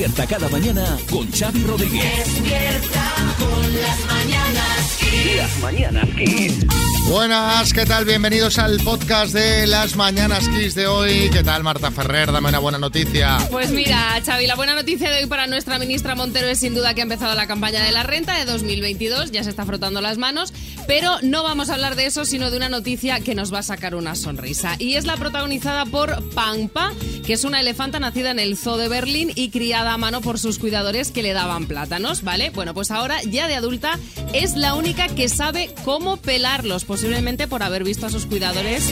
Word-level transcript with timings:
Despierta 0.00 0.26
cada 0.26 0.48
mañana 0.48 0.98
con 1.10 1.30
Xavi 1.30 1.62
Rodríguez. 1.62 2.24
Despierta 2.24 3.09
con 3.38 3.80
las 3.80 5.58
mañanas 5.60 6.08
Kiss. 6.16 6.66
Buenas, 7.10 7.72
¿qué 7.72 7.84
tal? 7.84 8.04
Bienvenidos 8.04 8.58
al 8.60 8.78
podcast 8.78 9.34
de 9.34 9.66
las 9.66 9.96
Mañanas 9.96 10.48
Kiss 10.48 10.76
de 10.76 10.86
hoy. 10.86 11.28
¿Qué 11.32 11.42
tal, 11.42 11.64
Marta 11.64 11.90
Ferrer? 11.90 12.30
Dame 12.30 12.50
una 12.50 12.60
buena 12.60 12.78
noticia. 12.78 13.36
Pues 13.50 13.72
mira, 13.72 14.20
Xavi, 14.24 14.46
la 14.46 14.54
buena 14.54 14.76
noticia 14.76 15.10
de 15.10 15.18
hoy 15.18 15.26
para 15.26 15.48
nuestra 15.48 15.80
ministra 15.80 16.14
Montero 16.14 16.46
es 16.46 16.60
sin 16.60 16.72
duda 16.72 16.94
que 16.94 17.00
ha 17.00 17.02
empezado 17.02 17.34
la 17.34 17.48
campaña 17.48 17.82
de 17.82 17.90
la 17.90 18.04
renta 18.04 18.38
de 18.38 18.44
2022, 18.44 19.32
ya 19.32 19.42
se 19.42 19.50
está 19.50 19.64
frotando 19.64 20.00
las 20.00 20.18
manos, 20.18 20.54
pero 20.86 21.16
no 21.22 21.42
vamos 21.42 21.68
a 21.68 21.74
hablar 21.74 21.96
de 21.96 22.06
eso, 22.06 22.24
sino 22.24 22.52
de 22.52 22.56
una 22.56 22.68
noticia 22.68 23.18
que 23.18 23.34
nos 23.34 23.52
va 23.52 23.58
a 23.58 23.64
sacar 23.64 23.96
una 23.96 24.14
sonrisa. 24.14 24.76
Y 24.78 24.94
es 24.94 25.04
la 25.04 25.16
protagonizada 25.16 25.86
por 25.86 26.22
Pampa, 26.30 26.92
que 27.26 27.32
es 27.32 27.42
una 27.42 27.60
elefanta 27.60 27.98
nacida 27.98 28.30
en 28.30 28.38
el 28.38 28.56
Zoo 28.56 28.76
de 28.76 28.88
Berlín 28.88 29.32
y 29.34 29.50
criada 29.50 29.94
a 29.94 29.98
mano 29.98 30.20
por 30.20 30.38
sus 30.38 30.60
cuidadores 30.60 31.10
que 31.10 31.24
le 31.24 31.32
daban 31.32 31.66
plátanos, 31.66 32.22
¿vale? 32.22 32.50
Bueno, 32.50 32.72
pues 32.72 32.92
ahora 32.92 33.09
ya 33.22 33.48
de 33.48 33.56
adulta 33.56 33.98
es 34.32 34.56
la 34.56 34.74
única 34.74 35.08
que 35.08 35.28
sabe 35.28 35.74
cómo 35.84 36.16
pelarlos, 36.16 36.84
posiblemente 36.84 37.48
por 37.48 37.62
haber 37.62 37.84
visto 37.84 38.06
a 38.06 38.10
sus 38.10 38.26
cuidadores 38.26 38.90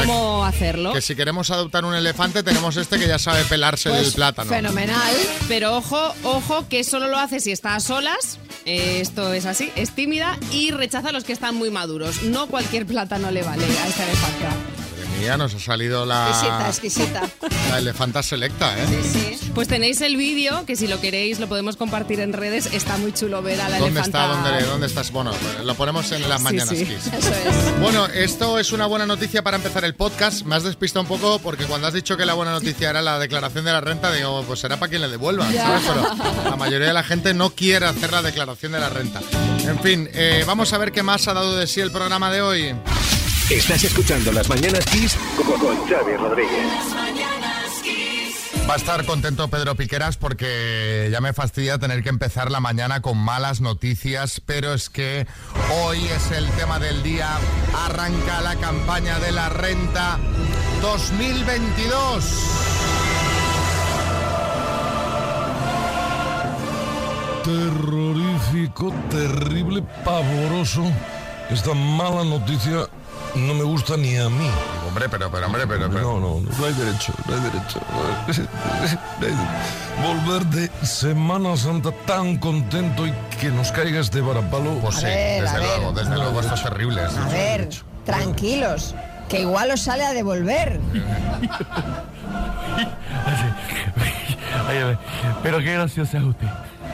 cómo 0.00 0.44
hacerlo. 0.44 0.92
Que 0.92 1.00
si 1.00 1.14
queremos 1.14 1.50
adoptar 1.50 1.84
un 1.84 1.94
elefante, 1.94 2.42
tenemos 2.42 2.76
este 2.76 2.98
que 2.98 3.06
ya 3.06 3.18
sabe 3.18 3.44
pelarse 3.44 3.90
Pues 3.90 4.08
el 4.08 4.12
plátano. 4.12 4.50
Fenomenal. 4.50 5.14
Pero 5.48 5.76
ojo, 5.76 6.14
ojo, 6.22 6.68
que 6.68 6.84
solo 6.84 7.08
lo 7.08 7.18
hace 7.18 7.40
si 7.40 7.52
está 7.52 7.74
a 7.74 7.80
solas. 7.80 8.38
Eh, 8.64 9.00
esto 9.00 9.32
es 9.32 9.46
así, 9.46 9.70
es 9.76 9.92
tímida 9.92 10.38
y 10.52 10.70
rechaza 10.70 11.08
a 11.08 11.12
los 11.12 11.24
que 11.24 11.32
están 11.32 11.54
muy 11.54 11.70
maduros. 11.70 12.22
No 12.22 12.48
cualquier 12.48 12.86
plátano 12.86 13.30
le 13.30 13.42
vale 13.42 13.64
a 13.64 13.88
esta 13.88 14.04
elefanta. 14.04 14.77
Mía, 15.20 15.36
nos 15.36 15.54
ha 15.54 15.58
salido 15.58 16.04
Exquisita, 16.04 16.58
la, 16.58 16.68
exquisita. 16.68 17.22
la 17.70 17.78
elefanta 17.78 18.22
selecta, 18.22 18.72
¿eh? 18.78 18.86
Sí. 19.02 19.50
Pues 19.54 19.66
tenéis 19.68 20.00
el 20.00 20.16
vídeo, 20.16 20.64
que 20.66 20.76
si 20.76 20.86
lo 20.86 21.00
queréis 21.00 21.40
lo 21.40 21.48
podemos 21.48 21.76
compartir 21.76 22.20
en 22.20 22.32
redes. 22.32 22.66
Está 22.72 22.96
muy 22.98 23.12
chulo 23.12 23.42
ver 23.42 23.60
a 23.60 23.68
la 23.68 23.78
¿Dónde 23.78 24.00
elefanta. 24.00 24.32
está? 24.34 24.50
¿Dónde, 24.50 24.64
¿Dónde 24.66 24.86
estás? 24.86 25.10
Bueno, 25.10 25.32
lo 25.64 25.74
ponemos 25.74 26.10
en 26.12 26.28
las 26.28 26.38
Sí, 26.38 26.44
Mañanas 26.44 26.68
sí. 26.68 26.84
Kiss. 26.84 27.06
Eso 27.12 27.30
es. 27.30 27.80
Bueno, 27.80 28.06
esto 28.06 28.58
es 28.58 28.72
una 28.72 28.86
buena 28.86 29.06
noticia 29.06 29.42
para 29.42 29.56
empezar 29.56 29.84
el 29.84 29.94
podcast. 29.94 30.42
Me 30.44 30.54
has 30.54 30.62
despistado 30.62 31.02
un 31.02 31.08
poco 31.08 31.38
porque 31.40 31.64
cuando 31.64 31.86
has 31.88 31.94
dicho 31.94 32.16
que 32.16 32.24
la 32.24 32.34
buena 32.34 32.52
noticia 32.52 32.90
era 32.90 33.02
la 33.02 33.18
declaración 33.18 33.64
de 33.64 33.72
la 33.72 33.80
renta, 33.80 34.12
digo, 34.12 34.44
pues 34.46 34.60
será 34.60 34.78
para 34.78 34.90
quien 34.90 35.02
le 35.02 35.08
devuelva, 35.08 35.50
¿sabes? 35.52 35.82
Pero 35.86 36.42
la 36.50 36.56
mayoría 36.56 36.86
de 36.88 36.94
la 36.94 37.02
gente 37.02 37.34
no 37.34 37.50
quiere 37.50 37.86
hacer 37.86 38.12
la 38.12 38.22
declaración 38.22 38.72
de 38.72 38.80
la 38.80 38.88
renta. 38.88 39.20
En 39.64 39.78
fin, 39.80 40.08
eh, 40.14 40.44
vamos 40.46 40.72
a 40.72 40.78
ver 40.78 40.92
qué 40.92 41.02
más 41.02 41.26
ha 41.28 41.34
dado 41.34 41.56
de 41.56 41.66
sí 41.66 41.80
el 41.80 41.90
programa 41.90 42.30
de 42.30 42.40
hoy. 42.42 42.74
Estás 43.50 43.82
escuchando 43.82 44.30
Las 44.30 44.46
mañanas 44.50 44.84
Kiss 44.84 45.16
con, 45.36 45.58
con 45.58 45.76
Xavi 45.88 46.16
Rodríguez. 46.16 46.66
Va 48.68 48.74
a 48.74 48.76
estar 48.76 49.06
contento 49.06 49.48
Pedro 49.48 49.74
Piqueras 49.74 50.18
porque 50.18 51.08
ya 51.10 51.22
me 51.22 51.32
fastidia 51.32 51.78
tener 51.78 52.02
que 52.02 52.10
empezar 52.10 52.50
la 52.50 52.60
mañana 52.60 53.00
con 53.00 53.16
malas 53.16 53.62
noticias, 53.62 54.42
pero 54.44 54.74
es 54.74 54.90
que 54.90 55.26
hoy 55.82 56.04
es 56.08 56.30
el 56.32 56.46
tema 56.50 56.78
del 56.78 57.02
día. 57.02 57.30
Arranca 57.86 58.42
la 58.42 58.56
campaña 58.56 59.18
de 59.18 59.32
la 59.32 59.48
renta 59.48 60.18
2022. 60.82 62.24
terrorífico, 67.44 68.92
terrible, 69.08 69.82
pavoroso. 70.04 70.84
Esta 71.48 71.72
mala 71.72 72.22
noticia 72.24 72.86
no 73.34 73.54
me 73.54 73.64
gusta 73.64 73.96
ni 73.96 74.16
a 74.16 74.28
mí. 74.28 74.48
Hombre, 74.86 75.08
pero, 75.08 75.28
pero, 75.30 75.46
hombre, 75.46 75.66
pero, 75.66 75.88
pero. 75.88 76.00
No, 76.00 76.20
no, 76.20 76.40
no 76.40 76.64
hay 76.64 76.72
derecho, 76.74 77.12
no 77.26 77.34
hay 77.34 77.40
derecho. 77.40 77.80
No 77.90 77.98
Volver 80.08 80.46
de 80.46 80.70
Semana 80.86 81.56
Santa 81.56 81.90
tan 82.06 82.38
contento 82.38 83.04
y 83.06 83.12
que 83.40 83.48
nos 83.48 83.72
caiga 83.72 83.98
este 84.00 84.20
varapalo. 84.20 84.74
Pues 84.78 84.96
sí, 84.96 85.04
ver, 85.04 85.42
desde 85.42 85.58
ver. 85.58 85.78
luego, 85.78 85.92
desde 85.92 86.16
luego, 86.16 86.40
esto 86.40 86.54
es 86.54 86.62
terrible. 86.62 87.00
A 87.02 87.10
sí. 87.10 87.16
ver, 87.32 87.68
tranquilos. 88.04 88.94
Que 89.28 89.40
igual 89.40 89.70
os 89.72 89.82
sale 89.82 90.04
a 90.04 90.12
devolver. 90.14 90.80
Pero 95.42 95.58
qué 95.58 95.74
graciosa 95.74 96.18
es 96.18 96.24
usted. 96.24 96.46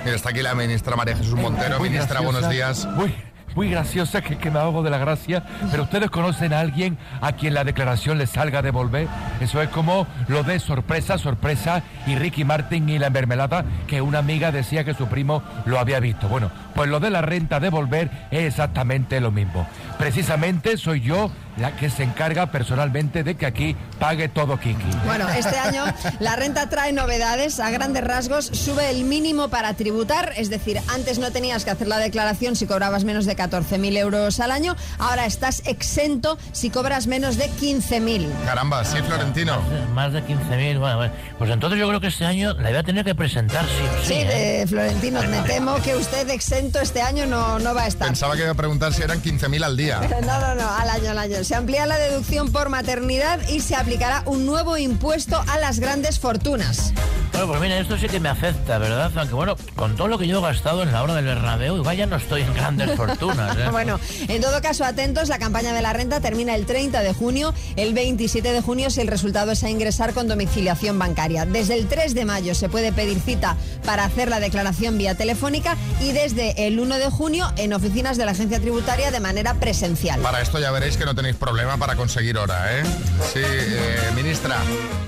Mira, 0.05 0.17
está 0.17 0.31
aquí 0.31 0.43
la 0.43 0.55
ministra 0.55 0.97
María 0.97 1.17
Jesús 1.17 1.35
Montero. 1.35 1.79
Muy 1.79 1.89
Ministra, 1.89 2.21
graciosa, 2.21 2.33
buenos 2.33 2.51
días. 2.51 2.87
Muy, 2.87 3.15
muy 3.55 3.71
graciosa, 3.71 4.21
que, 4.21 4.37
que 4.37 4.51
me 4.51 4.59
ahogo 4.59 4.83
de 4.83 4.91
la 4.91 4.99
gracia. 4.99 5.45
Pero 5.71 5.85
ustedes 5.85 6.11
conocen 6.11 6.53
a 6.53 6.61
alguien 6.61 6.99
a 7.21 7.33
quien 7.33 7.55
la 7.55 7.65
declaración 7.65 8.19
le 8.19 8.27
salga 8.27 8.61
a 8.61 8.63
devolver. 8.63 9.09
Eso 9.41 9.61
es 9.63 9.69
como 9.69 10.07
lo 10.29 10.43
de 10.43 10.59
sorpresa, 10.61 11.19
sorpresa 11.19 11.83
y 12.07 12.17
Ricky 12.17 12.45
Martin 12.45 12.89
y 12.89 12.99
la 12.99 13.11
mermelada, 13.11 13.65
que 13.87 14.01
una 14.01 14.19
amiga 14.19 14.53
decía 14.53 14.85
que 14.85 14.95
su 14.95 15.07
primo 15.07 15.43
lo 15.65 15.79
había 15.79 16.01
visto. 16.01 16.29
Bueno, 16.29 16.51
pues 16.75 16.89
lo 16.89 17.01
de 17.01 17.11
la 17.11 17.23
renta 17.23 17.61
devolver 17.61 18.11
es 18.31 18.45
exactamente 18.45 19.21
lo 19.21 19.31
mismo. 19.31 19.67
Precisamente 19.99 20.77
soy 20.77 21.01
yo 21.01 21.31
la 21.57 21.77
que 21.77 21.91
se 21.91 22.03
encarga 22.03 22.51
personalmente 22.51 23.23
de 23.23 23.37
que 23.37 23.47
aquí 23.47 23.77
pague 23.99 24.29
todo 24.29 24.59
Kiki. 24.59 24.83
Bueno, 25.05 25.29
este 25.29 25.57
año 25.59 25.85
la 26.21 26.37
renta 26.37 26.69
trae 26.69 26.93
novedades. 26.93 27.61
A 27.61 27.71
grandes 27.71 28.05
rasgos 28.05 28.47
sube 28.47 28.91
el 28.91 29.05
mínimo 29.05 29.49
para 29.49 29.75
tributar. 29.75 30.33
Es 30.37 30.51
decir, 30.51 30.81
antes 30.95 31.19
no 31.19 31.31
tenías 31.31 31.65
que 31.65 31.71
hacer 31.71 31.89
la 31.89 31.99
declaración 31.99 32.57
si 32.57 32.67
cobrabas 32.67 33.05
menos 33.05 33.27
de 33.27 33.37
14.000 33.37 33.97
euros 33.99 34.41
al 34.41 34.51
año. 34.51 34.77
Ahora 34.99 35.27
estás 35.27 35.63
exento 35.67 36.39
si 36.53 36.71
cobras 36.71 37.07
menos 37.07 37.37
de 37.37 37.51
15.000. 37.51 38.29
Caramba, 38.45 38.85
sí, 38.85 38.99
Florentino. 39.07 39.61
Más 39.95 40.13
de 40.13 40.23
15.000, 40.25 40.79
bueno, 40.79 40.97
bueno. 40.97 41.15
Pues 41.39 41.51
entonces 41.51 41.79
yo 41.79 41.89
creo 41.89 42.01
que 42.01 42.09
este 42.09 42.27
año 42.27 42.55
la 42.55 42.71
voy 42.71 42.79
a 42.79 42.83
tener 42.83 43.05
que 43.05 43.15
presentar, 43.15 43.65
sí 43.65 43.83
o 43.83 44.03
sí. 44.03 44.07
Sí, 44.07 44.15
¿eh? 44.15 44.63
eh, 44.63 44.67
Florentino, 44.67 45.23
me 45.23 45.41
temo 45.43 45.77
que 45.77 45.95
usted 45.95 46.29
exento 46.31 46.81
este 46.81 47.03
año 47.03 47.27
no, 47.27 47.59
no 47.59 47.75
va 47.75 47.83
a 47.83 47.87
estar. 47.87 48.09
Pensaba 48.09 48.35
que 48.35 48.43
iba 48.43 48.51
a 48.51 48.55
preguntar 48.55 48.93
si 48.93 49.03
eran 49.03 49.23
15.000 49.23 49.65
al 49.65 49.77
día. 49.77 50.01
No, 50.25 50.41
no, 50.41 50.55
no, 50.55 50.71
al 50.71 50.89
año, 50.89 51.11
al 51.11 51.19
año. 51.19 51.44
Se 51.45 51.55
amplía 51.55 51.85
la 51.85 51.99
deducción 51.99 52.51
por 52.51 52.71
maternidad 52.71 53.39
y 53.51 53.61
se 53.61 53.77
aplicará 53.77 54.23
un 54.25 54.47
nuevo 54.47 54.79
impuesto 54.79 55.45
a 55.47 55.59
las 55.59 55.79
grandes 55.79 56.19
fortunas. 56.19 56.95
Bueno, 57.35 57.49
pues 57.49 57.61
mira, 57.63 57.81
esto 57.81 57.99
sí 57.99 58.07
que 58.07 58.21
me 58.21 58.29
afecta, 58.29 58.79
¿verdad? 58.79 59.11
Aunque 59.17 59.35
bueno, 59.35 59.57
con 59.75 59.97
todo 59.97 60.07
lo 60.07 60.19
que 60.19 60.29
yo 60.29 60.39
he 60.39 60.41
gastado 60.41 60.85
en 60.85 60.93
la 60.93 61.03
hora 61.03 61.17
del 61.17 61.25
Bernabéu, 61.25 61.77
igual 61.77 61.97
ya 61.97 62.07
no 62.07 62.15
estoy 62.15 62.43
en 62.43 62.55
grandes 62.55 62.93
fortunas, 62.97 63.59
¿eh? 63.59 63.69
Bueno, 63.73 63.99
en 64.29 64.41
todo 64.41 64.63
caso, 64.63 64.85
atentos, 64.85 65.29
la 65.29 65.41
campaña 65.41 65.73
de 65.73 65.83
la 65.83 65.93
renta 65.93 66.21
termina 66.21 66.55
el 66.55 66.65
30 66.65 67.03
de 67.03 67.13
junio. 67.13 67.53
El 67.75 67.93
27 67.93 68.53
de 68.53 68.61
junio, 68.61 68.89
si 68.89 69.01
el 69.01 69.09
resultado 69.09 69.51
es 69.51 69.65
a 69.65 69.69
ingresar 69.69 70.15
con 70.15 70.29
domiciliación 70.29 70.97
bancaria. 70.97 71.45
Desde 71.45 71.75
el 71.75 71.89
3 71.89 72.15
de 72.15 72.25
mayo 72.25 72.55
se 72.55 72.69
puede 72.69 72.93
pedir 72.93 73.19
cita 73.19 73.57
para 73.85 74.05
hacer 74.05 74.29
la 74.29 74.39
declaración 74.39 74.97
vía 74.97 75.17
telefónica 75.17 75.77
y 76.01 76.13
desde 76.13 76.69
el 76.69 76.79
1 76.79 76.99
de 76.99 77.11
junio 77.11 77.53
en 77.57 77.73
oficinas 77.73 78.17
de 78.17 78.27
la 78.27 78.31
agencia 78.31 78.61
tributaria 78.61 79.11
de 79.11 79.19
manera 79.19 79.55
presencial. 79.55 80.21
Para 80.21 80.41
esto 80.41 80.61
ya 80.61 80.71
veréis 80.71 80.97
que 80.97 81.05
no 81.05 81.17
tenéis 81.17 81.35
problema 81.35 81.79
para 81.79 81.97
conseguir 81.97 82.39
hora, 82.39 82.79
¿eh? 82.79 82.85
Sí, 83.33 83.41
eh, 83.43 84.13
ministra. 84.15 84.59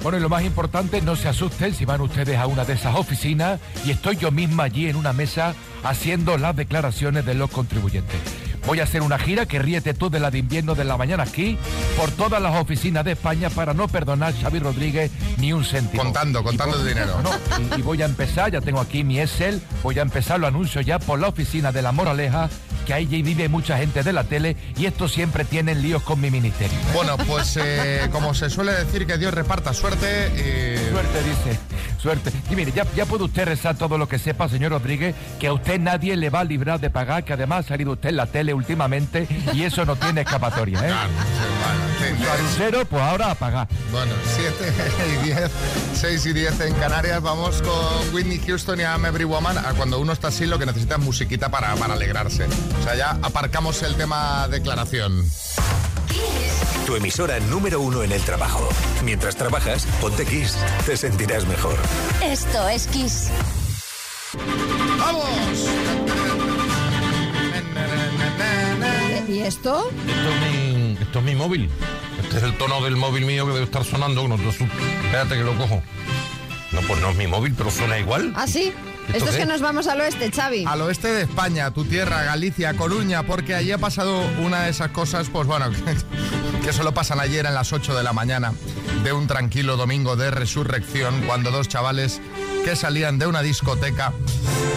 Bueno, 0.03 0.19
y 0.19 0.21
lo 0.21 0.29
más 0.29 0.43
importante, 0.43 1.01
no 1.03 1.15
se 1.15 1.29
asusten 1.29 1.73
si 1.73 1.85
van 1.85 2.01
ustedes 2.01 2.16
a 2.17 2.47
una 2.47 2.65
de 2.65 2.73
esas 2.73 2.97
oficinas 2.97 3.61
y 3.85 3.91
estoy 3.91 4.17
yo 4.17 4.31
misma 4.31 4.65
allí 4.65 4.89
en 4.89 4.97
una 4.97 5.13
mesa 5.13 5.55
haciendo 5.85 6.39
las 6.39 6.57
declaraciones 6.57 7.27
de 7.27 7.35
los 7.35 7.51
contribuyentes. 7.51 8.46
Voy 8.67 8.81
a 8.81 8.83
hacer 8.83 9.03
una 9.03 9.19
gira 9.19 9.47
que 9.47 9.61
ríete 9.61 9.95
tú 9.95 10.11
de 10.11 10.19
la 10.19 10.31
de 10.31 10.39
invierno 10.39 10.75
de 10.75 10.85
la 10.85 10.97
mañana 10.97 11.23
aquí 11.23 11.57
por 11.97 12.11
todas 12.11 12.43
las 12.43 12.57
oficinas 12.57 13.05
de 13.05 13.13
España 13.13 13.49
para 13.49 13.75
no 13.75 13.87
perdonar 13.87 14.35
a 14.35 14.41
Xavi 14.41 14.59
Rodríguez 14.59 15.11
ni 15.39 15.53
un 15.53 15.65
céntimo. 15.65 16.03
Contando, 16.03 16.43
contando 16.43 16.81
el 16.81 16.89
dinero. 16.89 17.21
No, 17.23 17.31
y, 17.77 17.81
y 17.81 17.83
voy 17.83 18.03
a 18.03 18.07
empezar, 18.07 18.51
ya 18.51 18.61
tengo 18.61 18.81
aquí 18.81 19.05
mi 19.05 19.21
Excel, 19.21 19.63
voy 19.83 19.99
a 19.99 20.03
empezar, 20.03 20.41
lo 20.41 20.47
anuncio 20.49 20.81
ya 20.81 20.99
por 20.99 21.19
la 21.21 21.29
oficina 21.29 21.71
de 21.71 21.83
la 21.83 21.93
Moraleja, 21.93 22.51
que 22.85 22.95
ahí 22.95 23.07
vive 23.07 23.49
mucha 23.49 23.79
gente 23.79 24.03
de 24.03 24.13
la 24.13 24.25
tele 24.25 24.57
y 24.77 24.87
estos 24.87 25.13
siempre 25.13 25.45
tienen 25.45 25.83
líos 25.83 26.03
con 26.03 26.21
mi 26.21 26.31
ministerio. 26.31 26.77
Bueno, 26.93 27.17
pues 27.19 27.57
eh, 27.61 28.09
como 28.11 28.35
se 28.35 28.51
suele 28.51 28.73
decir, 28.73 29.07
que 29.07 29.19
Dios 29.19 29.33
reparta 29.35 29.73
suerte. 29.75 30.87
Suerte, 30.91 31.23
dice. 31.23 31.59
Suerte. 31.99 32.33
Y 32.51 32.55
mire, 32.55 32.73
ya, 32.73 32.87
ya 32.95 33.07
puede 33.07 33.25
usted 33.25 33.45
rezar 33.45 33.77
todo 33.77 33.99
lo 33.99 34.09
que 34.09 34.19
sepa, 34.19 34.49
señor 34.49 34.71
Rodríguez, 34.71 35.15
que 35.41 35.49
a 35.49 35.53
usted 35.53 35.81
nadie 35.81 36.17
le 36.17 36.31
va 36.31 36.41
a 36.41 36.45
librar 36.45 36.79
de 36.79 36.91
pagar, 36.91 37.25
que 37.25 37.33
además 37.33 37.65
ha 37.65 37.69
salido 37.69 37.93
usted 37.93 38.11
en 38.11 38.17
la 38.17 38.27
tele 38.27 38.55
últimamente 38.57 39.29
y 39.53 39.63
eso 39.63 39.85
no 39.85 39.97
tiene 39.97 40.23
escapatoria, 40.23 40.79
¿eh? 40.81 40.89
Claro, 40.89 41.09
sí, 41.09 42.09
bueno, 42.11 42.25
Carucero, 42.25 42.85
pues 42.87 43.03
ahora 43.03 43.31
a 43.31 43.35
pagar. 43.35 43.69
Bueno, 43.93 44.13
7 44.37 44.73
y 45.23 45.25
10, 45.27 45.51
6 45.95 46.27
y 46.27 46.33
10 46.33 46.61
en 46.61 46.75
Canarias. 46.75 47.23
Vamos 47.23 47.63
con 47.63 48.15
Whitney 48.15 48.41
Houston 48.47 48.81
y 48.81 48.83
I'm 48.83 49.05
Every 49.07 49.25
Woman. 49.25 49.59
A 49.59 49.75
cuando 49.75 49.99
uno 49.99 50.13
está 50.13 50.29
así, 50.29 50.47
lo 50.47 50.59
que 50.59 50.67
necesita 50.67 50.97
es 50.97 51.01
musiquita 51.01 51.51
para, 51.51 51.75
para 51.77 51.95
alegrarse. 51.95 52.47
O 52.81 52.83
sea, 52.85 52.95
ya 52.97 53.11
aparcamos 53.23 53.83
el 53.83 53.95
tema 53.97 54.49
declaración. 54.49 55.25
Tu 56.87 56.95
emisora 56.95 57.41
número 57.41 57.81
uno 57.81 58.03
en 58.03 58.13
el 58.13 58.23
trabajo. 58.23 58.69
Mientras 59.05 59.37
trabajas, 59.37 59.87
ponte 60.01 60.25
Kiss. 60.25 60.57
Te 60.85 60.97
sentirás 60.97 61.47
mejor. 61.47 61.77
Esto 62.23 62.69
es 62.69 62.87
Kiss. 62.87 63.31
¡Vamos! 64.99 65.56
Esto? 69.47 69.89
Esto 69.91 70.31
es 70.31 70.53
mi, 70.53 70.99
esto 71.01 71.19
es 71.19 71.25
mi 71.25 71.35
móvil. 71.35 71.71
Este 72.23 72.39
es 72.39 72.43
el 72.43 72.57
tono 72.59 72.83
del 72.83 72.97
móvil 72.97 73.25
mío 73.25 73.47
que 73.47 73.53
debe 73.53 73.65
estar 73.65 73.85
sonando. 73.85 74.27
No, 74.27 74.37
no, 74.37 74.51
espérate 74.51 75.37
que 75.37 75.45
lo 75.45 75.57
cojo. 75.57 75.83
No, 76.73 76.81
pues 76.83 77.01
no 77.01 77.11
es 77.11 77.17
mi 77.17 77.27
móvil, 77.27 77.55
pero 77.57 77.71
suena 77.71 77.99
igual. 77.99 78.33
¿Ah, 78.37 78.47
sí? 78.47 78.73
¿Esto 79.09 79.19
Esto 79.19 79.31
es 79.31 79.37
que 79.37 79.47
nos 79.47 79.61
vamos 79.61 79.87
al 79.87 80.01
oeste, 80.01 80.31
Xavi. 80.33 80.65
Al 80.67 80.81
oeste 80.83 81.09
de 81.09 81.23
España, 81.23 81.71
tu 81.71 81.85
tierra, 81.85 82.25
Galicia, 82.25 82.75
Coruña, 82.75 83.23
porque 83.23 83.55
allí 83.55 83.71
ha 83.71 83.79
pasado 83.79 84.21
una 84.41 84.63
de 84.63 84.71
esas 84.71 84.91
cosas, 84.91 85.29
pues 85.31 85.47
bueno, 85.47 85.71
que 86.65 86.73
solo 86.73 86.93
pasan 86.93 87.21
ayer 87.21 87.47
a 87.47 87.53
las 87.53 87.73
8 87.73 87.97
de 87.97 88.03
la 88.03 88.13
mañana 88.13 88.53
de 89.05 89.13
un 89.13 89.29
tranquilo 89.29 89.77
domingo 89.77 90.17
de 90.17 90.33
resurrección, 90.33 91.23
cuando 91.23 91.53
dos 91.53 91.69
chavales 91.69 92.21
que 92.67 92.75
salían 92.75 93.17
de 93.17 93.29
una 93.29 93.43
discoteca 93.43 94.13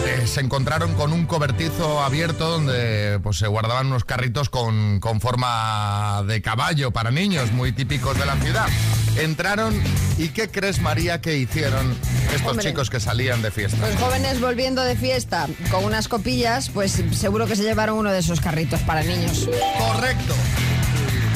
eh, 0.06 0.24
se 0.24 0.40
encontraron 0.40 0.94
con 0.94 1.12
un 1.12 1.26
cobertizo 1.26 2.00
abierto 2.00 2.48
donde 2.48 3.18
pues, 3.20 3.38
se 3.38 3.48
guardaban 3.48 3.88
unos 3.88 4.04
carritos 4.04 4.48
con, 4.48 5.00
con 5.00 5.20
forma 5.20 6.22
de 6.24 6.40
caballo 6.40 6.92
para 6.92 7.10
niños, 7.10 7.50
muy 7.50 7.72
típicos 7.72 8.16
de 8.16 8.26
la 8.26 8.36
ciudad. 8.36 8.68
Entraron 9.16 9.74
y 10.18 10.28
¿qué 10.28 10.48
crees, 10.48 10.80
María, 10.80 11.20
que 11.20 11.36
hicieron 11.36 11.96
estos 12.32 12.52
Hombre. 12.52 12.66
chicos 12.68 12.90
que 12.90 13.00
salían 13.00 13.42
de 13.42 13.50
fiesta? 13.50 13.76
Los 13.88 13.96
jóvenes 13.96 14.40
volviendo 14.40 14.84
de 14.84 14.94
fiesta 14.94 15.48
con 15.72 15.84
unas 15.84 16.06
copillas, 16.06 16.70
pues 16.70 17.02
seguro 17.10 17.48
que 17.48 17.56
se 17.56 17.64
llevaron 17.64 17.98
uno 17.98 18.12
de 18.12 18.20
esos 18.20 18.40
carritos 18.40 18.78
para 18.82 19.02
niños. 19.02 19.48
Correcto. 19.76 20.36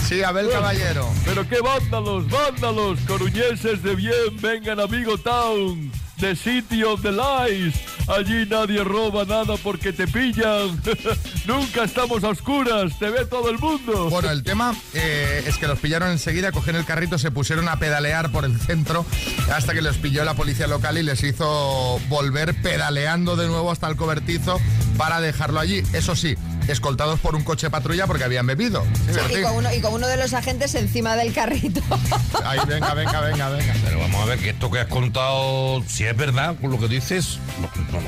Sí, 0.07 0.23
Abel 0.23 0.49
Caballero. 0.51 1.11
Pero 1.25 1.49
qué 1.49 1.61
vándalos, 1.61 2.31
vándalos, 2.31 3.01
coruñeses 3.09 3.83
de 3.83 3.97
bien, 3.97 4.41
vengan 4.41 4.79
amigo 4.79 5.19
Town, 5.19 5.91
the 6.25 6.35
city 6.35 6.83
of 6.83 7.03
the 7.03 7.13
lies. 7.13 7.75
Allí 8.09 8.47
nadie 8.47 8.83
roba 8.83 9.27
nada 9.27 9.57
porque 9.63 9.93
te 9.93 10.07
pillan. 10.07 10.81
Nunca 11.47 11.85
estamos 11.85 12.25
a 12.25 12.29
oscuras, 12.29 12.99
te 12.99 13.11
ve 13.11 13.27
todo 13.27 13.51
el 13.51 13.59
mundo. 13.59 14.09
Bueno, 14.09 14.31
el 14.31 14.43
tema 14.43 14.75
eh, 14.95 15.45
es 15.47 15.59
que 15.59 15.67
los 15.67 15.79
pillaron 15.79 16.11
enseguida, 16.11 16.51
cogieron 16.51 16.81
el 16.81 16.87
carrito, 16.87 17.19
se 17.19 17.31
pusieron 17.31 17.69
a 17.69 17.79
pedalear 17.79 18.33
por 18.33 18.47
el 18.47 18.59
centro 18.59 19.05
hasta 19.53 19.75
que 19.75 19.83
los 19.83 19.99
pilló 19.99 20.25
la 20.25 20.33
policía 20.33 20.67
local 20.67 20.97
y 20.97 21.03
les 21.03 21.23
hizo 21.23 22.01
volver 22.09 22.55
pedaleando 22.63 23.37
de 23.37 23.47
nuevo 23.47 23.71
hasta 23.71 23.89
el 23.89 23.97
cobertizo 23.97 24.59
para 24.97 25.21
dejarlo 25.21 25.61
allí. 25.61 25.83
Eso 25.93 26.17
sí, 26.17 26.37
escoltados 26.69 27.21
por 27.21 27.35
un 27.35 27.45
coche 27.45 27.71
patrulla 27.71 28.07
porque 28.07 28.25
habían 28.25 28.47
bebido. 28.47 28.83
Sí, 29.07 29.13
Sí, 29.13 29.13
Bertín. 29.15 29.39
y, 29.39 29.43
con 29.43 29.57
uno, 29.57 29.75
y 29.75 29.81
con 29.81 29.95
uno 29.95 30.07
de 30.07 30.17
los 30.17 30.33
agentes 30.35 30.75
encima 30.75 31.17
del 31.17 31.33
carrito. 31.33 31.81
Ahí, 32.45 32.59
venga, 32.67 32.95
venga, 32.95 33.21
venga, 33.21 33.49
venga. 33.51 33.75
Pero 33.85 33.99
vamos 34.01 34.23
a 34.23 34.25
ver 34.27 34.39
que 34.39 34.51
esto 34.51 34.71
que 34.71 34.81
has 34.81 34.89
contado, 34.89 35.83
si 35.87 36.05
es 36.05 36.17
verdad 36.17 36.57
con 36.61 36.71
lo 36.71 36.79
que 36.79 36.89
dices, 36.89 37.39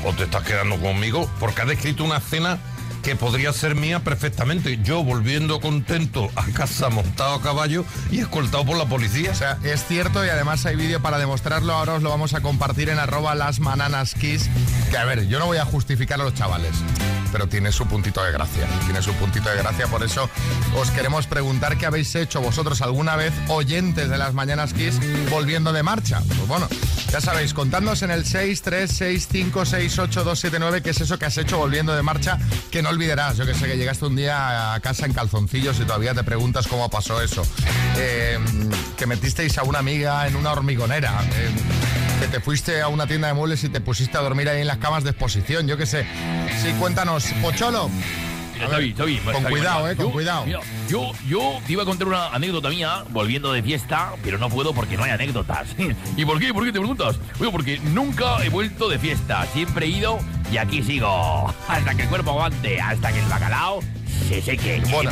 o 0.05 0.13
te 0.13 0.23
estás 0.23 0.43
quedando 0.43 0.77
conmigo, 0.79 1.29
porque 1.39 1.61
has 1.61 1.67
descrito 1.67 2.03
una 2.03 2.17
escena 2.17 2.57
que 3.03 3.15
podría 3.15 3.53
ser 3.53 3.75
mía 3.75 3.99
perfectamente. 4.03 4.79
Yo 4.83 5.03
volviendo 5.03 5.61
contento 5.61 6.29
a 6.35 6.43
casa 6.47 6.89
montado 6.89 7.35
a 7.35 7.41
caballo 7.41 7.85
y 8.11 8.19
escoltado 8.19 8.65
por 8.65 8.75
la 8.77 8.85
policía. 8.85 9.31
O 9.31 9.35
sea, 9.35 9.57
es 9.63 9.85
cierto 9.85 10.25
y 10.25 10.29
además 10.29 10.65
hay 10.65 10.75
vídeo 10.75 11.01
para 11.01 11.17
demostrarlo. 11.17 11.71
Ahora 11.73 11.93
os 11.93 12.03
lo 12.03 12.09
vamos 12.09 12.33
a 12.33 12.41
compartir 12.41 12.89
en 12.89 12.99
arroba 12.99 13.33
las 13.35 13.59
mananas 13.59 14.13
kiss. 14.13 14.49
Que 14.89 14.97
a 14.97 15.05
ver, 15.05 15.27
yo 15.27 15.39
no 15.39 15.45
voy 15.45 15.57
a 15.57 15.63
justificar 15.65 16.19
a 16.19 16.23
los 16.25 16.33
chavales, 16.33 16.71
pero 17.31 17.47
tiene 17.47 17.71
su 17.71 17.85
puntito 17.85 18.23
de 18.23 18.31
gracia. 18.31 18.67
Tiene 18.85 19.01
su 19.01 19.13
puntito 19.13 19.49
de 19.49 19.57
gracia. 19.57 19.87
Por 19.87 20.03
eso 20.03 20.29
os 20.75 20.91
queremos 20.91 21.25
preguntar 21.27 21.77
qué 21.77 21.85
habéis 21.85 22.13
hecho 22.15 22.41
vosotros 22.41 22.81
alguna 22.81 23.15
vez, 23.15 23.33
oyentes 23.47 24.09
de 24.09 24.17
las 24.17 24.33
mañanas 24.33 24.73
kiss, 24.73 24.99
volviendo 25.29 25.71
de 25.73 25.83
marcha. 25.83 26.21
Pues 26.27 26.47
bueno, 26.47 26.67
ya 27.11 27.21
sabéis, 27.21 27.53
contadnos 27.53 28.01
en 28.01 28.11
el 28.11 28.25
636568279 28.25 30.81
qué 30.81 30.89
es 30.91 31.01
eso 31.01 31.17
que 31.17 31.25
has 31.25 31.37
hecho 31.37 31.57
volviendo 31.57 31.95
de 31.95 32.03
marcha 32.03 32.37
que 32.71 32.81
no 32.81 32.89
olvidarás. 32.89 33.37
Yo 33.37 33.45
que 33.45 33.53
sé 33.53 33.67
que 33.67 33.77
llegaste 33.77 34.05
un 34.05 34.15
día 34.15 34.73
a 34.73 34.79
casa 34.79 35.05
en 35.05 35.13
calzoncillos 35.13 35.79
y 35.79 35.85
todavía 35.85 36.13
te 36.13 36.23
preguntas 36.23 36.67
cómo 36.67 36.89
pasó 36.89 37.21
eso. 37.21 37.43
Eh, 37.97 38.39
que 38.97 39.05
metisteis 39.05 39.57
a 39.57 39.63
una 39.63 39.79
amiga 39.79 40.27
en 40.27 40.35
una 40.35 40.51
hormigonera. 40.51 41.21
Que 42.19 42.27
te 42.27 42.39
fuiste 42.39 42.81
a 42.81 42.87
una 42.87 43.05
tienda 43.07 43.27
de 43.27 43.33
muebles 43.33 43.63
y 43.63 43.69
te 43.69 43.79
pusiste 43.81 44.17
a 44.17 44.21
dormir 44.21 44.49
ahí 44.49 44.61
en 44.61 44.67
las 44.67 44.77
camas 44.77 45.03
de 45.03 45.11
exposición. 45.11 45.67
Yo 45.67 45.77
qué 45.77 45.85
sé. 45.85 46.05
Sí, 46.61 46.71
cuéntanos, 46.79 47.25
Pocholo. 47.41 47.89
Mira, 48.59 48.69
con 49.33 49.43
cuidado, 49.43 49.87
eh, 49.87 49.95
con 49.95 50.07
Yo- 50.07 50.11
cuidado. 50.11 50.45
mira, 50.47 50.59
yo, 50.89 51.11
yo 51.27 51.59
te 51.67 51.73
iba 51.73 51.83
a 51.83 51.85
contar 51.85 52.07
una 52.07 52.29
anécdota 52.29 52.69
mía 52.69 53.03
volviendo 53.09 53.53
de 53.53 53.61
fiesta, 53.61 54.13
pero 54.23 54.39
no 54.39 54.49
puedo 54.49 54.73
porque 54.73 54.97
no 54.97 55.03
hay 55.03 55.11
anécdotas. 55.11 55.67
¿Y 56.17 56.25
por 56.25 56.39
qué? 56.39 56.55
¿Por 56.55 56.65
qué 56.65 56.71
te 56.71 56.79
preguntas? 56.79 57.17
Bueno, 57.37 57.51
porque 57.51 57.77
nunca 57.79 58.43
he 58.43 58.49
vuelto 58.49 58.89
de 58.89 58.97
fiesta. 58.97 59.45
Siempre 59.53 59.85
he 59.85 59.89
ido 59.89 60.17
y 60.51 60.57
aquí 60.57 60.81
sigo. 60.81 61.53
Hasta 61.67 61.93
que 61.93 62.01
el 62.03 62.09
cuerpo 62.09 62.31
aguante, 62.31 62.81
hasta 62.81 63.11
que 63.13 63.19
el 63.19 63.25
bacalao 63.25 63.81
se 64.27 64.41
seque. 64.41 64.77
Y 64.77 64.81
Bueno. 64.91 65.11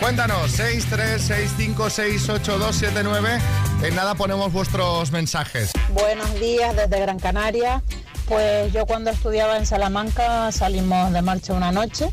Cuéntanos, 0.00 0.58
636568279. 0.58 3.38
En 3.82 3.94
nada 3.94 4.14
ponemos 4.14 4.50
vuestros 4.52 5.10
mensajes. 5.12 5.72
Buenos 5.92 6.32
días 6.40 6.74
desde 6.76 7.00
Gran 7.00 7.18
Canaria. 7.18 7.82
Pues 8.26 8.72
yo 8.72 8.86
cuando 8.86 9.10
estudiaba 9.10 9.58
en 9.58 9.66
Salamanca 9.66 10.50
salimos 10.52 11.12
de 11.12 11.20
marcha 11.22 11.52
una 11.54 11.72
noche 11.72 12.08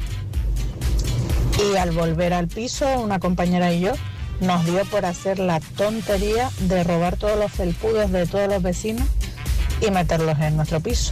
y 1.72 1.76
al 1.78 1.92
volver 1.92 2.34
al 2.34 2.48
piso 2.48 2.88
una 3.00 3.20
compañera 3.20 3.72
y 3.72 3.82
yo 3.82 3.92
nos 4.42 4.66
dio 4.66 4.84
por 4.86 5.06
hacer 5.06 5.38
la 5.40 5.60
tontería 5.60 6.50
de 6.62 6.84
robar 6.84 7.18
todos 7.18 7.38
los 7.38 7.52
felpudos 7.52 8.12
de 8.12 8.26
todos 8.26 8.48
los 8.48 8.64
vecinos 8.64 9.08
y 9.82 9.92
meterlos 9.92 10.40
en 10.40 10.56
nuestro 10.56 10.80
piso. 10.80 11.12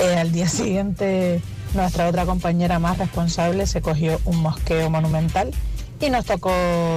Eh, 0.00 0.16
al 0.16 0.32
día 0.32 0.48
siguiente 0.48 1.42
nuestra 1.74 2.08
otra 2.08 2.24
compañera 2.26 2.78
más 2.78 2.98
responsable 2.98 3.66
se 3.66 3.80
cogió 3.80 4.20
un 4.24 4.38
mosqueo 4.42 4.90
monumental 4.90 5.50
y 6.00 6.10
nos 6.10 6.24
tocó 6.24 6.50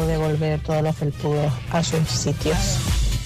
devolver 0.08 0.62
todos 0.62 0.82
los 0.82 0.96
felpudos 0.96 1.52
a 1.72 1.84
sus 1.84 2.08
sitios. 2.08 2.58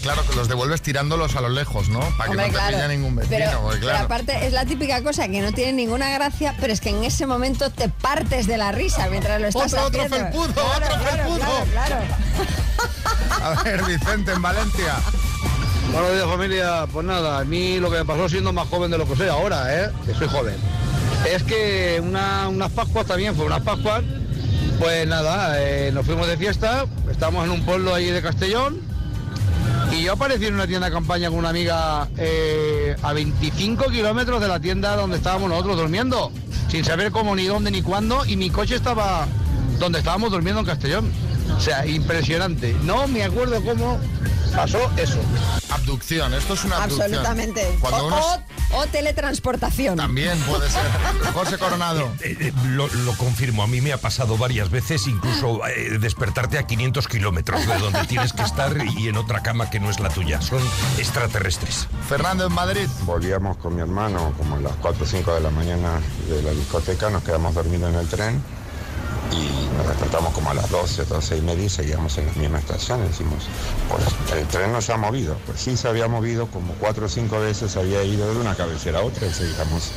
Claro 0.02 0.22
que 0.30 0.36
los 0.36 0.48
devuelves 0.48 0.82
tirándolos 0.82 1.36
a 1.36 1.42
lo 1.42 1.50
lejos, 1.50 1.90
¿no? 1.90 2.00
Para 2.18 2.32
que 2.32 2.38
no 2.38 2.44
te 2.44 2.50
claro. 2.52 2.68
pilla 2.78 2.88
ningún 2.88 3.16
vecino. 3.16 3.38
pero, 3.38 3.62
porque, 3.62 3.78
pero 3.80 3.90
claro. 3.92 4.06
aparte 4.06 4.46
es 4.46 4.54
la 4.54 4.66
típica 4.66 5.04
cosa 5.04 5.28
que 5.28 5.42
no 5.42 5.52
tiene 5.52 5.74
ninguna 5.74 6.10
gracia, 6.12 6.56
pero 6.60 6.72
es 6.72 6.80
que 6.82 6.90
en 6.90 7.04
ese 7.04 7.26
momento 7.26 7.70
te 7.72 7.90
partes 7.90 8.48
de 8.48 8.58
la 8.58 8.72
risa 8.72 9.08
mientras 9.10 9.42
lo 9.42 9.48
estás 9.48 9.74
Otro, 9.74 9.86
otro 9.88 10.04
haciendo. 10.04 10.28
felpudo, 10.32 10.54
Claro, 10.54 10.86
otro 10.86 10.98
claro, 11.00 11.18
felpudo. 11.24 11.40
Claro, 11.40 11.66
claro. 11.72 12.16
A 13.60 13.64
ver, 13.64 13.84
Vicente, 13.86 14.32
en 14.32 14.42
Valencia. 14.42 14.96
Buenos 15.92 16.14
días 16.14 16.26
familia, 16.26 16.86
pues 16.92 17.06
nada, 17.06 17.40
a 17.40 17.44
mí 17.46 17.80
lo 17.80 17.90
que 17.90 17.98
me 17.98 18.06
pasó 18.06 18.28
siendo 18.30 18.52
más 18.54 18.68
joven 18.68 18.92
de 18.92 18.98
lo 18.98 19.08
que 19.08 19.16
soy 19.16 19.28
ahora, 19.30 19.74
¿eh? 19.74 19.90
que 20.06 20.14
soy 20.14 20.28
joven, 20.28 20.56
es 21.36 21.44
que 21.44 22.02
una- 22.04 22.48
unas 22.50 22.72
Pascuas 22.72 23.06
también, 23.06 23.36
fue 23.36 23.46
unas 23.46 23.62
Pascuas, 23.62 24.04
pues 24.80 25.08
nada, 25.08 25.56
eh, 25.62 25.92
nos 25.94 26.06
fuimos 26.06 26.28
de 26.28 26.38
fiesta, 26.38 26.86
estamos 27.12 27.46
en 27.46 27.52
un 27.52 27.64
pueblo 27.66 27.94
allí 27.94 28.08
de 28.08 28.22
Castellón 28.22 28.80
y 29.92 30.04
yo 30.04 30.14
aparecí 30.14 30.46
en 30.46 30.56
una 30.56 30.68
tienda 30.68 30.88
de 30.88 30.94
campaña 30.94 31.30
con 31.30 31.40
una 31.40 31.50
amiga 31.50 32.08
eh, 32.18 32.96
a 33.02 33.14
25 33.14 33.86
kilómetros 33.86 34.42
de 34.42 34.48
la 34.48 34.60
tienda 34.60 34.96
donde 34.96 35.18
estábamos 35.18 35.50
nosotros 35.50 35.78
durmiendo, 35.78 36.32
sin 36.70 36.84
saber 36.84 37.12
cómo, 37.12 37.36
ni 37.36 37.46
dónde, 37.46 37.72
ni 37.72 37.82
cuándo, 37.82 38.26
y 38.26 38.36
mi 38.38 38.50
coche 38.50 38.76
estaba 38.76 39.28
donde 39.80 40.00
estábamos 40.00 40.32
durmiendo 40.32 40.60
en 40.62 40.66
Castellón. 40.68 41.12
O 41.56 41.60
sea, 41.62 41.88
impresionante. 41.88 42.76
No 42.84 43.08
me 43.08 43.24
acuerdo 43.24 43.62
cómo 43.64 43.98
pasó 44.58 44.92
eso. 44.98 45.20
Abducción, 45.70 46.34
esto 46.34 46.54
es 46.56 46.64
una 46.66 46.78
abducción. 46.84 47.04
Absolutamente. 47.14 47.78
Cuando 47.80 48.04
o, 48.04 48.08
uno 48.08 48.18
o- 48.18 48.78
o 48.80 48.88
teletransportación. 48.88 49.96
También 49.98 50.38
puede 50.40 50.70
ser. 50.70 50.82
José 51.34 51.58
Coronado. 51.58 52.12
Eh, 52.22 52.36
eh, 52.42 52.54
lo, 52.66 52.88
lo 52.88 53.14
confirmo, 53.14 53.64
a 53.64 53.68
mí 53.68 53.80
me 53.82 53.94
ha 53.94 53.98
pasado 54.02 54.38
varias 54.38 54.70
veces, 54.70 55.08
incluso 55.08 55.66
eh, 55.68 55.98
despertarte 56.00 56.58
a 56.58 56.64
500 56.68 57.08
kilómetros 57.08 57.66
de 57.66 57.78
donde 57.78 58.06
tienes 58.08 58.34
que 58.34 58.42
estar 58.44 58.76
y 58.98 59.08
en 59.08 59.18
otra 59.18 59.42
cama 59.44 59.70
que 59.70 59.80
no 59.80 59.90
es 59.90 60.00
la 60.00 60.10
tuya. 60.10 60.42
Son 60.42 60.62
extraterrestres. 60.98 61.88
Fernando 62.10 62.46
en 62.48 62.54
Madrid. 62.54 62.88
Volvíamos 63.04 63.58
con 63.58 63.76
mi 63.76 63.82
hermano 63.82 64.34
como 64.38 64.56
a 64.56 64.60
las 64.60 64.74
4 64.82 65.04
o 65.04 65.08
5 65.08 65.34
de 65.36 65.40
la 65.42 65.50
mañana 65.52 66.00
de 66.28 66.42
la 66.44 66.52
discoteca, 66.52 67.10
nos 67.10 67.24
quedamos 67.24 67.54
dormidos 67.54 67.94
en 67.94 68.00
el 68.00 68.08
tren 68.08 68.44
y 69.32 69.78
nos 69.78 69.88
despertamos 69.88 70.34
como 70.34 70.50
a 70.50 70.54
las 70.54 70.70
12, 70.70 71.06
12 71.06 71.38
y 71.38 71.42
media 71.42 71.66
y 71.66 71.70
seguíamos 71.70 72.18
en 72.18 72.28
la 72.28 72.34
misma 72.34 72.60
estación. 72.60 73.06
Decimos, 73.08 73.44
pues 73.90 74.38
el 74.40 74.48
tren 74.48 74.72
no 74.72 74.82
se 74.82 74.94
ha 74.94 74.98
movido. 74.98 75.38
Pues 75.46 75.60
sí 75.62 75.76
se 75.78 75.88
había 75.88 76.08
movido 76.08 76.48
como 76.48 76.74
cuatro 76.76 77.06
o 77.06 77.10
cinco 77.10 77.40
veces, 77.40 77.76
había 77.78 78.04
ido 78.04 78.34
de 78.34 78.40
una 78.40 78.56
cabecera 78.56 79.00
a 79.00 79.04
otra 79.04 79.28
y 79.28 79.34
seguíamos 79.34 79.92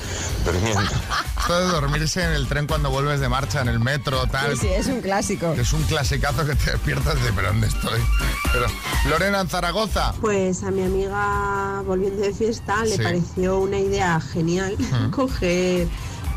durmiendo. 0.45 0.81
Esto 1.41 1.59
de 1.59 1.67
dormirse 1.67 2.23
en 2.23 2.33
el 2.33 2.47
tren 2.49 2.67
cuando 2.67 2.91
vuelves 2.91 3.19
de 3.21 3.29
marcha, 3.29 3.63
en 3.63 3.69
el 3.69 3.81
metro, 3.81 4.27
tal. 4.27 4.53
Sí, 4.57 4.67
sí, 4.67 4.69
es 4.69 4.87
un 4.87 5.01
clásico. 5.01 5.53
Es 5.55 5.73
un 5.73 5.83
clasicazo 5.85 6.45
que 6.47 6.55
te 6.55 6.73
despiertas 6.73 7.15
de, 7.23 7.33
pero 7.33 7.49
¿dónde 7.49 7.67
estoy? 7.69 8.01
Pero, 8.53 8.67
Lorena 9.09 9.41
en 9.41 9.49
Zaragoza. 9.49 10.13
Pues 10.21 10.63
a 10.63 10.71
mi 10.71 10.83
amiga 10.85 11.83
volviendo 11.87 12.23
de 12.23 12.33
fiesta 12.35 12.85
le 12.85 12.97
Sí. 12.97 13.03
pareció 13.03 13.59
una 13.59 13.79
idea 13.79 14.21
genial 14.21 14.77
Ujú. 14.79 15.11
coger 15.27 15.89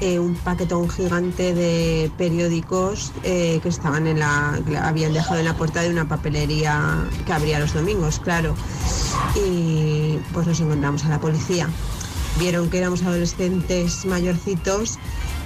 eh, 0.03 0.19
un 0.19 0.35
paquetón 0.35 0.89
gigante 0.89 1.53
de 1.53 2.11
periódicos 2.17 3.13
eh, 3.23 3.61
que 3.63 3.69
estaban 3.69 4.05
en 4.05 4.19
la 4.19 4.61
habían 4.81 5.13
dejado 5.13 5.39
en 5.39 5.45
la 5.45 5.55
puerta 5.55 5.81
de 5.81 5.89
una 5.89 6.09
papelería 6.09 7.07
que 7.25 7.31
abría 7.31 7.57
los 7.57 7.73
domingos, 7.73 8.19
claro. 8.19 8.53
Y 9.33 10.19
pues 10.33 10.45
nos 10.45 10.59
encontramos 10.59 11.05
a 11.05 11.09
la 11.09 11.21
policía. 11.21 11.69
Vieron 12.37 12.69
que 12.69 12.79
éramos 12.79 13.03
adolescentes 13.03 14.03
mayorcitos 14.03 14.99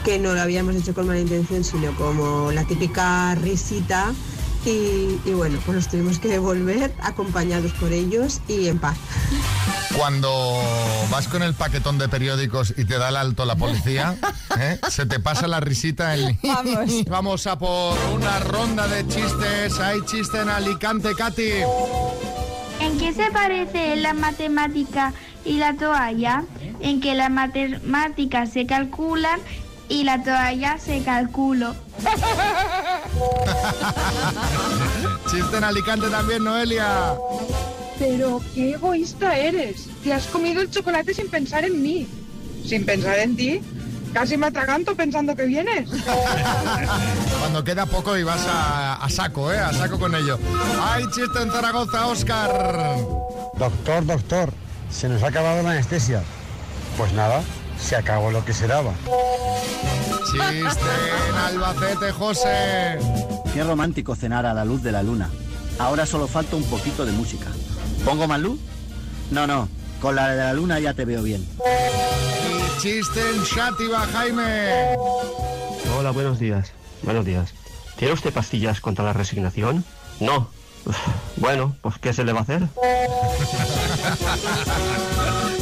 que 0.03 0.17
no 0.17 0.33
lo 0.33 0.41
habíamos 0.41 0.75
hecho 0.75 0.95
con 0.95 1.05
mala 1.05 1.19
intención, 1.19 1.63
sino 1.63 1.95
como 1.95 2.51
la 2.51 2.63
típica 2.63 3.35
risita 3.35 4.11
y, 4.65 5.19
y 5.23 5.33
bueno, 5.35 5.59
pues 5.67 5.75
nos 5.75 5.87
tuvimos 5.87 6.17
que 6.17 6.29
devolver 6.29 6.95
acompañados 7.03 7.73
por 7.73 7.91
ellos 7.91 8.41
y 8.47 8.69
en 8.69 8.79
paz. 8.79 8.97
Cuando 9.97 10.61
vas 11.09 11.27
con 11.27 11.41
el 11.41 11.55
paquetón 11.55 11.97
de 11.97 12.07
periódicos 12.07 12.71
y 12.77 12.85
te 12.85 12.99
da 12.99 13.09
el 13.09 13.15
alto 13.15 13.45
la 13.45 13.55
policía, 13.55 14.15
¿eh? 14.59 14.79
se 14.89 15.07
te 15.07 15.19
pasa 15.19 15.47
la 15.47 15.59
risita 15.59 16.15
en... 16.15 16.39
Vamos. 16.43 17.05
Vamos 17.07 17.47
a 17.47 17.57
por 17.57 17.97
una 18.13 18.37
ronda 18.39 18.87
de 18.87 19.07
chistes. 19.07 19.79
Hay 19.79 20.01
chiste 20.05 20.39
en 20.39 20.49
Alicante, 20.49 21.15
Katy. 21.15 21.49
¿En 22.79 22.99
qué 22.99 23.11
se 23.11 23.31
parece 23.31 23.95
la 23.95 24.13
matemática 24.13 25.13
y 25.43 25.57
la 25.57 25.75
toalla? 25.75 26.43
En 26.79 27.01
que 27.01 27.15
las 27.15 27.31
matemáticas 27.31 28.51
se 28.51 28.67
calculan 28.67 29.39
y 29.89 30.03
la 30.03 30.23
toalla 30.23 30.77
se 30.77 31.01
calculo. 31.01 31.75
Chiste 35.31 35.57
en 35.57 35.63
Alicante 35.63 36.07
también, 36.09 36.43
Noelia. 36.43 37.15
Pero 37.99 38.41
qué 38.53 38.73
egoísta 38.73 39.37
eres. 39.37 39.87
Te 40.03 40.13
has 40.13 40.25
comido 40.27 40.61
el 40.61 40.69
chocolate 40.69 41.13
sin 41.13 41.29
pensar 41.29 41.65
en 41.65 41.81
mí. 41.81 42.07
Sin 42.65 42.85
pensar 42.85 43.19
en 43.19 43.35
ti. 43.35 43.61
Casi 44.13 44.37
me 44.37 44.47
atraganto 44.47 44.95
pensando 44.95 45.35
que 45.35 45.45
vienes. 45.45 45.89
Cuando 47.39 47.63
queda 47.63 47.85
poco 47.85 48.17
y 48.17 48.23
vas 48.23 48.45
a, 48.47 48.95
a 48.95 49.09
saco, 49.09 49.51
¿eh? 49.51 49.59
A 49.59 49.73
saco 49.73 49.99
con 49.99 50.15
ello. 50.15 50.39
Hay 50.81 51.03
chiste 51.11 51.41
en 51.41 51.51
Zaragoza, 51.51 52.07
Oscar. 52.07 52.97
Doctor, 53.57 54.05
doctor, 54.05 54.53
se 54.89 55.09
nos 55.09 55.21
ha 55.23 55.27
acabado 55.27 55.61
la 55.63 55.71
anestesia. 55.71 56.23
Pues 56.97 57.13
nada, 57.13 57.41
se 57.79 57.95
acabó 57.95 58.31
lo 58.31 58.43
que 58.45 58.53
se 58.53 58.67
daba. 58.67 58.93
Chiste 60.31 60.89
en 61.29 61.35
Albacete, 61.35 62.11
José. 62.11 62.99
Qué 63.53 63.63
romántico 63.63 64.15
cenar 64.15 64.45
a 64.45 64.53
la 64.53 64.65
luz 64.65 64.83
de 64.83 64.91
la 64.91 65.03
luna. 65.03 65.29
Ahora 65.79 66.05
solo 66.05 66.27
falta 66.27 66.55
un 66.55 66.63
poquito 66.63 67.05
de 67.05 67.11
música. 67.11 67.47
¿Pongo 68.07 68.25
más 68.25 68.39
luz? 68.39 68.57
No, 69.31 69.45
no. 69.45 69.67
Con 69.99 70.15
la 70.15 70.29
de 70.29 70.37
la 70.37 70.53
luna 70.53 70.79
ya 70.79 70.93
te 70.93 71.03
veo 71.03 71.21
bien. 71.23 71.45
Chiste 72.81 73.19
en 73.19 73.43
Chátiva, 73.43 74.07
Jaime. 74.13 74.95
Hola, 75.97 76.11
buenos 76.11 76.39
días. 76.39 76.71
Buenos 77.01 77.25
días. 77.25 77.53
¿Tiene 77.97 78.13
usted 78.13 78.31
pastillas 78.31 78.79
contra 78.79 79.03
la 79.03 79.11
resignación? 79.11 79.83
No. 80.21 80.49
Uf, 80.85 80.95
Bueno, 81.35 81.75
pues 81.81 81.95
¿qué 81.99 82.13
se 82.13 82.23
le 82.23 82.31
va 82.31 82.39
a 82.39 82.43
hacer? 82.43 82.61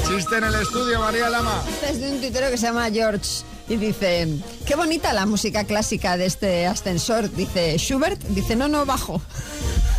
Chiste 0.08 0.38
en 0.38 0.44
el 0.44 0.54
estudio, 0.54 1.00
María 1.00 1.32
Lama. 1.32 1.64
Es 1.90 2.00
de 2.00 2.12
un 2.12 2.20
tuitero 2.20 2.52
que 2.52 2.58
se 2.60 2.68
llama 2.68 2.92
George 2.92 3.44
y 3.68 3.78
dice, 3.78 4.28
qué 4.68 4.76
bonita 4.76 5.14
la 5.14 5.26
música 5.26 5.64
clásica 5.64 6.16
de 6.16 6.28
este 6.28 6.68
ascensor. 6.68 7.32
Dice, 7.32 7.76
Schubert, 7.80 8.22
dice, 8.22 8.56
no, 8.56 8.68
no, 8.68 8.86
bajo. 8.86 9.20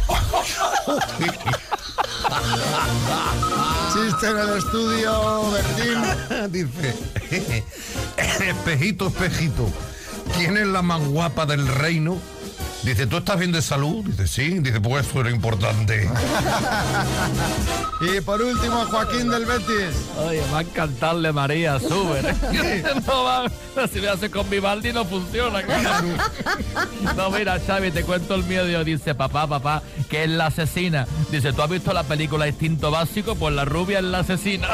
Chiste 3.92 4.28
en 4.28 4.38
el 4.38 4.58
estudio, 4.58 5.50
Bertín. 5.50 6.52
Dice, 6.52 6.94
espejito, 8.16 9.08
espejito, 9.08 9.68
¿quién 10.36 10.56
es 10.56 10.66
la 10.66 10.82
más 10.82 11.00
guapa 11.06 11.46
del 11.46 11.66
reino? 11.66 12.18
Dice, 12.86 13.08
¿tú 13.08 13.16
estás 13.16 13.36
bien 13.36 13.50
de 13.50 13.60
salud? 13.62 14.04
Dice, 14.04 14.28
sí. 14.28 14.60
Dice, 14.60 14.80
pues 14.80 15.04
eso 15.04 15.20
era 15.20 15.30
importante. 15.30 16.08
Y 17.98 18.20
por 18.20 18.42
último, 18.42 18.84
Joaquín 18.84 19.30
del 19.30 19.46
Betis. 19.46 19.96
Oye, 20.18 20.42
va 20.52 20.58
a 20.58 20.60
encantarle 20.60 21.32
María, 21.32 21.80
sube. 21.80 22.20
no 23.06 23.24
va, 23.24 23.50
si 23.90 24.00
me 24.00 24.08
hace 24.08 24.30
con 24.30 24.48
Vivaldi 24.50 24.92
no 24.92 25.06
funciona, 25.06 25.62
claro. 25.62 26.06
No, 27.16 27.30
mira, 27.30 27.58
Xavi, 27.58 27.90
te 27.90 28.02
cuento 28.04 28.34
el 28.34 28.44
miedo. 28.44 28.84
Dice, 28.84 29.14
papá, 29.14 29.46
papá, 29.46 29.82
que 30.10 30.24
es 30.24 30.30
la 30.30 30.46
asesina. 30.46 31.06
Dice, 31.30 31.54
¿tú 31.54 31.62
has 31.62 31.70
visto 31.70 31.94
la 31.94 32.04
película 32.04 32.46
Instinto 32.46 32.90
Básico? 32.90 33.34
Pues 33.34 33.54
la 33.54 33.64
rubia 33.64 34.00
es 34.00 34.04
la 34.04 34.18
asesina. 34.18 34.68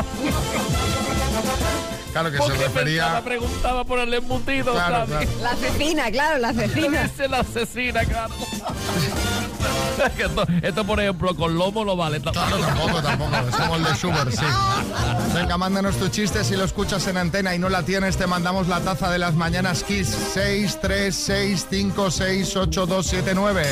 Claro 2.13 2.31
que 2.31 2.39
Porque 2.39 2.59
se 2.59 2.65
refería. 2.65 3.03
pensaba, 3.05 3.25
preguntaba 3.25 3.85
por 3.85 3.99
el 3.99 4.13
embutido. 4.15 4.75
La 4.75 5.51
asesina, 5.51 6.11
claro, 6.11 6.39
la 6.39 6.49
asesina. 6.51 7.03
Dice 7.05 7.29
la 7.29 7.41
asesina, 7.41 8.05
claro. 8.05 8.35
Es 9.93 10.19
esto, 10.19 10.45
esto, 10.63 10.85
por 10.85 10.99
ejemplo, 11.01 11.37
con 11.37 11.55
lomo 11.55 11.85
no 11.85 11.95
vale. 11.95 12.21
Claro, 12.21 12.57
tampoco, 12.59 13.03
tampoco. 13.03 13.37
Es 13.49 13.55
como 13.57 13.77
el 13.77 13.85
de 13.85 13.95
Schubert, 13.95 14.31
sí. 14.33 14.45
Venga, 15.35 15.57
mándanos 15.59 15.97
tu 15.97 16.09
chiste 16.09 16.43
si 16.45 16.57
lo 16.57 16.65
escuchas 16.65 17.07
en 17.07 17.19
antena 17.19 17.55
y 17.55 17.59
no 17.59 17.69
la 17.69 17.83
tienes, 17.85 18.17
te 18.17 18.27
mandamos 18.27 18.67
la 18.69 18.81
taza 18.81 19.11
de 19.11 19.19
las 19.19 19.35
mañanas 19.35 19.85
Kiss 19.85 20.09
6, 20.35 20.79
3, 20.81 21.15
6, 21.15 21.67
5, 21.71 22.11
6, 22.11 22.57
8, 22.57 22.87
2, 22.87 23.07
7, 23.07 23.33
9. 23.35 23.63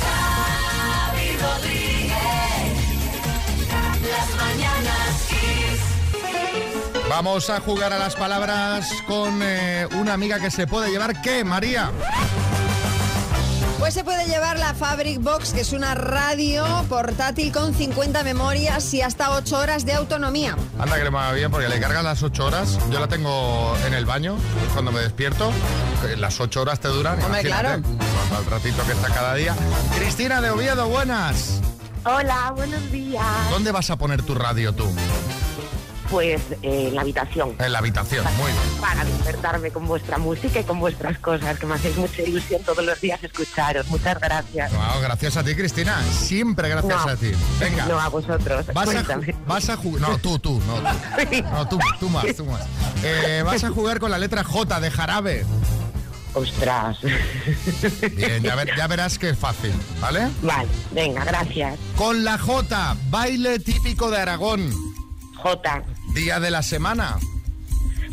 Xavi 0.00 1.36
Rodríguez. 1.38 2.12
Las 4.02 4.36
mañanas. 4.36 5.05
Vamos 7.16 7.48
a 7.48 7.60
jugar 7.60 7.94
a 7.94 7.98
las 7.98 8.14
palabras 8.14 8.90
con 9.06 9.40
eh, 9.42 9.88
una 9.98 10.12
amiga 10.12 10.38
que 10.38 10.50
se 10.50 10.66
puede 10.66 10.90
llevar. 10.90 11.22
¿Qué, 11.22 11.44
María? 11.44 11.90
Pues 13.78 13.94
se 13.94 14.04
puede 14.04 14.26
llevar 14.26 14.58
la 14.58 14.74
Fabric 14.74 15.22
Box, 15.22 15.54
que 15.54 15.62
es 15.62 15.72
una 15.72 15.94
radio 15.94 16.66
portátil 16.90 17.52
con 17.52 17.72
50 17.72 18.22
memorias 18.22 18.92
y 18.92 19.00
hasta 19.00 19.30
8 19.30 19.58
horas 19.58 19.86
de 19.86 19.94
autonomía. 19.94 20.58
Anda 20.78 20.98
que 20.98 21.04
le 21.04 21.08
va 21.08 21.32
bien 21.32 21.50
porque 21.50 21.70
le 21.70 21.80
cargas 21.80 22.04
las 22.04 22.22
8 22.22 22.44
horas. 22.44 22.78
Yo 22.90 23.00
la 23.00 23.08
tengo 23.08 23.74
en 23.86 23.94
el 23.94 24.04
baño 24.04 24.36
cuando 24.74 24.92
me 24.92 25.00
despierto. 25.00 25.50
Las 26.18 26.38
8 26.38 26.60
horas 26.60 26.80
te 26.80 26.88
duran. 26.88 27.14
Hombre, 27.22 27.40
imagínate, 27.40 27.80
cuando 28.28 28.40
el 28.40 28.50
ratito 28.50 28.84
que 28.84 28.92
está 28.92 29.08
cada 29.08 29.34
día. 29.34 29.56
Cristina 29.98 30.42
de 30.42 30.50
Oviedo, 30.50 30.86
buenas. 30.88 31.62
Hola, 32.04 32.52
buenos 32.54 32.92
días. 32.92 33.24
¿Dónde 33.50 33.72
vas 33.72 33.88
a 33.88 33.96
poner 33.96 34.22
tu 34.22 34.34
radio 34.34 34.74
tú? 34.74 34.84
Pues 36.16 36.40
eh, 36.62 36.86
en 36.88 36.94
la 36.94 37.02
habitación. 37.02 37.54
En 37.58 37.72
la 37.72 37.78
habitación, 37.78 38.24
muy 38.38 38.50
bien. 38.50 38.80
Para 38.80 39.04
despertarme 39.04 39.70
con 39.70 39.86
vuestra 39.86 40.16
música 40.16 40.60
y 40.60 40.64
con 40.64 40.80
vuestras 40.80 41.18
cosas, 41.18 41.58
que 41.58 41.66
me 41.66 41.74
hacéis 41.74 41.94
mucha 41.98 42.22
ilusión 42.22 42.62
todos 42.62 42.82
los 42.82 42.98
días 43.02 43.22
escucharos. 43.22 43.86
Muchas 43.88 44.18
gracias. 44.18 44.72
Wow, 44.72 45.02
gracias 45.02 45.36
a 45.36 45.44
ti, 45.44 45.54
Cristina. 45.54 46.02
Siempre 46.10 46.70
gracias 46.70 47.04
No. 47.04 47.12
a 47.12 47.16
ti. 47.16 47.32
Venga. 47.60 47.84
No, 47.84 48.00
a 48.00 48.08
vosotros. 48.08 48.64
Vas 48.72 48.88
a, 48.88 48.92
Cuéntame. 48.92 49.26
ju- 49.26 49.36
vas 49.46 49.68
a 49.68 49.76
jugar. 49.76 50.00
No, 50.08 50.16
tú, 50.16 50.38
tú, 50.38 50.58
no. 50.66 50.76
Tú, 50.78 51.42
no, 51.52 51.68
tú, 51.68 51.78
tú 52.00 52.08
más, 52.08 52.24
tú 52.34 52.46
más. 52.46 52.62
Eh, 53.04 53.42
vas 53.44 53.62
a 53.64 53.68
jugar 53.68 54.00
con 54.00 54.10
la 54.10 54.16
letra 54.16 54.42
J 54.42 54.80
de 54.80 54.90
jarabe. 54.90 55.44
Ostras. 56.32 56.96
Bien, 58.14 58.42
ya, 58.42 58.54
ver- 58.54 58.74
ya 58.74 58.86
verás 58.86 59.18
que 59.18 59.28
es 59.28 59.38
fácil, 59.38 59.72
¿vale? 60.00 60.28
Vale, 60.40 60.66
venga, 60.92 61.24
gracias. 61.26 61.78
Con 61.94 62.24
la 62.24 62.38
J, 62.38 62.96
baile 63.10 63.58
típico 63.58 64.10
de 64.10 64.16
Aragón. 64.16 64.72
J. 65.42 65.82
Día 66.16 66.40
de 66.40 66.50
la 66.50 66.62
semana. 66.62 67.18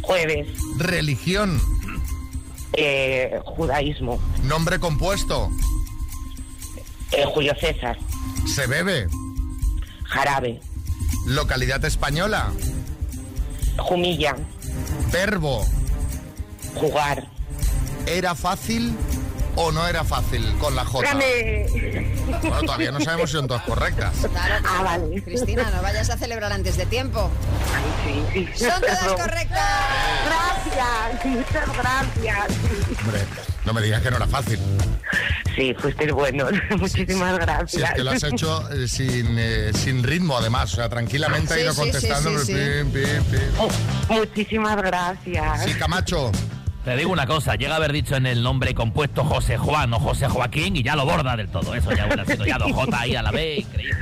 Jueves. 0.02 0.46
Religión. 0.78 1.62
Eh, 2.74 3.40
judaísmo. 3.46 4.20
Nombre 4.44 4.78
compuesto. 4.78 5.50
Eh, 7.14 7.24
Julio 7.34 7.54
César. 7.58 7.98
Se 8.46 8.68
bebe. 8.68 9.08
Jarabe. 10.04 10.60
Localidad 11.28 11.86
española. 11.86 12.52
Jumilla. 13.78 14.36
Verbo. 15.10 15.66
Jugar. 16.76 17.26
¿Era 18.06 18.36
fácil 18.36 18.98
o 19.56 19.72
no 19.72 19.88
era 19.88 20.04
fácil 20.04 20.46
con 20.60 20.76
la 20.76 20.86
J? 20.86 21.08
Dame. 21.10 21.66
Bueno, 22.42 22.62
todavía 22.62 22.92
no 22.92 23.00
sabemos 23.02 23.30
si 23.30 23.38
son 23.38 23.48
todas 23.48 23.64
correctas. 23.64 24.14
Claro, 24.32 24.66
Ah, 24.68 24.82
vale. 24.84 25.22
Cristina, 25.24 25.70
no 25.76 25.82
vayas 25.82 26.10
a 26.10 26.18
celebrar 26.18 26.52
antes 26.52 26.78
de 26.78 26.86
tiempo. 26.86 27.30
Sí, 28.34 28.48
sí. 28.56 28.66
Son 28.66 28.82
todas 28.82 29.14
correctas. 29.14 29.70
Gracias, 30.26 31.26
muchas 31.26 31.78
gracias. 31.78 32.48
Hombre, 33.06 33.20
no 33.66 33.74
me 33.74 33.82
digas 33.82 34.02
que 34.02 34.12
no 34.12 34.18
era 34.18 34.28
fácil. 34.28 34.60
Sí, 35.56 35.76
fuiste 35.78 36.12
bueno. 36.12 36.48
Muchísimas 36.78 37.38
gracias. 37.38 37.72
Si 37.72 37.82
es 37.84 37.92
que 37.92 38.04
lo 38.04 38.12
has 38.12 38.24
hecho 38.24 38.72
eh, 38.72 38.88
sin, 38.88 39.36
eh, 39.38 39.72
sin 39.74 40.02
ritmo, 40.04 40.38
además. 40.38 40.74
O 40.74 40.76
sea, 40.78 40.90
tranquilamente 40.90 41.54
ha 41.54 41.60
ido 41.60 41.74
sí, 41.74 41.80
contestando. 41.80 42.40
sí, 42.40 42.46
sí, 42.48 42.54
pim, 42.54 42.92
pim, 42.92 43.24
pim. 43.26 44.18
Muchísimas 44.18 44.78
gracias. 44.78 45.64
Sí, 45.66 45.74
Camacho. 45.76 46.32
Te 46.84 46.98
digo 46.98 47.12
una 47.12 47.26
cosa, 47.26 47.56
llega 47.56 47.74
a 47.74 47.78
haber 47.78 47.94
dicho 47.94 48.16
en 48.16 48.26
el 48.26 48.44
nombre 48.44 48.74
compuesto 48.76 49.24
José 49.24 49.58
Juan 49.58 49.94
o 49.94 50.00
José 50.00 50.28
Joaquín 50.28 50.76
y 50.76 50.84
ya 50.84 50.96
lo 50.98 51.06
borda 51.06 51.36
del 51.38 51.48
todo. 51.48 51.74
Eso 51.76 51.92
ya 51.94 52.06
hubiera 52.06 52.26
sido 52.26 52.46
ya 52.46 52.58
dos 52.58 52.72
J 52.74 53.00
ahí 53.00 53.16
a 53.16 53.22
la 53.24 53.32
vez, 53.32 53.60
increíble. 53.60 53.98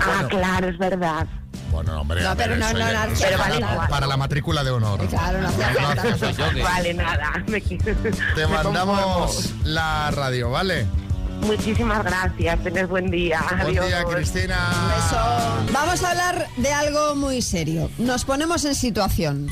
Ah, 0.00 0.24
claro, 0.28 0.68
es 0.68 0.78
verdad. 0.78 1.26
Bueno, 1.72 2.00
hombre, 2.00 2.22
No, 2.22 2.36
ver, 2.36 2.36
pero 2.36 2.56
no, 2.56 2.72
no, 2.72 2.78
no, 2.78 3.00
pero 3.18 3.36
para, 3.36 3.48
vale 3.48 3.56
igual. 3.56 3.88
para 3.88 4.06
la 4.06 4.16
matrícula 4.16 4.62
de 4.62 4.70
honor. 4.70 5.04
Claro, 5.08 5.40
no 5.40 5.50
No, 5.50 6.62
Vale, 6.62 6.94
nada. 6.94 7.32
Me. 7.48 7.60
Te 7.60 8.46
mandamos 8.46 9.52
la 9.64 10.12
radio, 10.12 10.50
¿vale? 10.50 10.86
Muchísimas 11.40 12.04
gracias. 12.04 12.62
Tenés 12.62 12.88
buen 12.88 13.10
día. 13.10 13.42
Buen 13.48 13.60
Adiós. 13.62 13.86
día, 13.86 14.04
Cristina. 14.04 14.56
Vamos 15.72 16.02
a 16.04 16.10
hablar 16.12 16.46
de 16.58 16.72
algo 16.72 17.16
muy 17.16 17.42
serio. 17.42 17.90
Nos 17.98 18.24
ponemos 18.24 18.64
en 18.64 18.76
situación. 18.76 19.48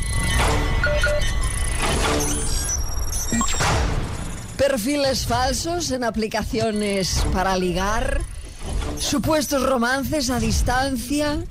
Perfiles 4.56 5.26
falsos 5.26 5.90
en 5.90 6.04
aplicaciones 6.04 7.24
para 7.32 7.56
ligar, 7.56 8.20
supuestos 8.98 9.62
romances 9.62 10.30
a 10.30 10.38
distancia, 10.38 11.42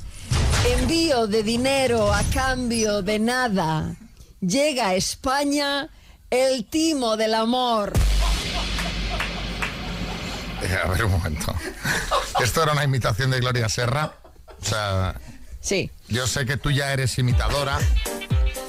envío 0.80 1.28
de 1.28 1.44
dinero 1.44 2.14
a 2.14 2.24
cambio 2.34 3.02
de 3.02 3.20
nada. 3.20 3.96
Llega 4.40 4.90
a 4.90 4.96
España 4.96 5.90
el 6.30 6.66
timo 6.66 7.18
del 7.18 7.34
amor. 7.34 7.94
Eh, 10.62 10.78
a 10.84 10.88
ver 10.88 11.06
un 11.06 11.12
momento. 11.12 11.54
Esto 12.42 12.64
era 12.64 12.72
una 12.74 12.84
imitación 12.84 13.32
de 13.32 13.40
Gloria 13.40 13.68
Serra. 13.68 14.14
O 14.62 14.66
sea, 14.66 15.16
Sí, 15.62 15.92
yo 16.08 16.26
sé 16.26 16.46
que 16.46 16.58
tú 16.58 16.72
ya 16.72 16.92
eres 16.92 17.18
imitadora, 17.20 17.78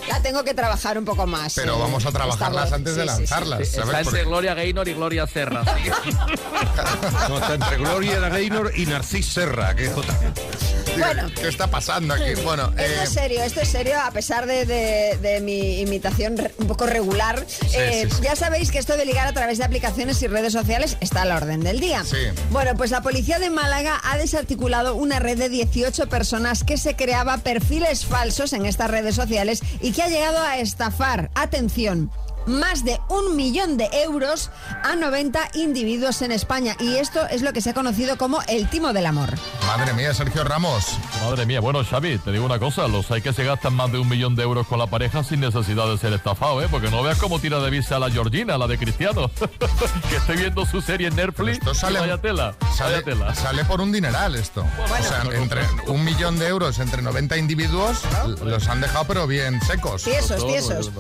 la 0.09 0.21
tengo 0.23 0.43
que 0.45 0.55
trabajar 0.55 0.99
un 0.99 1.05
poco 1.05 1.27
más. 1.27 1.55
pero 1.55 1.77
eh, 1.77 1.81
vamos 1.81 2.05
a 2.07 2.13
trabajarlas 2.13 2.65
voz. 2.65 2.73
antes 2.73 2.97
de 2.97 3.03
Sí, 3.03 3.09
sí, 3.09 3.15
sí. 3.15 3.21
lanzarlas. 3.21 3.61
Está 3.61 3.83
entre 3.83 4.03
Porque- 4.05 4.25
Gloria 4.25 4.55
Gaynor 4.55 4.89
y 4.89 4.95
Gloria 4.95 5.27
Serra. 5.27 5.65
No, 7.29 7.39
está 7.39 7.55
entre 7.55 7.77
Gloria 7.79 8.21
Gaynor 8.29 8.73
y 8.77 8.87
Narcís 8.87 9.27
Serra, 9.27 9.75
que 9.75 9.87
es 9.87 9.97
otra. 9.97 10.15
Bueno. 11.03 11.31
¿Qué 11.35 11.49
está 11.49 11.67
pasando 11.69 12.15
aquí? 12.15 12.35
Bueno, 12.45 12.69
Esto 12.77 12.83
eh, 12.83 13.01
es 13.03 13.09
serio, 13.11 13.43
esto 13.43 13.61
es 13.61 13.69
serio, 13.69 13.95
a 14.01 14.11
pesar 14.11 14.47
de, 14.47 14.65
de- 14.67 15.19
de 15.21 15.41
mi 15.41 15.81
imitación 15.81 16.37
un 16.59 16.67
poco 16.67 16.87
regular. 16.87 17.45
Eh, 17.75 18.07
sí, 18.09 18.17
sí. 18.17 18.23
Ya 18.23 18.37
sabéis 18.37 18.71
que 18.71 18.79
esto 18.79 18.97
de 18.97 19.05
ligar 19.05 19.27
a 19.27 19.33
través 19.33 19.59
de 19.59 19.65
aplicaciones 19.65 20.23
y 20.23 20.29
redes 20.29 20.53
sociales 20.53 20.97
está 21.01 21.23
a 21.23 21.25
la 21.25 21.37
orden 21.37 21.61
del 21.61 21.81
día. 21.81 22.05
Bueno, 22.51 22.75
pues 22.77 22.91
la 22.91 23.03
policía 23.03 23.39
de 23.39 23.51
Málaga 23.51 24.01
ha 24.05 24.17
desarticulado 24.19 24.95
una 24.95 25.19
red 25.19 25.39
de 25.39 25.49
18 25.49 26.09
personas 26.09 26.63
que 26.65 26.77
se 26.77 26.95
creaba 26.95 27.39
perfiles 27.39 28.05
falsos 28.05 28.53
en 28.53 28.67
estas 28.67 28.91
redes 28.91 29.15
sociales 29.15 29.63
y 29.81 29.93
que 29.93 30.03
ha 30.03 30.09
llegado 30.09 30.39
a 30.41 30.59
estafar, 30.59 31.31
atención, 31.35 32.11
más 32.47 32.85
de 32.85 32.99
un 33.09 33.37
millón 33.37 33.77
de 33.77 33.89
euros 34.05 34.51
a 34.83 34.95
90 34.97 35.51
individuos 35.55 36.23
en 36.23 36.33
España. 36.33 36.77
Y 36.81 36.97
esto 36.97 37.27
es 37.29 37.43
lo 37.43 37.53
que 37.53 37.61
se 37.61 37.71
ha 37.71 37.75
conocido 37.75 38.19
como 38.19 38.41
el 38.49 38.69
timo 38.69 38.93
del 38.93 39.07
amor. 39.07 39.31
Madre 39.67 39.93
mía, 39.95 40.13
Sergio 40.15 40.45
Ramos. 40.45 40.85
Madre 41.25 41.47
mía, 41.47 41.61
bueno, 41.61 41.83
Xavi, 41.85 42.19
te 42.19 42.33
digo 42.33 42.45
una 42.45 42.59
cosa, 42.59 42.89
los 42.89 43.11
hay 43.11 43.23
que 43.23 43.33
se 43.33 43.45
gastan 43.45 43.75
más 43.75 43.91
de 43.93 43.99
un 43.99 44.09
millón 44.09 44.35
de 44.35 44.43
euros 44.43 44.67
con 44.67 44.79
la 44.79 44.87
pareja 44.87 45.23
sin 45.25 45.41
necesidad 45.41 45.87
de 45.87 45.99
ser 45.99 46.13
estafado, 46.13 46.63
¿eh? 46.63 46.69
Porque 46.71 46.91
no 46.91 47.03
veas 47.03 47.19
cómo 47.19 47.39
tira 47.39 47.59
de 47.61 47.71
vista 47.71 47.97
a 47.97 47.99
la 47.99 48.11
Georgina, 48.11 48.59
la 48.59 48.67
de 48.67 48.79
Cristiano, 48.79 49.31
que 50.11 50.17
estoy 50.17 50.37
viendo 50.37 50.67
su 50.67 50.81
serie 50.81 51.09
en 51.09 51.17
Netflix. 51.17 51.59
Esto 51.59 51.75
sale- 51.75 52.01
vaya 52.01 52.19
tela, 52.19 52.55
Sale, 52.77 52.93
vaya 52.95 53.05
tela. 53.05 53.35
sale 53.35 53.65
por 53.65 53.81
un 53.81 53.93
dineral 53.93 54.35
esto. 54.35 54.63
o 54.63 55.03
sea, 55.03 55.23
entre 55.35 55.63
un 55.87 56.05
millón 56.05 56.39
de 56.39 56.49
euros 56.49 56.79
entre 56.79 57.01
90 57.03 57.37
individuos 57.37 57.99
los 58.43 58.69
han 58.69 58.81
dejado 58.81 59.05
pero 59.07 59.27
bien 59.27 59.61
secos. 59.63 60.03
Tiesos, 60.03 60.47
tiesos. 60.47 60.91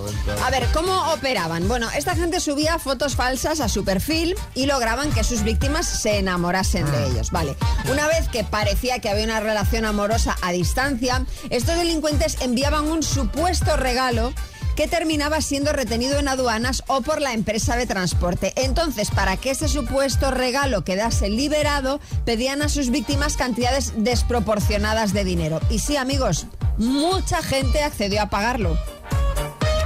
A 0.45 0.51
ver, 0.51 0.67
¿cómo 0.73 1.13
operaban? 1.13 1.69
Bueno, 1.69 1.89
esta 1.95 2.15
gente 2.15 2.41
subía 2.41 2.79
fotos 2.79 3.17
falsas 3.17 3.61
a 3.61 3.69
su 3.69 3.85
perfil 3.85 4.35
y 4.55 4.67
lograban 4.67 5.11
que 5.13 5.25
sus 5.25 5.43
víctimas 5.43 5.87
se 5.87 6.19
enamorasen 6.19 6.91
de 6.91 7.07
ellos. 7.09 7.31
Vale. 7.31 7.57
Una 7.91 8.07
vez 8.07 8.29
que 8.29 8.45
parecía 8.53 8.99
que 8.99 9.09
había 9.09 9.25
una 9.25 9.41
relación 9.41 9.87
amorosa 9.87 10.37
a 10.43 10.53
distancia, 10.53 11.25
estos 11.49 11.75
delincuentes 11.75 12.37
enviaban 12.43 12.87
un 12.87 13.03
supuesto 13.03 13.79
regalo 13.79 14.35
que 14.77 14.89
terminaba 14.89 15.41
siendo 15.41 15.73
retenido 15.73 16.19
en 16.19 16.29
aduanas 16.29 16.85
o 16.87 17.01
por 17.01 17.23
la 17.23 17.33
empresa 17.33 17.77
de 17.77 17.87
transporte. 17.87 18.53
Entonces, 18.57 19.11
para 19.11 19.39
que 19.39 19.51
ese 19.51 19.69
supuesto 19.69 20.31
regalo 20.31 20.85
quedase 20.85 21.31
liberado, 21.31 21.99
pedían 22.27 22.61
a 22.61 22.69
sus 22.69 22.91
víctimas 22.91 23.39
cantidades 23.39 23.95
desproporcionadas 23.97 25.15
de 25.15 25.25
dinero. 25.25 25.59
Y 25.71 25.79
sí, 25.79 25.97
amigos, 25.97 26.47
mucha 26.77 27.43
gente 27.43 27.83
accedió 27.83 28.21
a 28.21 28.29
pagarlo. 28.29 28.79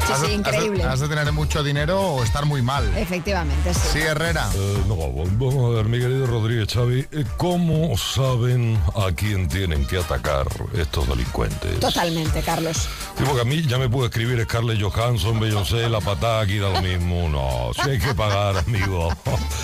Sí, 0.07 0.13
Has 0.13 0.19
sí, 0.21 0.25
has 0.25 0.29
de- 0.31 0.33
increíble. 0.35 0.85
Has 0.85 1.01
de, 1.01 1.09
tener 1.09 1.33
mucho 1.33 1.63
dinero 1.63 2.01
o 2.01 2.23
estar 2.23 2.45
muy 2.47 2.63
mal. 2.63 2.85
Efectivamente, 2.97 3.75
sí. 3.75 3.81
Sí, 3.95 3.99
Herrera. 4.01 4.49
Eh, 4.55 4.83
no, 4.87 4.97
vamos 4.97 5.73
a 5.73 5.77
ver, 5.77 5.87
mi 5.87 5.99
querido 5.99 6.27
Rodríguez 6.27 6.69
Xavi, 6.73 7.07
eh, 7.11 7.25
¿cómo 7.37 7.97
saben 7.99 8.79
a 8.95 9.13
quién 9.15 9.49
tienen 9.49 9.85
que 9.87 9.99
atacar 9.99 10.47
estos 10.75 11.09
delincuentes? 11.09 11.81
Totalmente, 11.81 12.43
Carlos. 12.43 12.89
Tipo 13.17 13.35
que 13.35 13.41
a 13.41 13.45
mí 13.45 13.63
ya 13.67 13.79
me 13.79 13.89
puede 13.89 14.07
escribir 14.09 14.43
Scarlett 14.45 14.81
Johansson, 14.81 15.41
Beyoncé, 15.41 15.89
la 15.89 16.01
patada 16.01 16.43
aquí 16.43 16.59
da 16.59 16.69
lo 16.71 16.83
mismo. 16.83 17.29
No, 17.29 17.71
si 17.83 17.91
hay 17.91 17.99
que 17.99 18.15
pagar, 18.15 18.57
amigo. 18.67 19.09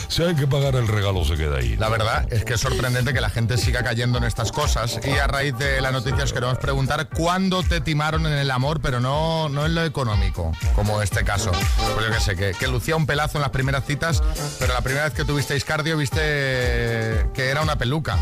Si 0.09 0.22
hay 0.22 0.35
que 0.35 0.46
pagar, 0.46 0.74
el 0.76 0.88
regalo 0.88 1.24
se 1.24 1.37
queda 1.37 1.59
ahí. 1.59 1.76
La 1.76 1.88
verdad 1.88 2.26
es 2.33 2.44
que 2.44 2.55
es 2.55 2.61
sorprendente 2.61 3.12
que 3.12 3.20
la 3.20 3.31
gente 3.31 3.59
siga 3.59 3.83
cayendo 3.83 4.18
en 4.18 4.24
estas 4.24 4.50
cosas 4.52 4.98
y 5.05 5.11
a 5.11 5.26
raíz 5.26 5.57
de 5.59 5.81
la 5.81 5.92
noticia 5.92 6.24
os 6.24 6.33
queremos 6.33 6.59
preguntar 6.59 7.09
cuándo 7.09 7.62
te 7.62 7.81
timaron 7.81 8.26
en 8.26 8.33
el 8.33 8.50
amor, 8.50 8.81
pero 8.81 9.00
no, 9.00 9.48
no 9.48 9.66
en 9.66 9.74
lo 9.74 9.85
económico, 9.85 10.31
como 10.32 11.02
este 11.02 11.24
caso. 11.24 11.50
Pues 11.94 12.06
yo 12.06 12.12
que 12.12 12.20
sé, 12.20 12.36
que, 12.36 12.52
que 12.52 12.68
lucía 12.68 12.96
un 12.96 13.06
pelazo 13.06 13.38
en 13.38 13.42
las 13.42 13.50
primeras 13.50 13.84
citas, 13.86 14.22
pero 14.58 14.72
la 14.74 14.80
primera 14.80 15.04
vez 15.04 15.14
que 15.14 15.24
tuvisteis 15.24 15.64
cardio 15.64 15.96
viste 15.96 16.20
que 17.34 17.48
era 17.50 17.62
una 17.62 17.76
peluca. 17.76 18.16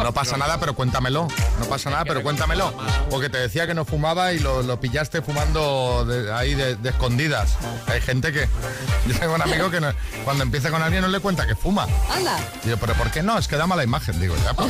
No 0.00 0.12
pasa 0.12 0.36
nada, 0.36 0.58
pero 0.60 0.74
cuéntamelo. 0.74 1.28
No 1.60 1.64
pasa 1.66 1.90
nada, 1.90 2.04
pero 2.04 2.22
cuéntamelo. 2.22 2.72
Porque 3.10 3.28
te 3.28 3.38
decía 3.38 3.66
que 3.66 3.74
no 3.74 3.84
fumaba 3.84 4.32
y 4.32 4.38
lo, 4.38 4.62
lo 4.62 4.80
pillaste 4.80 5.22
fumando 5.22 6.04
de- 6.04 6.32
ahí 6.32 6.54
de, 6.54 6.76
de 6.76 6.88
escondidas. 6.90 7.56
Hay 7.86 8.00
gente 8.00 8.32
que... 8.32 8.48
Yo 9.06 9.18
tengo 9.18 9.34
un 9.34 9.42
amigo 9.42 9.70
que 9.70 9.80
no- 9.80 9.92
cuando 10.24 10.42
empieza 10.44 10.70
con 10.70 10.82
alguien 10.82 11.02
no 11.02 11.08
le 11.08 11.20
cuenta 11.20 11.46
que 11.46 11.54
fuma. 11.54 11.86
Anda. 12.14 12.38
Digo, 12.64 12.76
pero 12.80 12.94
¿por 12.94 13.10
qué 13.10 13.22
no? 13.22 13.38
Es 13.38 13.48
que 13.48 13.56
da 13.56 13.66
mala 13.66 13.84
imagen, 13.84 14.18
digo, 14.20 14.34
ya, 14.44 14.54
pero... 14.54 14.68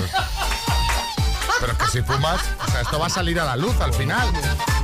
Pero 1.60 1.72
es 1.72 1.78
que 1.78 1.86
si 1.86 2.02
fumas, 2.02 2.40
o 2.66 2.70
sea, 2.70 2.82
esto 2.82 2.98
va 2.98 3.06
a 3.06 3.10
salir 3.10 3.40
a 3.40 3.44
la 3.44 3.56
luz 3.56 3.80
al 3.80 3.94
final. 3.94 4.28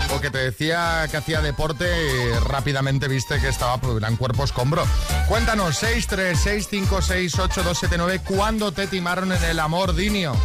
Porque 0.08 0.30
te 0.30 0.38
decía 0.38 1.06
que 1.10 1.16
hacía 1.16 1.40
deporte 1.40 1.86
y 1.86 2.32
rápidamente 2.48 3.08
viste 3.08 3.40
que 3.40 3.48
estaba 3.48 3.78
pues, 3.78 3.96
gran 3.96 4.14
cuerpo 4.16 4.44
escombro. 4.44 4.84
Cuéntanos, 5.28 5.82
636568279, 5.82 8.20
¿cuándo 8.22 8.70
te 8.72 8.86
timaron 8.86 9.32
en 9.32 9.42
el 9.44 9.58
amor, 9.60 9.94
Dinio? 9.94 10.36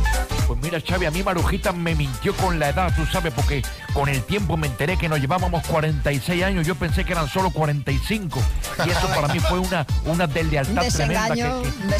Pues 0.48 0.58
mira, 0.62 0.82
Xavi, 0.82 1.06
a 1.06 1.12
mí 1.12 1.22
Marujita 1.22 1.74
me 1.74 1.94
mintió 1.94 2.34
con 2.36 2.58
la 2.58 2.70
edad, 2.70 2.92
tú 2.96 3.06
sabes, 3.06 3.34
porque 3.34 3.62
con 3.94 4.10
el 4.10 4.24
tiempo 4.24 4.58
me 4.58 4.68
enteré 4.68 4.98
que 4.98 5.10
nos 5.10 5.20
llevábamos 5.20 5.66
46 5.68 6.44
años, 6.44 6.66
yo 6.68 6.76
pensé 6.76 7.04
que 7.06 7.14
eran 7.14 7.28
solo 7.30 7.52
45. 7.52 8.40
Y 8.86 8.90
eso 8.90 9.08
para 9.16 9.28
mí 9.34 9.40
fue 9.40 9.60
una, 9.60 9.86
una 10.06 10.28
deslealtad 10.28 10.84
Un 10.84 10.92
tremenda 10.92 11.30
que, 11.36 11.36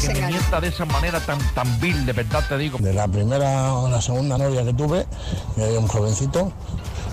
que- 0.00 0.06
que 0.08 0.14
me 0.20 0.26
mienta 0.28 0.60
de 0.60 0.68
esa 0.68 0.84
manera 0.84 1.20
tan, 1.20 1.38
tan 1.54 1.80
vil, 1.80 2.06
de 2.06 2.12
verdad 2.12 2.44
te 2.48 2.56
digo. 2.58 2.78
De 2.78 2.92
la 2.94 3.06
primera 3.08 3.74
o 3.74 3.88
la 3.90 4.00
segunda 4.00 4.38
novia 4.38 4.64
que 4.64 4.72
tuve, 4.72 5.06
yo 5.56 5.64
era 5.64 5.78
un 5.78 5.88
jovencito, 5.88 6.52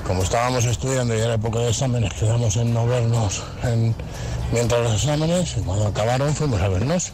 como 0.06 0.24
estábamos 0.24 0.64
estudiando 0.66 1.16
y 1.16 1.20
era 1.20 1.34
época 1.34 1.60
de 1.60 1.70
exámenes, 1.70 2.14
quedamos 2.14 2.56
en 2.58 2.74
no 2.74 2.86
vernos 2.88 3.44
en- 3.64 3.94
mientras 4.54 4.82
los 4.82 4.94
exámenes, 4.96 5.56
y 5.58 5.62
cuando 5.62 5.88
acabaron 5.88 6.34
fuimos 6.34 6.62
a 6.62 6.68
vernos. 6.70 7.12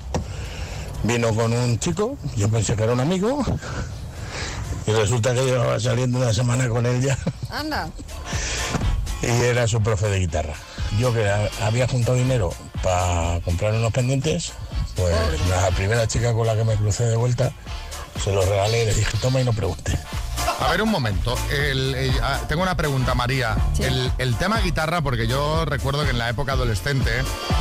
Vino 1.03 1.33
con 1.35 1.51
un 1.51 1.77
chico, 1.79 2.17
yo 2.37 2.47
pensé 2.49 2.75
que 2.77 2.83
era 2.83 2.93
un 2.93 2.99
amigo, 3.01 3.43
y 4.87 4.91
resulta 4.91 5.33
que 5.33 5.43
llevaba 5.45 5.79
saliendo 5.79 6.17
una 6.19 6.33
semana 6.33 6.67
con 6.69 6.85
él 6.85 7.01
ya, 7.01 7.17
Anda. 7.51 7.89
y 9.21 9.27
era 9.27 9.67
su 9.67 9.81
profe 9.81 10.07
de 10.07 10.19
guitarra. 10.19 10.53
Yo 10.99 11.13
que 11.13 11.29
ha- 11.29 11.49
había 11.65 11.87
juntado 11.87 12.17
dinero 12.17 12.53
para 12.83 13.39
comprar 13.41 13.73
unos 13.73 13.91
pendientes, 13.91 14.51
pues 14.95 15.15
la 15.49 15.69
primera 15.71 16.07
chica 16.07 16.33
con 16.33 16.45
la 16.45 16.55
que 16.55 16.63
me 16.63 16.75
crucé 16.75 17.05
de 17.05 17.15
vuelta, 17.15 17.51
se 18.23 18.31
los 18.31 18.47
regalé 18.47 18.83
y 18.83 18.85
le 18.87 18.93
dije, 18.93 19.17
toma 19.21 19.41
y 19.41 19.43
no 19.43 19.53
pregunte. 19.53 19.97
A 20.59 20.69
ver, 20.71 20.81
un 20.81 20.89
momento. 20.91 21.35
El- 21.51 21.95
el- 21.95 22.19
ah, 22.21 22.41
tengo 22.47 22.61
una 22.61 22.75
pregunta, 22.77 23.15
María. 23.15 23.55
El, 23.79 24.11
el 24.17 24.35
tema 24.35 24.59
guitarra, 24.59 25.01
porque 25.01 25.25
yo 25.27 25.65
recuerdo 25.65 26.03
que 26.03 26.11
en 26.11 26.19
la 26.19 26.29
época 26.29 26.53
adolescente 26.53 27.09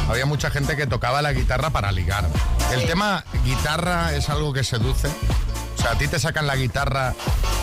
había 0.08 0.26
mucha 0.26 0.50
gente 0.50 0.76
que 0.76 0.86
tocaba 0.86 1.22
la 1.22 1.32
guitarra 1.32 1.70
para 1.70 1.90
ligar. 1.90 2.26
¿El 2.72 2.84
tema 2.86 3.24
guitarra 3.44 4.14
es 4.14 4.28
algo 4.28 4.52
que 4.52 4.62
seduce? 4.62 5.08
Sea, 5.82 5.90
a 5.92 5.94
ti 5.98 6.06
te 6.08 6.18
sacan 6.18 6.46
la 6.46 6.56
guitarra 6.56 7.14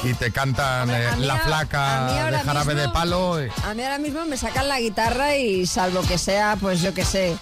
y 0.03 0.13
te 0.13 0.31
cantan 0.31 0.89
eh, 0.89 1.07
a 1.07 1.15
la 1.17 1.33
a- 1.33 1.37
a 1.37 1.39
flaca 1.39 2.07
ahora 2.23 2.37
de 2.39 2.43
jarabe 2.43 2.73
mismo- 2.75 2.87
de 2.87 2.93
palo. 2.93 3.43
y- 3.45 3.49
A 3.65 3.73
mí 3.73 3.83
ahora 3.83 3.97
mismo 3.97 4.25
me 4.25 4.37
sacan 4.37 4.67
la 4.67 4.79
guitarra 4.79 5.35
y 5.37 5.65
salvo 5.65 6.01
que 6.01 6.17
sea, 6.17 6.57
pues 6.59 6.81
yo 6.81 6.93
que 6.93 7.05
sé, 7.05 7.37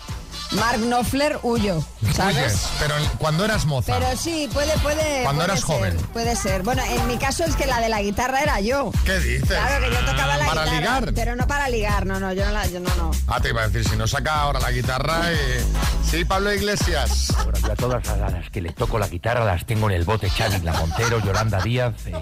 Mark 0.60 0.80
Knopfler, 0.80 1.40
huyo, 1.44 1.84
¿sabes? 2.16 2.36
Huyes, 2.38 2.68
pero 2.80 2.96
cuando 3.18 3.46
eras 3.46 3.66
moza. 3.66 3.98
Pero 4.00 4.18
sí, 4.18 4.50
puede, 4.54 4.72
puede. 4.80 5.24
Cuando 5.24 5.44
puede 5.44 5.52
eras 5.54 5.60
ser, 5.60 5.68
joven. 5.68 5.98
Puede 6.14 6.36
ser. 6.36 6.64
Bueno, 6.64 6.84
en 6.84 7.08
mi 7.08 7.18
caso 7.18 7.44
es 7.44 7.56
que 7.56 7.66
la 7.66 7.80
de 7.80 7.90
la 7.90 8.02
guitarra 8.02 8.42
era 8.42 8.60
yo. 8.60 8.92
¿Qué 9.06 9.20
dices? 9.20 9.48
Claro 9.48 9.86
que 9.86 9.94
yo 9.94 10.00
tocaba 10.12 10.38
la 10.38 10.46
¿Para 10.46 10.64
guitarra. 10.66 10.80
ligar? 11.00 11.14
Pero 11.14 11.36
no 11.36 11.48
para 11.48 11.70
ligar, 11.70 12.06
no, 12.06 12.20
no, 12.20 12.34
yo 12.34 12.46
no 12.46 12.52
la, 12.52 12.66
yo 12.68 12.80
no, 12.80 12.90
no. 12.96 13.12
Ah, 13.28 13.40
te 13.40 13.50
iba 13.50 13.62
a 13.64 13.68
decir, 13.68 13.88
si 13.90 13.96
no 13.98 14.08
saca 14.08 14.42
ahora 14.42 14.60
la 14.60 14.72
guitarra. 14.72 15.32
eh, 15.32 15.64
Sí, 16.10 16.24
Pablo 16.24 16.54
Iglesias. 16.54 17.34
Bueno, 17.44 17.60
yo 17.60 17.72
a 17.74 17.76
todas 17.76 18.08
a 18.08 18.16
las 18.16 18.50
que 18.50 18.62
le 18.62 18.72
toco 18.72 18.98
la 18.98 19.08
guitarra 19.10 19.44
las 19.44 19.66
tengo 19.66 19.90
en 19.90 19.96
el 19.98 20.06
bote, 20.06 20.30
Xavi, 20.30 20.62
la 20.62 20.72
Montero, 20.74 21.20
Yolanda 21.20 21.60
Díaz, 21.62 21.94
eh, 22.06 22.14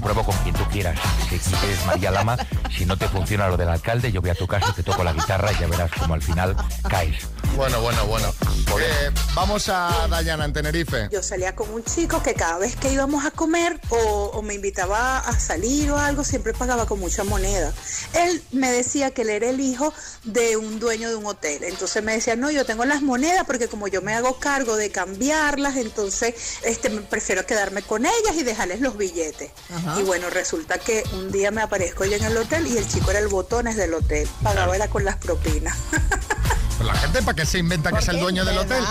pruebo 0.00 0.22
con 0.24 0.36
quien 0.38 0.54
tú 0.54 0.64
quieras. 0.70 0.96
Si 1.28 1.38
quieres 1.38 1.84
María 1.86 2.12
Lama, 2.12 2.36
si 2.76 2.86
no 2.86 2.96
te 2.96 3.08
funciona 3.08 3.48
lo 3.48 3.56
del 3.56 3.68
alcalde, 3.68 4.12
yo 4.12 4.20
voy 4.20 4.30
a 4.30 4.34
tu 4.36 4.46
casa 4.46 4.66
y 4.70 4.72
te 4.74 4.82
toco 4.84 5.02
la 5.02 5.12
guitarra 5.12 5.50
y 5.52 5.58
ya 5.58 5.66
verás 5.66 5.90
como 5.98 6.14
al 6.14 6.22
final 6.22 6.54
caes. 6.88 7.26
Bueno, 7.56 7.80
bueno, 7.82 8.06
bueno. 8.06 8.32
Eh, 8.80 9.10
vamos 9.34 9.68
a 9.68 10.06
Dayana 10.08 10.44
en 10.44 10.52
Tenerife. 10.52 11.08
Yo 11.10 11.22
salía 11.22 11.54
con 11.54 11.68
un 11.70 11.84
chico 11.84 12.22
que 12.22 12.34
cada 12.34 12.58
vez 12.58 12.76
que 12.76 12.92
íbamos 12.92 13.26
a 13.26 13.30
comer 13.32 13.80
o, 13.90 14.30
o 14.34 14.42
me 14.42 14.54
invitaba 14.54 15.18
a 15.18 15.38
salir 15.38 15.90
o 15.90 15.98
algo, 15.98 16.22
siempre 16.24 16.54
pagaba 16.54 16.86
con 16.86 17.00
mucha 17.00 17.24
moneda. 17.24 17.72
Él 18.14 18.42
me 18.52 18.70
decía 18.70 19.10
que 19.10 19.22
él 19.22 19.30
era 19.30 19.50
el 19.50 19.60
hijo 19.60 19.92
de 20.22 20.56
un 20.56 20.78
dueño 20.78 21.08
de 21.10 21.16
un 21.16 21.26
hotel. 21.26 21.64
Entonces 21.64 22.02
me 22.02 22.12
decía, 22.12 22.36
no, 22.36 22.50
yo 22.50 22.64
tengo 22.64 22.84
las 22.84 23.02
monedas 23.02 23.44
porque 23.46 23.66
como 23.66 23.88
yo 23.88 24.00
me 24.00 24.14
hago 24.14 24.38
cargo 24.38 24.76
de 24.76 24.90
cambiarlas, 24.90 25.76
entonces 25.76 26.34
este, 26.62 26.88
me 26.88 27.02
prefiero 27.02 27.44
quedarme 27.46 27.82
con 27.82 28.06
ellas 28.06 28.36
y 28.36 28.44
dejarles 28.44 28.80
los 28.80 28.96
billetes. 28.96 29.50
Ajá. 29.70 30.00
Y 30.00 30.04
bueno, 30.04 30.30
resulta 30.30 30.78
que 30.78 31.02
un 31.14 31.32
día 31.32 31.50
me 31.50 31.62
aparezco 31.62 32.04
yo 32.04 32.16
en 32.16 32.24
el 32.24 32.36
hotel 32.36 32.66
y 32.68 32.78
el 32.78 32.88
chico 32.88 33.10
era 33.10 33.18
el 33.18 33.28
botones 33.28 33.76
del 33.76 33.92
hotel. 33.94 34.28
Pagaba 34.42 34.76
era 34.76 34.88
con 34.88 35.04
las 35.04 35.16
propinas. 35.16 35.76
Pues 36.82 36.94
la 36.94 37.00
gente, 37.00 37.22
¿para 37.22 37.36
qué 37.36 37.46
se 37.46 37.58
inventa 37.60 37.92
que 37.92 38.00
es 38.00 38.08
el 38.08 38.18
dueño 38.18 38.44
del 38.44 38.58
hotel? 38.58 38.82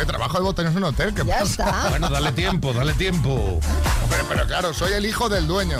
Eh, 0.00 0.06
trabajo 0.06 0.38
de 0.38 0.44
botones 0.44 0.70
en 0.70 0.78
un 0.78 0.84
hotel, 0.84 1.12
¿qué 1.12 1.24
Ya 1.24 1.40
pasa? 1.40 1.64
está. 1.64 1.86
Bueno, 1.90 2.08
dale 2.08 2.30
tiempo, 2.30 2.72
dale 2.72 2.92
tiempo. 2.94 3.58
Pero, 4.08 4.24
pero 4.28 4.46
claro, 4.46 4.72
soy 4.72 4.92
el 4.92 5.04
hijo 5.04 5.28
del 5.28 5.48
dueño. 5.48 5.78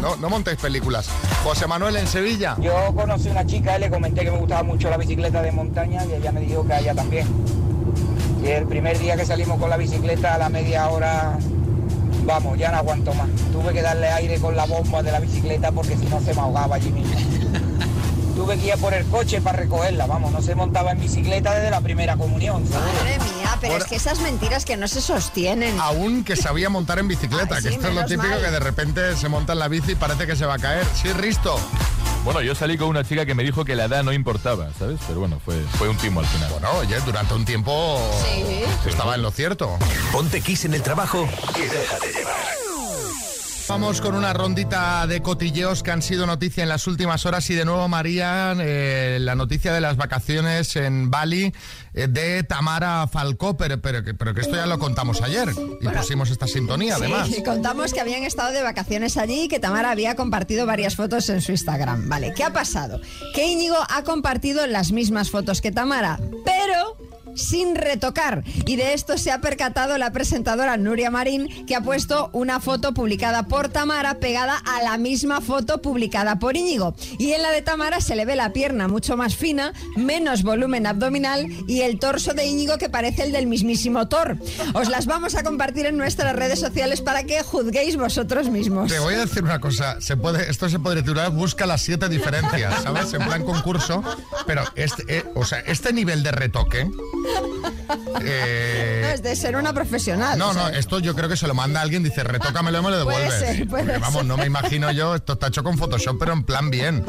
No, 0.00 0.14
no 0.14 0.30
montéis 0.30 0.58
películas. 0.58 1.08
José 1.42 1.66
Manuel 1.66 1.96
en 1.96 2.06
Sevilla. 2.06 2.54
Yo 2.60 2.92
conocí 2.94 3.28
una 3.28 3.44
chica 3.44 3.76
y 3.76 3.80
le 3.80 3.90
comenté 3.90 4.24
que 4.24 4.30
me 4.30 4.38
gustaba 4.38 4.62
mucho 4.62 4.88
la 4.88 4.96
bicicleta 4.96 5.42
de 5.42 5.50
montaña 5.50 6.04
y 6.04 6.12
ella 6.12 6.30
me 6.30 6.40
dijo 6.42 6.64
que 6.64 6.74
a 6.74 6.78
ella 6.78 6.94
también. 6.94 7.26
Y 8.44 8.46
el 8.46 8.66
primer 8.66 8.96
día 8.96 9.16
que 9.16 9.26
salimos 9.26 9.58
con 9.58 9.68
la 9.68 9.76
bicicleta 9.76 10.34
a 10.34 10.38
la 10.38 10.48
media 10.48 10.88
hora, 10.88 11.36
vamos, 12.24 12.56
ya 12.58 12.70
no 12.70 12.76
aguanto 12.78 13.12
más. 13.14 13.26
Tuve 13.50 13.72
que 13.72 13.82
darle 13.82 14.08
aire 14.12 14.38
con 14.38 14.54
la 14.54 14.66
bomba 14.66 15.02
de 15.02 15.10
la 15.10 15.18
bicicleta 15.18 15.72
porque 15.72 15.96
si 15.96 16.06
no 16.06 16.20
se 16.20 16.32
me 16.32 16.40
ahogaba 16.42 16.76
allí 16.76 16.92
mismo. 16.92 17.16
Tuve 18.36 18.58
que 18.58 18.66
ir 18.66 18.72
a 18.74 18.76
por 18.76 18.92
el 18.92 19.06
coche 19.06 19.40
para 19.40 19.58
recogerla, 19.60 20.06
vamos, 20.06 20.30
no 20.30 20.42
se 20.42 20.54
montaba 20.54 20.92
en 20.92 21.00
bicicleta 21.00 21.54
desde 21.54 21.70
la 21.70 21.80
primera 21.80 22.16
comunión. 22.16 22.62
Madre 22.68 23.18
mía, 23.18 23.56
pero 23.60 23.78
es 23.78 23.84
que 23.84 23.96
esas 23.96 24.20
mentiras 24.20 24.66
que 24.66 24.76
no 24.76 24.86
se 24.88 25.00
sostienen. 25.00 25.80
Aún 25.80 26.22
que 26.22 26.36
sabía 26.36 26.68
montar 26.68 26.98
en 26.98 27.08
bicicleta, 27.08 27.56
que 27.56 27.62
sí, 27.62 27.68
esto 27.68 27.88
es 27.88 27.94
lo 27.94 28.04
típico 28.04 28.28
mal. 28.28 28.40
que 28.40 28.50
de 28.50 28.60
repente 28.60 29.16
se 29.16 29.28
monta 29.30 29.54
en 29.54 29.58
la 29.58 29.68
bici 29.68 29.92
y 29.92 29.94
parece 29.94 30.26
que 30.26 30.36
se 30.36 30.44
va 30.44 30.54
a 30.54 30.58
caer. 30.58 30.86
Sí, 30.94 31.10
Risto. 31.14 31.58
Bueno, 32.24 32.42
yo 32.42 32.54
salí 32.54 32.76
con 32.76 32.88
una 32.88 33.04
chica 33.04 33.24
que 33.24 33.34
me 33.34 33.42
dijo 33.44 33.64
que 33.64 33.74
la 33.76 33.84
edad 33.84 34.02
no 34.02 34.12
importaba, 34.12 34.68
¿sabes? 34.78 34.98
Pero 35.06 35.20
bueno, 35.20 35.40
fue, 35.42 35.58
fue 35.78 35.88
un 35.88 35.96
timo 35.96 36.20
al 36.20 36.26
final. 36.26 36.50
Bueno, 36.50 36.68
oye, 36.72 36.98
durante 37.06 37.32
un 37.34 37.44
tiempo 37.44 38.00
estaba 38.84 39.14
en 39.14 39.22
lo 39.22 39.30
cierto. 39.30 39.78
Ponte 40.12 40.40
Kiss 40.40 40.64
en 40.64 40.74
el 40.74 40.82
trabajo 40.82 41.26
y 41.56 41.60
déjate 41.60 42.12
llevar. 42.12 42.55
Vamos 43.68 44.00
con 44.00 44.14
una 44.14 44.32
rondita 44.32 45.08
de 45.08 45.20
cotilleos 45.22 45.82
que 45.82 45.90
han 45.90 46.00
sido 46.00 46.24
noticia 46.24 46.62
en 46.62 46.68
las 46.68 46.86
últimas 46.86 47.26
horas 47.26 47.50
y 47.50 47.54
de 47.54 47.64
nuevo 47.64 47.88
María, 47.88 48.54
eh, 48.60 49.18
la 49.20 49.34
noticia 49.34 49.72
de 49.72 49.80
las 49.80 49.96
vacaciones 49.96 50.76
en 50.76 51.10
Bali 51.10 51.52
eh, 51.92 52.06
de 52.06 52.44
Tamara 52.44 53.08
Falcó, 53.08 53.56
pero, 53.56 53.80
pero, 53.80 54.04
pero 54.16 54.34
que 54.34 54.42
esto 54.42 54.54
ya 54.54 54.66
lo 54.66 54.78
contamos 54.78 55.20
ayer 55.20 55.48
y 55.80 55.88
pusimos 55.88 56.30
esta 56.30 56.46
sintonía 56.46 56.94
además. 56.94 57.28
Sí, 57.28 57.42
contamos 57.44 57.92
que 57.92 58.00
habían 58.00 58.22
estado 58.22 58.52
de 58.52 58.62
vacaciones 58.62 59.16
allí 59.16 59.42
y 59.42 59.48
que 59.48 59.58
Tamara 59.58 59.90
había 59.90 60.14
compartido 60.14 60.64
varias 60.64 60.94
fotos 60.94 61.28
en 61.28 61.42
su 61.42 61.50
Instagram. 61.50 62.08
Vale, 62.08 62.34
¿qué 62.34 62.44
ha 62.44 62.52
pasado? 62.52 63.00
Que 63.34 63.46
Íñigo 63.46 63.78
ha 63.88 64.04
compartido 64.04 64.66
las 64.68 64.92
mismas 64.92 65.30
fotos 65.30 65.60
que 65.60 65.72
Tamara, 65.72 66.20
pero 66.44 66.96
sin 67.36 67.76
retocar. 67.76 68.44
Y 68.66 68.76
de 68.76 68.94
esto 68.94 69.18
se 69.18 69.30
ha 69.30 69.40
percatado 69.40 69.98
la 69.98 70.12
presentadora 70.12 70.76
Nuria 70.76 71.10
Marín, 71.10 71.66
que 71.66 71.76
ha 71.76 71.80
puesto 71.80 72.30
una 72.32 72.60
foto 72.60 72.92
publicada 72.92 73.44
por 73.44 73.68
Tamara 73.68 74.18
pegada 74.18 74.56
a 74.56 74.82
la 74.82 74.98
misma 74.98 75.40
foto 75.40 75.80
publicada 75.80 76.38
por 76.38 76.56
Íñigo. 76.56 76.94
Y 77.18 77.32
en 77.32 77.42
la 77.42 77.50
de 77.50 77.62
Tamara 77.62 78.00
se 78.00 78.16
le 78.16 78.24
ve 78.24 78.36
la 78.36 78.52
pierna 78.52 78.88
mucho 78.88 79.16
más 79.16 79.36
fina, 79.36 79.72
menos 79.96 80.42
volumen 80.42 80.86
abdominal 80.86 81.46
y 81.66 81.82
el 81.82 81.98
torso 81.98 82.34
de 82.34 82.46
Íñigo 82.46 82.78
que 82.78 82.88
parece 82.88 83.24
el 83.24 83.32
del 83.32 83.46
mismísimo 83.46 84.08
Thor. 84.08 84.38
Os 84.74 84.88
las 84.88 85.06
vamos 85.06 85.34
a 85.34 85.42
compartir 85.42 85.86
en 85.86 85.96
nuestras 85.96 86.34
redes 86.34 86.58
sociales 86.58 87.00
para 87.00 87.24
que 87.24 87.42
juzguéis 87.42 87.96
vosotros 87.96 88.50
mismos. 88.50 88.90
Te 88.90 88.98
voy 88.98 89.14
a 89.14 89.20
decir 89.20 89.42
una 89.42 89.60
cosa, 89.60 89.98
esto 90.48 90.68
se 90.68 90.78
podría 90.78 91.02
titular 91.02 91.30
Busca 91.30 91.66
las 91.66 91.82
siete 91.82 92.08
diferencias, 92.08 92.82
¿sabes? 92.82 93.12
En 93.12 93.24
plan 93.24 93.44
concurso, 93.44 94.02
pero 94.46 94.64
este, 94.74 95.04
eh, 95.08 95.24
o 95.34 95.44
sea, 95.44 95.60
este 95.60 95.92
nivel 95.92 96.22
de 96.22 96.32
retoque... 96.32 96.90
eh, 98.22 99.00
No, 99.02 99.08
es 99.08 99.22
de 99.22 99.36
ser 99.36 99.56
una 99.56 99.72
profesional. 99.72 100.38
No, 100.38 100.50
o 100.50 100.52
sea, 100.54 100.62
no, 100.64 100.68
esto 100.70 100.98
yo 100.98 101.14
creo 101.14 101.28
que 101.28 101.36
se 101.36 101.46
lo 101.46 101.54
manda 101.54 101.80
alguien, 101.80 102.02
dice, 102.02 102.22
retócamelo 102.24 102.78
y 102.78 102.82
me 102.82 102.90
lo 102.90 103.04
Puede 103.04 103.18
devuelves. 103.24 103.38
ser, 103.56 103.68
puede 103.68 103.84
Porque, 103.84 103.98
vamos, 104.00 104.16
ser. 104.16 104.24
no 104.26 104.36
me 104.36 104.46
imagino 104.46 104.90
yo, 104.92 105.14
esto 105.14 105.34
está 105.34 105.48
hecho 105.48 105.62
con 105.62 105.76
Photoshop, 105.78 106.16
pero 106.18 106.32
en 106.32 106.44
plan 106.44 106.70
bien. 106.70 107.04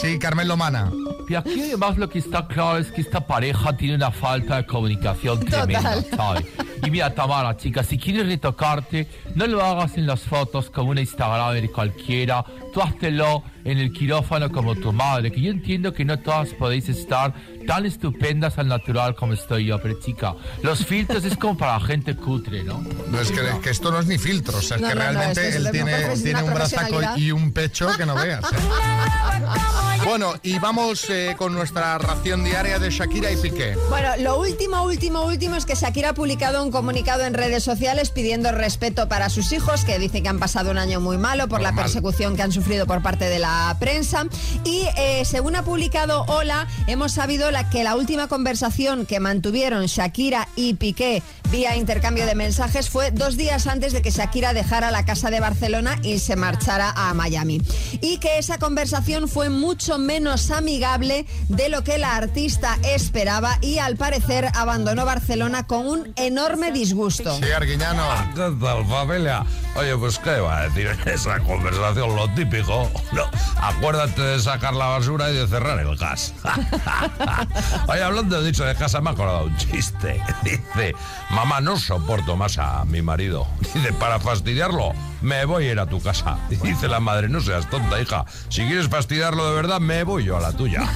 Sí, 0.00 0.18
Carmen 0.18 0.48
Lomana. 0.48 0.90
Y 1.28 1.34
aquí 1.34 1.60
además 1.62 1.96
lo 1.96 2.08
que 2.08 2.18
está 2.18 2.46
claro 2.48 2.78
es 2.78 2.90
que 2.90 3.00
esta 3.02 3.26
pareja 3.26 3.76
tiene 3.76 3.94
una 3.94 4.10
falta 4.10 4.56
de 4.56 4.66
comunicación 4.66 5.40
tremenda, 5.40 6.02
¿sabes? 6.16 6.44
Y 6.84 6.90
mira, 6.90 7.14
Tamara, 7.14 7.56
chica, 7.56 7.84
si 7.84 7.98
quieres 7.98 8.26
retocarte, 8.26 9.06
no 9.34 9.46
lo 9.46 9.64
hagas 9.64 9.96
en 9.96 10.06
las 10.06 10.20
fotos 10.22 10.70
como 10.70 10.90
una 10.90 11.00
Instagram 11.00 11.54
de 11.54 11.70
cualquiera. 11.70 12.44
Tú 12.72 12.80
háztelo 12.82 13.44
en 13.64 13.78
el 13.78 13.92
quirófano 13.92 14.50
como 14.50 14.74
tu 14.74 14.92
madre, 14.92 15.30
que 15.30 15.40
yo 15.40 15.50
entiendo 15.50 15.92
que 15.92 16.04
no 16.04 16.18
todas 16.18 16.50
podéis 16.50 16.88
estar 16.88 17.34
tan 17.66 17.86
estupendas 17.86 18.58
al 18.58 18.68
natural 18.68 19.14
como 19.14 19.32
estoy 19.32 19.66
yo, 19.66 19.80
pero 19.80 19.98
chica, 20.00 20.34
los 20.62 20.84
filtros 20.84 21.24
es 21.24 21.36
como 21.36 21.56
para 21.56 21.78
gente 21.80 22.16
cutre, 22.16 22.64
¿no? 22.64 22.82
No, 23.10 23.20
es 23.20 23.30
que, 23.30 23.40
es 23.40 23.54
que 23.62 23.70
esto 23.70 23.90
no 23.90 24.00
es 24.00 24.06
ni 24.06 24.18
filtro, 24.18 24.58
o 24.58 24.62
sea, 24.62 24.76
es 24.76 24.82
No, 24.82 24.88
que 24.88 24.94
no, 24.94 25.00
realmente 25.00 25.48
es 25.48 25.56
él 25.56 25.68
tiene, 25.70 26.16
tiene 26.16 26.42
un 26.42 26.54
brazaco 26.54 27.00
y 27.16 27.32
un 27.32 27.52
pecho 27.52 27.88
que 27.96 28.06
no 28.06 28.14
veas. 28.14 28.44
¿eh? 28.44 28.56
Bueno, 30.04 30.32
y 30.42 30.58
vamos 30.58 31.08
eh, 31.10 31.34
con 31.36 31.52
nuestra 31.52 31.98
ración 31.98 32.42
diaria 32.42 32.78
de 32.78 32.90
Shakira 32.90 33.30
y 33.30 33.36
Piqué. 33.36 33.76
Bueno, 33.90 34.08
lo 34.18 34.40
último, 34.40 34.82
último, 34.82 35.24
último 35.24 35.56
es 35.56 35.66
que 35.66 35.74
Shakira 35.74 36.10
ha 36.10 36.14
publicado 36.14 36.64
un 36.64 36.70
comunicado 36.70 37.24
en 37.24 37.34
redes 37.34 37.62
sociales 37.62 38.10
pidiendo 38.10 38.50
respeto 38.50 39.08
para 39.08 39.28
sus 39.28 39.52
hijos, 39.52 39.84
que 39.84 39.98
dice 39.98 40.22
que 40.22 40.28
han 40.28 40.38
pasado 40.38 40.70
un 40.70 40.78
año 40.78 41.00
muy 41.00 41.18
malo 41.18 41.48
por 41.48 41.60
la 41.60 41.74
persecución 41.74 42.34
que 42.34 42.42
han 42.42 42.50
sufrido 42.50 42.86
por 42.86 43.02
parte 43.02 43.26
de 43.26 43.38
la 43.38 43.49
prensa. 43.78 44.26
Y 44.64 44.86
eh, 44.96 45.24
según 45.24 45.56
ha 45.56 45.62
publicado 45.62 46.24
Hola, 46.28 46.66
hemos 46.86 47.12
sabido 47.12 47.50
la, 47.50 47.70
que 47.70 47.84
la 47.84 47.96
última 47.96 48.28
conversación 48.28 49.06
que 49.06 49.20
mantuvieron 49.20 49.86
Shakira 49.86 50.48
y 50.56 50.74
Piqué 50.74 51.22
vía 51.50 51.76
intercambio 51.76 52.26
de 52.26 52.34
mensajes 52.34 52.88
fue 52.88 53.10
dos 53.10 53.36
días 53.36 53.66
antes 53.66 53.92
de 53.92 54.02
que 54.02 54.10
Shakira 54.10 54.52
dejara 54.52 54.90
la 54.90 55.04
casa 55.04 55.30
de 55.30 55.40
Barcelona 55.40 55.98
y 56.02 56.18
se 56.18 56.36
marchara 56.36 56.92
a 56.94 57.12
Miami. 57.14 57.60
Y 58.00 58.18
que 58.18 58.38
esa 58.38 58.58
conversación 58.58 59.28
fue 59.28 59.50
mucho 59.50 59.98
menos 59.98 60.50
amigable 60.50 61.26
de 61.48 61.68
lo 61.68 61.82
que 61.82 61.98
la 61.98 62.16
artista 62.16 62.78
esperaba 62.84 63.58
y 63.60 63.78
al 63.78 63.96
parecer 63.96 64.48
abandonó 64.54 65.04
Barcelona 65.04 65.66
con 65.66 65.86
un 65.86 66.12
enorme 66.16 66.70
disgusto. 66.70 67.36
Sí, 67.38 67.50
Arguiñano. 67.50 68.04
¿Qué 68.34 68.54
tal, 68.60 68.86
familia? 68.86 69.44
Oye, 69.76 69.96
pues, 69.96 70.18
¿qué 70.18 70.38
va 70.40 70.58
a 70.58 70.62
decir 70.68 70.86
en 70.86 71.08
esa 71.14 71.38
conversación? 71.40 72.14
Lo 72.14 72.28
típico. 72.34 72.90
No, 73.12 73.24
acuérdate 73.60 74.20
de 74.22 74.40
sacar 74.40 74.74
la 74.74 74.86
basura 74.86 75.30
y 75.30 75.36
de 75.36 75.46
cerrar 75.46 75.78
el 75.78 75.96
gas. 75.96 76.32
Oye, 77.88 78.02
hablando 78.02 78.40
de 78.40 78.46
dicho 78.46 78.64
de 78.64 78.74
casa, 78.74 79.00
me 79.00 79.10
ha 79.10 79.12
acordado 79.12 79.44
un 79.44 79.56
chiste. 79.56 80.22
Dice, 80.42 80.94
mamá, 81.40 81.62
no 81.62 81.78
soporto 81.78 82.36
más 82.36 82.58
a 82.58 82.84
mi 82.84 83.00
marido. 83.00 83.46
Dice, 83.74 83.94
para 83.94 84.20
fastidiarlo, 84.20 84.92
me 85.22 85.46
voy 85.46 85.68
a 85.68 85.72
ir 85.72 85.80
a 85.80 85.86
tu 85.86 86.00
casa. 86.02 86.38
Y 86.50 86.56
dice 86.68 86.86
la 86.86 87.00
madre, 87.00 87.28
no 87.30 87.40
seas 87.40 87.68
tonta, 87.70 88.00
hija. 88.00 88.26
Si 88.50 88.66
quieres 88.66 88.88
fastidiarlo 88.88 89.48
de 89.48 89.54
verdad, 89.54 89.80
me 89.80 90.04
voy 90.04 90.24
yo 90.24 90.36
a 90.36 90.40
la 90.40 90.52
tuya. 90.52 90.82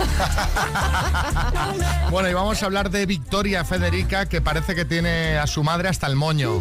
Bueno, 2.11 2.29
y 2.29 2.35
vamos 2.35 2.63
a 2.63 2.67
hablar 2.67 2.91
de 2.91 3.07
Victoria 3.07 3.65
Federica, 3.65 4.27
que 4.27 4.41
parece 4.41 4.75
que 4.77 4.85
tiene 4.85 5.37
a 5.39 5.47
su 5.49 5.65
madre 5.65 5.89
hasta 5.89 6.07
el 6.07 6.15
moño. 6.15 6.59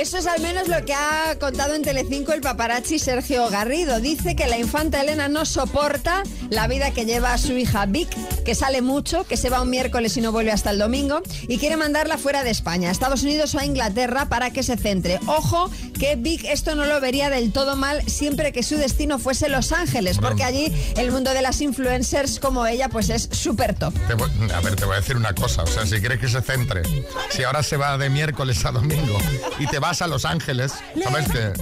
Eso 0.00 0.16
es 0.18 0.26
al 0.26 0.40
menos 0.40 0.68
lo 0.68 0.84
que 0.84 0.94
ha 0.94 1.36
contado 1.40 1.74
en 1.74 1.82
Telecinco 1.82 2.32
el 2.32 2.40
paparazzi 2.40 2.98
Sergio 3.00 3.48
Garrido. 3.50 3.98
Dice 4.00 4.36
que 4.36 4.46
la 4.46 4.56
infanta 4.56 5.00
Elena 5.00 5.28
no 5.28 5.44
soporta 5.44 6.22
la 6.50 6.68
vida 6.68 6.92
que 6.92 7.04
lleva 7.04 7.36
su 7.36 7.52
hija 7.54 7.84
Vic, 7.86 8.08
que 8.44 8.54
sale 8.54 8.80
mucho, 8.80 9.24
que 9.26 9.36
se 9.36 9.50
va 9.50 9.60
un 9.60 9.70
miércoles 9.70 10.16
y 10.16 10.20
no 10.20 10.30
vuelve 10.30 10.52
hasta 10.52 10.70
el 10.70 10.78
domingo, 10.78 11.20
y 11.48 11.58
quiere 11.58 11.76
mandarla 11.76 12.16
fuera 12.16 12.44
de 12.44 12.50
España, 12.50 12.88
a 12.88 12.92
Estados 12.92 13.24
Unidos 13.24 13.54
o 13.54 13.58
a 13.58 13.64
Inglaterra 13.64 14.28
para 14.28 14.50
que 14.50 14.62
se 14.62 14.76
centre. 14.76 15.18
Ojo, 15.26 15.68
que 15.98 16.14
Vic 16.16 16.44
esto 16.44 16.76
no 16.76 16.84
lo 16.86 17.00
vería 17.00 17.28
del 17.28 17.52
todo 17.52 17.74
mal 17.74 18.02
siempre 18.08 18.52
que 18.52 18.62
su 18.62 18.76
destino 18.76 19.18
fuese 19.18 19.48
Los 19.48 19.72
Ángeles, 19.72 20.18
porque 20.18 20.44
allí 20.44 20.72
el 20.96 21.10
mundo 21.10 21.34
de 21.34 21.42
las 21.42 21.60
influencers 21.60 22.38
como 22.38 22.66
ella 22.66 22.88
pues 22.88 23.10
es 23.10 23.28
súper 23.32 23.74
top. 23.74 23.92
Voy- 24.16 24.30
a 24.54 24.60
ver, 24.60 24.76
te 24.76 24.84
voy 24.84 24.94
a 24.94 25.00
decir 25.00 25.16
una 25.16 25.34
cosa. 25.34 25.64
O 25.64 25.66
sea, 25.66 25.84
si 25.84 25.98
quieres 25.98 26.20
que 26.20 26.28
se 26.28 26.40
centre, 26.40 26.82
si 27.30 27.42
ahora 27.42 27.62
se 27.64 27.76
va 27.76 27.98
de 27.98 28.08
miércoles 28.10 28.64
a 28.64 28.70
domingo 28.70 29.18
y 29.58 29.66
te 29.66 29.78
vas 29.88 30.02
a 30.02 30.06
Los 30.06 30.26
Ángeles, 30.26 30.74
sabes 31.02 31.28
que. 31.30 31.52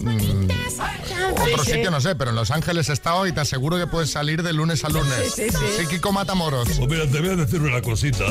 mm, 0.00 0.48
otro 1.32 1.44
Sí, 1.46 1.52
sí. 1.64 1.70
sitio 1.72 1.90
no 1.90 1.98
sé, 2.00 2.14
pero 2.14 2.28
en 2.30 2.36
Los 2.36 2.50
Ángeles 2.50 2.90
he 2.90 2.92
estado 2.92 3.26
y 3.26 3.32
te 3.32 3.40
aseguro 3.40 3.78
que 3.78 3.86
puedes 3.86 4.10
salir 4.10 4.42
de 4.42 4.52
lunes 4.52 4.84
a 4.84 4.90
lunes. 4.90 5.32
Sí, 5.34 5.44
sí, 5.50 5.56
sí. 5.78 5.86
Kiko 5.86 6.12
Matamoros. 6.12 6.68
Pues 6.68 6.88
mira, 6.90 7.06
te 7.06 7.20
voy 7.20 7.30
a 7.30 7.36
decir 7.36 7.62
una 7.62 7.80
cosita. 7.80 8.26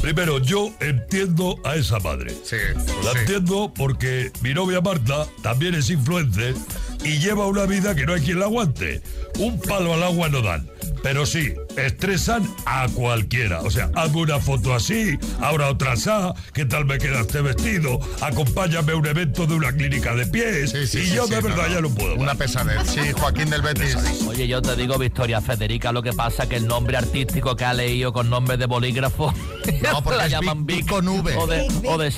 Primero, 0.00 0.38
yo 0.38 0.70
entiendo 0.80 1.58
a 1.64 1.74
esa 1.74 1.98
madre. 1.98 2.32
Sí. 2.44 2.56
La 3.02 3.10
entiendo 3.18 3.72
porque 3.76 4.30
mi 4.40 4.54
novia 4.54 4.80
Marta 4.80 5.26
también 5.42 5.74
es 5.74 5.90
influencer 5.90 6.54
y 7.02 7.18
lleva 7.18 7.46
una 7.48 7.64
vida 7.66 7.96
que 7.96 8.06
no 8.06 8.14
hay 8.14 8.20
quien 8.20 8.38
la 8.38 8.44
aguante. 8.46 9.02
Un 9.40 9.60
palo 9.60 9.94
al 9.94 10.02
agua 10.04 10.28
no 10.28 10.42
dan. 10.42 10.70
Pero 11.02 11.26
sí, 11.26 11.54
estresan 11.76 12.48
a 12.64 12.88
cualquiera. 12.88 13.60
O 13.62 13.70
sea, 13.70 13.90
hazme 13.94 14.22
una 14.22 14.40
foto 14.40 14.74
así, 14.74 15.18
ahora 15.40 15.68
otra 15.68 15.96
así, 15.96 16.34
¿qué 16.52 16.64
tal 16.64 16.84
me 16.84 16.98
queda 16.98 17.20
este 17.20 17.40
vestido? 17.40 18.00
Acompáñame 18.20 18.92
a 18.92 18.96
un 18.96 19.06
evento 19.06 19.46
de 19.46 19.54
una 19.54 19.72
clínica 19.72 20.14
de 20.14 20.26
pies. 20.26 20.70
Sí, 20.70 20.86
sí, 20.86 20.98
y 20.98 21.06
sí, 21.06 21.14
yo 21.14 21.26
sí, 21.26 21.34
de 21.34 21.40
verdad 21.40 21.68
no. 21.68 21.74
ya 21.74 21.80
no 21.80 21.90
puedo. 21.90 22.14
Una 22.16 22.34
pesadez. 22.34 22.88
Sí, 22.88 23.00
Joaquín 23.12 23.50
del 23.50 23.62
Betis. 23.62 23.96
Oye, 24.26 24.48
yo 24.48 24.62
te 24.62 24.74
digo, 24.76 24.98
Victoria 24.98 25.40
Federica, 25.40 25.92
lo 25.92 26.02
que 26.02 26.12
pasa 26.12 26.48
que 26.48 26.56
el 26.56 26.66
nombre 26.66 26.96
artístico 26.96 27.56
que 27.56 27.64
ha 27.64 27.74
leído 27.74 28.12
con 28.12 28.30
nombre 28.30 28.56
de 28.56 28.66
bolígrafo 28.66 29.32
No, 29.92 30.02
porque 30.02 30.18
la 30.18 30.26
es 30.26 30.32
llaman 30.32 30.66
Vic- 30.66 30.78
Vic, 30.78 30.88
con 30.88 31.08
V. 31.08 31.36
O 31.36 31.46
de, 31.46 31.66
o 31.86 31.98
de 31.98 32.10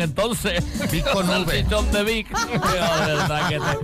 entonces. 0.00 0.64
Vic 0.90 1.10
con 1.12 1.28
V. 1.28 1.64
De 1.92 2.04
Vic. 2.04 2.26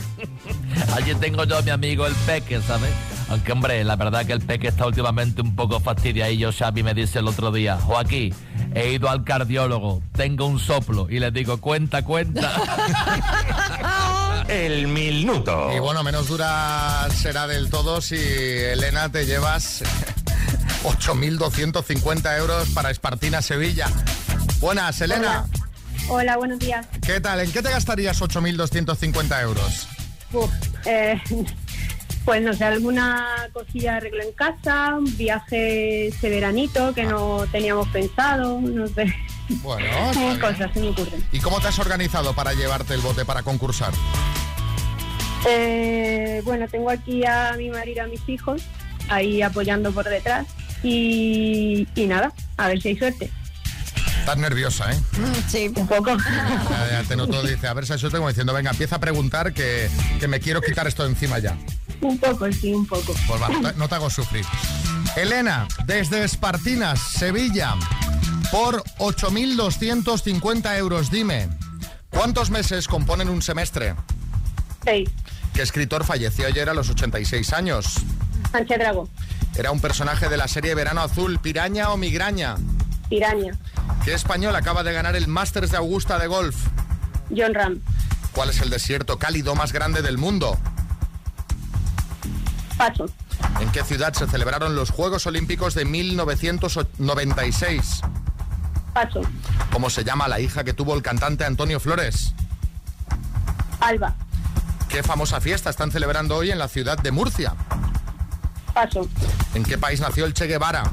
allí 0.94 1.14
tengo 1.14 1.44
yo 1.44 1.56
a 1.56 1.62
mi 1.62 1.70
amigo 1.70 2.06
el 2.06 2.14
Peque, 2.26 2.60
¿sabes? 2.60 2.90
Aunque, 3.30 3.52
hombre, 3.52 3.82
la 3.82 3.96
verdad 3.96 4.26
que 4.26 4.34
el 4.34 4.40
Peque 4.40 4.68
está 4.68 4.86
últimamente 4.86 5.40
un 5.40 5.56
poco 5.56 5.80
fastidiadillo, 5.80 6.52
Xavi 6.52 6.82
me 6.82 6.92
dice 6.92 7.20
el 7.20 7.28
otro 7.28 7.50
día, 7.50 7.78
Joaquín, 7.78 8.34
he 8.74 8.92
ido 8.92 9.08
al 9.08 9.24
cardiólogo, 9.24 10.02
tengo 10.12 10.44
un 10.44 10.58
soplo, 10.58 11.06
y 11.08 11.18
le 11.18 11.30
digo, 11.30 11.62
cuenta, 11.62 12.04
cuenta. 12.04 12.52
El 14.48 14.88
minuto. 14.88 15.70
Y 15.74 15.78
bueno, 15.78 16.02
menos 16.02 16.26
dura 16.26 17.06
será 17.14 17.46
del 17.46 17.70
todo 17.70 18.00
si 18.00 18.16
Elena 18.16 19.08
te 19.10 19.24
llevas 19.24 19.84
8.250 20.82 22.38
euros 22.38 22.68
para 22.70 22.90
Espartina 22.90 23.42
Sevilla. 23.42 23.88
Buenas, 24.60 25.00
Elena. 25.00 25.46
Hola, 26.08 26.36
buenos 26.36 26.58
días. 26.58 26.86
¿Qué 27.04 27.20
tal? 27.20 27.40
¿En 27.40 27.52
qué 27.52 27.62
te 27.62 27.70
gastarías 27.70 28.20
8.250 28.20 29.42
euros? 29.42 29.88
Uf, 30.32 30.50
eh, 30.86 31.20
pues 32.24 32.42
no 32.42 32.54
sé, 32.54 32.64
alguna 32.64 33.48
cosilla 33.52 33.92
de 33.92 33.96
arreglo 33.98 34.22
en 34.22 34.32
casa, 34.32 34.94
un 34.96 35.16
viaje 35.16 36.08
ese 36.08 36.30
veranito 36.30 36.94
que 36.94 37.04
no 37.04 37.44
teníamos 37.52 37.88
pensado, 37.88 38.60
no 38.60 38.86
sé. 38.88 39.14
Bueno, 39.62 39.88
cosas 40.40 40.70
se 40.72 40.80
me 40.80 40.88
ocurren. 40.88 41.24
¿Y 41.32 41.40
cómo 41.40 41.60
te 41.60 41.68
has 41.68 41.78
organizado 41.78 42.34
para 42.34 42.54
llevarte 42.54 42.94
el 42.94 43.00
bote 43.00 43.24
para 43.24 43.42
concursar? 43.42 43.92
Eh, 45.46 46.42
bueno, 46.44 46.68
tengo 46.68 46.90
aquí 46.90 47.24
a 47.24 47.54
mi 47.56 47.70
marido, 47.70 48.04
a 48.04 48.06
mis 48.06 48.26
hijos, 48.28 48.62
ahí 49.08 49.42
apoyando 49.42 49.92
por 49.92 50.08
detrás. 50.08 50.46
Y, 50.82 51.86
y 51.94 52.06
nada, 52.06 52.32
a 52.56 52.68
ver 52.68 52.80
si 52.80 52.88
hay 52.88 52.98
suerte. 52.98 53.30
Estás 54.20 54.36
nerviosa, 54.36 54.92
¿eh? 54.92 54.98
Sí, 55.48 55.72
un 55.74 55.86
poco. 55.86 56.16
Ya, 56.16 56.88
ya 57.02 57.08
te 57.08 57.16
noto, 57.16 57.42
dice, 57.42 57.66
a 57.68 57.72
ver 57.74 57.86
si 57.86 57.94
hay 57.94 57.98
suerte, 57.98 58.18
como 58.18 58.28
diciendo, 58.28 58.52
venga, 58.52 58.70
empieza 58.70 58.96
a 58.96 59.00
preguntar 59.00 59.52
que, 59.54 59.88
que 60.20 60.28
me 60.28 60.40
quiero 60.40 60.60
quitar 60.60 60.86
esto 60.86 61.02
de 61.04 61.10
encima 61.10 61.38
ya. 61.38 61.56
un 62.02 62.18
poco, 62.18 62.50
sí, 62.52 62.72
un 62.72 62.86
poco. 62.86 63.14
Pues 63.26 63.42
va, 63.42 63.48
no 63.48 63.60
te- 63.70 63.76
no 63.78 63.88
te 63.88 63.94
hago 63.94 64.10
sufrir. 64.10 64.44
Elena, 65.16 65.66
desde 65.86 66.22
Espartinas, 66.22 67.00
Sevilla, 67.00 67.74
por 68.52 68.82
8.250 68.98 70.76
euros, 70.78 71.10
dime, 71.10 71.48
¿cuántos 72.10 72.50
meses 72.50 72.86
componen 72.88 73.28
un 73.28 73.42
semestre? 73.42 73.94
Seis. 74.84 75.08
¿Qué 75.54 75.62
escritor 75.62 76.04
falleció 76.04 76.46
ayer 76.46 76.68
a 76.68 76.74
los 76.74 76.88
86 76.90 77.52
años? 77.54 77.86
Sánchez 78.52 78.78
Drago, 78.78 79.08
¿Era 79.60 79.70
un 79.72 79.80
personaje 79.82 80.30
de 80.30 80.38
la 80.38 80.48
serie 80.48 80.74
Verano 80.74 81.02
Azul, 81.02 81.38
Piraña 81.38 81.90
o 81.90 81.98
Migraña? 81.98 82.56
Piraña, 83.10 83.52
¿Qué 84.02 84.14
español 84.14 84.56
acaba 84.56 84.82
de 84.82 84.94
ganar 84.94 85.16
el 85.16 85.28
Masters 85.28 85.70
de 85.70 85.76
Augusta 85.76 86.18
de 86.18 86.28
golf? 86.28 86.56
John 87.28 87.52
Ram, 87.52 87.78
¿Cuál 88.32 88.48
es 88.48 88.62
el 88.62 88.70
desierto 88.70 89.18
cálido 89.18 89.54
más 89.54 89.74
grande 89.74 90.00
del 90.00 90.16
mundo? 90.16 90.56
Paso, 92.78 93.04
¿En 93.60 93.70
qué 93.70 93.84
ciudad 93.84 94.14
se 94.14 94.26
celebraron 94.28 94.76
los 94.76 94.88
Juegos 94.88 95.26
Olímpicos 95.26 95.74
de 95.74 95.84
1996? 95.84 98.00
Paso, 98.94 99.20
¿Cómo 99.70 99.90
se 99.90 100.04
llama 100.04 100.26
la 100.26 100.40
hija 100.40 100.64
que 100.64 100.72
tuvo 100.72 100.94
el 100.94 101.02
cantante 101.02 101.44
Antonio 101.44 101.80
Flores? 101.80 102.32
Alba, 103.80 104.14
¿Qué 104.88 105.02
famosa 105.02 105.38
fiesta 105.38 105.68
están 105.68 105.92
celebrando 105.92 106.34
hoy 106.34 106.50
en 106.50 106.58
la 106.58 106.68
ciudad 106.68 106.96
de 106.96 107.10
Murcia? 107.10 107.52
Paso, 108.74 109.08
¿En 109.54 109.62
qué 109.64 109.76
país 109.78 110.00
nació 110.00 110.24
el 110.26 110.34
Che 110.34 110.46
Guevara? 110.46 110.84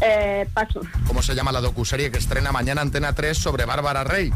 eh, 0.00 0.48
Paso, 0.52 0.80
¿Cómo 1.06 1.22
se 1.22 1.34
llama 1.34 1.52
la 1.52 1.60
docuserie 1.60 2.10
que 2.10 2.18
estrena 2.18 2.52
mañana 2.52 2.82
Antena 2.82 3.12
3 3.14 3.36
sobre 3.38 3.64
Bárbara 3.64 4.04
Rey? 4.04 4.32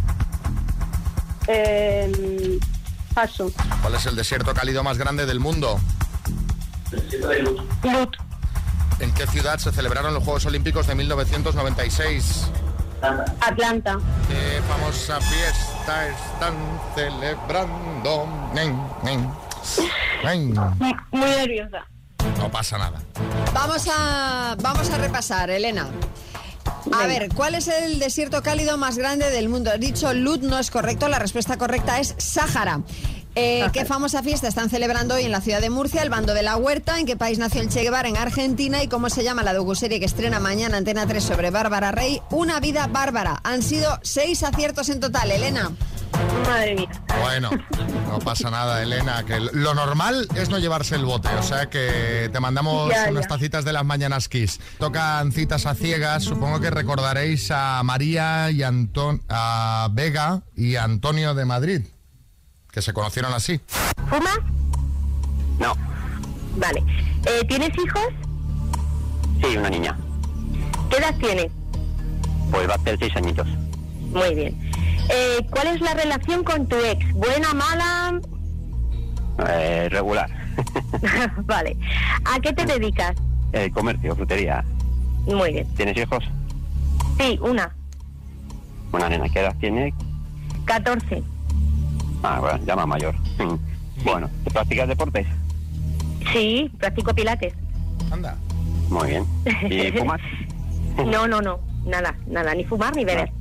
eh, 1.48 2.58
Paso, 3.14 3.50
¿Cuál 3.82 3.94
es 3.94 4.06
el 4.06 4.16
desierto 4.16 4.52
cálido 4.54 4.82
más 4.82 4.98
grande 4.98 5.26
del 5.26 5.40
mundo? 5.40 5.78
Lut, 7.82 8.16
¿En 9.00 9.12
qué 9.12 9.26
ciudad 9.26 9.58
se 9.58 9.72
celebraron 9.72 10.14
los 10.14 10.22
Juegos 10.24 10.46
Olímpicos 10.46 10.86
de 10.86 10.94
1996? 10.94 12.46
Atlanta, 13.40 13.98
¿Qué 14.28 14.60
famosa 14.68 15.20
fiesta 15.20 16.08
están 16.08 16.54
celebrando? 16.94 18.26
Nen, 18.54 18.80
nen. 19.02 19.30
Muy, 20.78 20.94
muy 21.12 21.30
nerviosa. 21.30 21.86
No 22.38 22.50
pasa 22.50 22.78
nada. 22.78 23.00
Vamos 23.54 23.86
a, 23.90 24.56
vamos 24.60 24.90
a 24.90 24.98
repasar, 24.98 25.50
Elena. 25.50 25.88
A 26.92 27.06
ver, 27.06 27.28
¿cuál 27.34 27.54
es 27.54 27.68
el 27.68 27.98
desierto 27.98 28.42
cálido 28.42 28.78
más 28.78 28.96
grande 28.98 29.30
del 29.30 29.48
mundo? 29.48 29.72
He 29.72 29.78
dicho 29.78 30.12
Lut, 30.12 30.42
no 30.42 30.58
es 30.58 30.70
correcto, 30.70 31.08
la 31.08 31.18
respuesta 31.18 31.56
correcta 31.56 31.98
es 31.98 32.14
Sáhara. 32.18 32.80
Eh, 33.38 33.68
¿Qué 33.74 33.84
famosa 33.84 34.22
fiesta 34.22 34.48
están 34.48 34.70
celebrando 34.70 35.14
hoy 35.14 35.24
en 35.24 35.30
la 35.30 35.42
ciudad 35.42 35.60
de 35.60 35.68
Murcia? 35.68 36.02
El 36.02 36.08
bando 36.08 36.32
de 36.32 36.42
la 36.42 36.56
huerta. 36.56 36.98
¿En 36.98 37.04
qué 37.04 37.16
país 37.16 37.38
nació 37.38 37.60
el 37.60 37.68
Che 37.68 37.82
Guevara? 37.82 38.08
En 38.08 38.16
Argentina. 38.16 38.82
¿Y 38.82 38.88
cómo 38.88 39.10
se 39.10 39.24
llama 39.24 39.42
la 39.42 39.52
docuserie 39.52 40.00
que 40.00 40.06
estrena 40.06 40.40
mañana 40.40 40.78
Antena 40.78 41.06
3 41.06 41.22
sobre 41.22 41.50
Bárbara 41.50 41.92
Rey? 41.92 42.22
Una 42.30 42.60
vida 42.60 42.86
bárbara. 42.86 43.40
Han 43.44 43.62
sido 43.62 43.98
seis 44.02 44.42
aciertos 44.42 44.88
en 44.88 45.00
total, 45.00 45.30
Elena. 45.30 45.70
Madre 46.46 46.74
mía. 46.76 46.88
Bueno, 47.20 47.50
no 48.08 48.18
pasa 48.20 48.50
nada, 48.50 48.82
Elena, 48.82 49.24
que 49.24 49.40
lo 49.40 49.74
normal 49.74 50.28
es 50.36 50.48
no 50.48 50.58
llevarse 50.58 50.94
el 50.94 51.04
bote, 51.04 51.28
o 51.28 51.42
sea 51.42 51.66
que 51.68 52.28
te 52.32 52.40
mandamos 52.40 52.90
Ya, 52.90 53.08
unas 53.10 53.24
ya. 53.24 53.28
tacitas 53.28 53.64
de 53.64 53.72
las 53.72 53.84
mañanas 53.84 54.28
Kiss. 54.28 54.60
Tocan 54.78 55.32
citas 55.32 55.66
a 55.66 55.74
ciegas, 55.74 56.24
supongo 56.24 56.60
que 56.60 56.70
recordaréis 56.70 57.50
a 57.50 57.82
María 57.82 58.50
y 58.50 58.62
Anton 58.62 59.22
a 59.28 59.88
Vega 59.92 60.42
y 60.56 60.76
a 60.76 60.84
Antonio 60.84 61.34
de 61.34 61.44
Madrid, 61.44 61.82
que 62.70 62.80
se 62.82 62.92
conocieron 62.92 63.32
así. 63.34 63.60
¿Fumas? 64.08 64.38
No, 65.58 65.74
Vale. 66.58 66.82
Eh, 67.26 67.44
¿Tienes 67.48 67.70
hijos? 67.76 68.02
sí, 69.42 69.56
una 69.56 69.68
niña. 69.68 69.98
¿Qué 70.90 70.96
edad 70.98 71.14
tienes? 71.18 71.50
Pues 72.50 72.68
va 72.68 72.74
a 72.74 72.76
hacer 72.76 72.96
seis 72.98 73.14
añitos. 73.16 73.46
Muy 74.12 74.34
bien. 74.34 74.65
Eh, 75.08 75.46
¿Cuál 75.50 75.68
es 75.68 75.80
la 75.80 75.94
relación 75.94 76.44
con 76.44 76.66
tu 76.66 76.76
ex? 76.76 77.12
¿Buena, 77.12 77.52
mala? 77.54 78.20
Eh, 79.48 79.88
regular. 79.90 80.28
vale. 81.44 81.76
¿A 82.24 82.40
qué 82.40 82.52
te 82.52 82.64
dedicas? 82.64 83.14
El 83.52 83.70
comercio, 83.70 84.16
frutería. 84.16 84.64
Muy 85.26 85.52
bien. 85.52 85.66
¿Tienes 85.74 85.96
hijos? 85.96 86.24
Sí, 87.18 87.38
una. 87.42 87.74
Una 88.92 89.08
nena, 89.08 89.28
¿qué 89.28 89.40
edad 89.40 89.54
tiene? 89.60 89.92
14. 90.64 91.22
Ah, 92.22 92.38
bueno, 92.40 92.58
ya 92.64 92.76
más 92.76 92.86
mayor. 92.86 93.14
Bueno, 94.04 94.28
¿te 94.44 94.50
practicas 94.50 94.88
deportes? 94.88 95.26
Sí, 96.30 96.70
practico 96.78 97.14
pilates. 97.14 97.54
Anda. 98.12 98.36
Muy 98.90 99.08
bien. 99.08 99.24
¿Y 99.70 99.90
fumas? 99.98 100.20
No, 100.98 101.26
no, 101.26 101.40
no. 101.40 101.58
Nada, 101.86 102.14
nada. 102.26 102.54
Ni 102.54 102.62
fumar 102.64 102.94
ni 102.94 103.06
beber. 103.06 103.32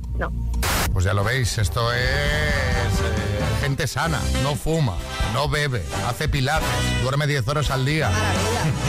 Pues 0.96 1.04
ya 1.04 1.12
lo 1.12 1.24
veis, 1.24 1.58
esto 1.58 1.92
es 1.92 2.00
eh, 2.00 3.60
gente 3.60 3.86
sana, 3.86 4.18
no 4.42 4.54
fuma, 4.56 4.96
no 5.34 5.46
bebe, 5.46 5.84
hace 6.08 6.26
pilates, 6.26 6.66
duerme 7.02 7.26
10 7.26 7.46
horas 7.48 7.70
al 7.70 7.84
día. 7.84 8.10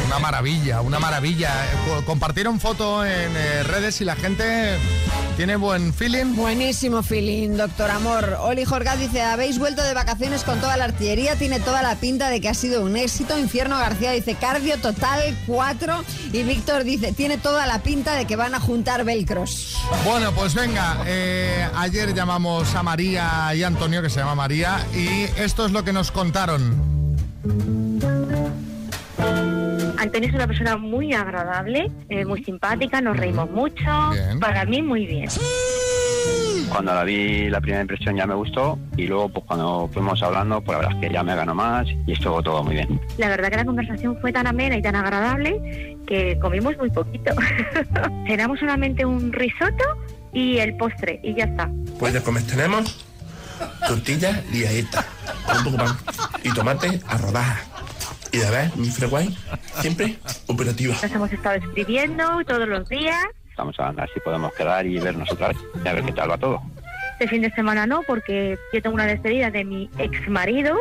Una 0.06 0.18
maravilla, 0.18 0.80
una 0.80 1.00
maravilla. 1.00 1.50
Eh, 1.66 1.70
co- 1.86 2.06
Compartieron 2.06 2.62
foto 2.62 3.04
en 3.06 3.36
eh, 3.36 3.64
redes 3.64 4.00
y 4.00 4.06
la 4.06 4.16
gente 4.16 4.78
tiene 5.38 5.56
buen 5.56 5.94
feeling. 5.94 6.36
Buenísimo 6.36 7.04
feeling, 7.04 7.58
doctor 7.58 7.92
Amor. 7.92 8.38
Oli 8.42 8.66
Jorgat 8.66 8.98
dice, 8.98 9.22
habéis 9.22 9.60
vuelto 9.60 9.84
de 9.84 9.94
vacaciones 9.94 10.44
con 10.44 10.60
toda 10.60 10.76
la 10.78 10.86
artillería, 10.86 11.36
tiene 11.36 11.60
toda 11.60 11.84
la 11.84 11.96
pinta 11.96 12.32
de 12.32 12.42
que 12.42 12.50
ha 12.50 12.56
sido 12.56 12.84
un 12.84 12.98
éxito. 12.98 13.38
Infierno 13.38 13.78
García 13.78 14.12
dice, 14.14 14.34
cardio 14.34 14.80
total 14.80 15.38
4. 15.46 16.04
Y 16.34 16.42
Víctor 16.42 16.84
dice, 16.84 17.14
tiene 17.14 17.38
toda 17.38 17.68
la 17.68 17.84
pinta 17.84 18.16
de 18.16 18.26
que 18.26 18.36
van 18.36 18.56
a 18.56 18.60
juntar 18.60 19.06
velcros. 19.06 19.78
Bueno, 20.04 20.32
pues 20.32 20.56
venga, 20.56 21.04
eh, 21.06 21.70
ayer 21.76 22.16
llamamos 22.16 22.74
a 22.74 22.82
María 22.82 23.54
y 23.54 23.62
Antonio, 23.62 24.02
que 24.02 24.10
se 24.10 24.20
llama 24.20 24.34
María, 24.34 24.84
y 24.96 25.28
esto 25.40 25.68
es 25.68 25.72
lo 25.72 25.84
que 25.84 25.94
nos 25.94 26.12
contaron. 26.12 27.87
Antonio 29.98 30.30
es 30.30 30.36
una 30.36 30.48
persona 30.48 30.78
muy 30.78 31.14
agradable, 31.14 31.92
eh, 32.10 32.26
muy 32.26 32.44
simpática, 32.44 33.02
nos 33.02 33.18
reímos 33.18 33.50
mucho. 33.52 34.12
Para 34.40 34.66
mí, 34.66 34.82
muy 34.82 35.06
bien. 35.06 35.30
Cuando 36.70 36.94
la 36.94 37.04
vi, 37.04 37.50
la 37.50 37.62
primera 37.62 37.82
impresión 37.82 38.16
ya 38.18 38.28
me 38.28 38.36
gustó 38.36 38.78
y 38.98 39.08
luego 39.08 39.30
pues 39.30 39.46
cuando 39.46 39.90
fuimos 39.94 40.22
hablando, 40.22 40.62
pues 40.62 40.78
la 40.78 40.84
verdad 40.84 41.02
es 41.02 41.08
que 41.08 41.14
ya 41.14 41.24
me 41.24 41.36
ganó 41.36 41.56
más 41.56 41.88
y 42.06 42.12
estuvo 42.12 42.44
todo 42.44 42.64
muy 42.64 42.76
bien. 42.76 43.00
La 43.18 43.30
verdad 43.30 43.50
que 43.50 43.56
la 43.56 43.66
conversación 43.66 44.18
fue 44.20 44.34
tan 44.34 44.48
amena 44.48 44.78
y 44.78 44.82
tan 44.82 44.96
agradable 44.96 45.98
que 46.06 46.38
comimos 46.40 46.78
muy 46.78 46.90
poquito. 46.90 47.32
Cenamos 48.28 48.60
solamente 48.60 49.06
un 49.06 49.32
risotto 49.32 49.84
y 50.34 50.58
el 50.58 50.76
postre 50.76 51.20
y 51.24 51.36
ya 51.36 51.46
está. 51.46 51.72
Pues 52.00 52.14
de 52.14 52.22
comer 52.22 52.44
tenemos 52.44 53.06
tortillas 53.88 54.46
liaditas, 54.52 55.06
con 55.46 55.58
un 55.58 55.64
poco 55.64 55.78
de 55.78 55.84
pan 55.84 55.98
y 56.44 56.54
tomate 56.54 57.00
a 57.08 57.18
rodajas. 57.18 57.77
Y 58.38 58.52
ver, 58.52 58.72
mi 58.76 58.88
freeway 58.90 59.36
siempre 59.82 60.18
operativa. 60.46 60.94
Nos 61.02 61.12
hemos 61.12 61.32
estado 61.32 61.56
escribiendo 61.56 62.24
todos 62.46 62.68
los 62.68 62.88
días. 62.88 63.18
Estamos 63.50 63.80
a 63.80 63.92
ver 63.92 64.08
si 64.14 64.20
podemos 64.20 64.54
quedar 64.54 64.86
y 64.86 65.00
vernos 65.00 65.32
otra 65.32 65.48
vez 65.48 65.58
y 65.84 65.88
a 65.88 65.94
ver 65.94 66.04
qué 66.04 66.12
tal 66.12 66.30
va 66.30 66.38
todo. 66.38 66.62
Este 67.14 67.30
fin 67.30 67.42
de 67.42 67.50
semana 67.52 67.88
no, 67.88 68.04
porque 68.04 68.60
yo 68.72 68.80
tengo 68.80 68.94
una 68.94 69.08
despedida 69.08 69.50
de 69.50 69.66
mi 69.66 69.90
ex 69.98 70.30
marido, 70.30 70.78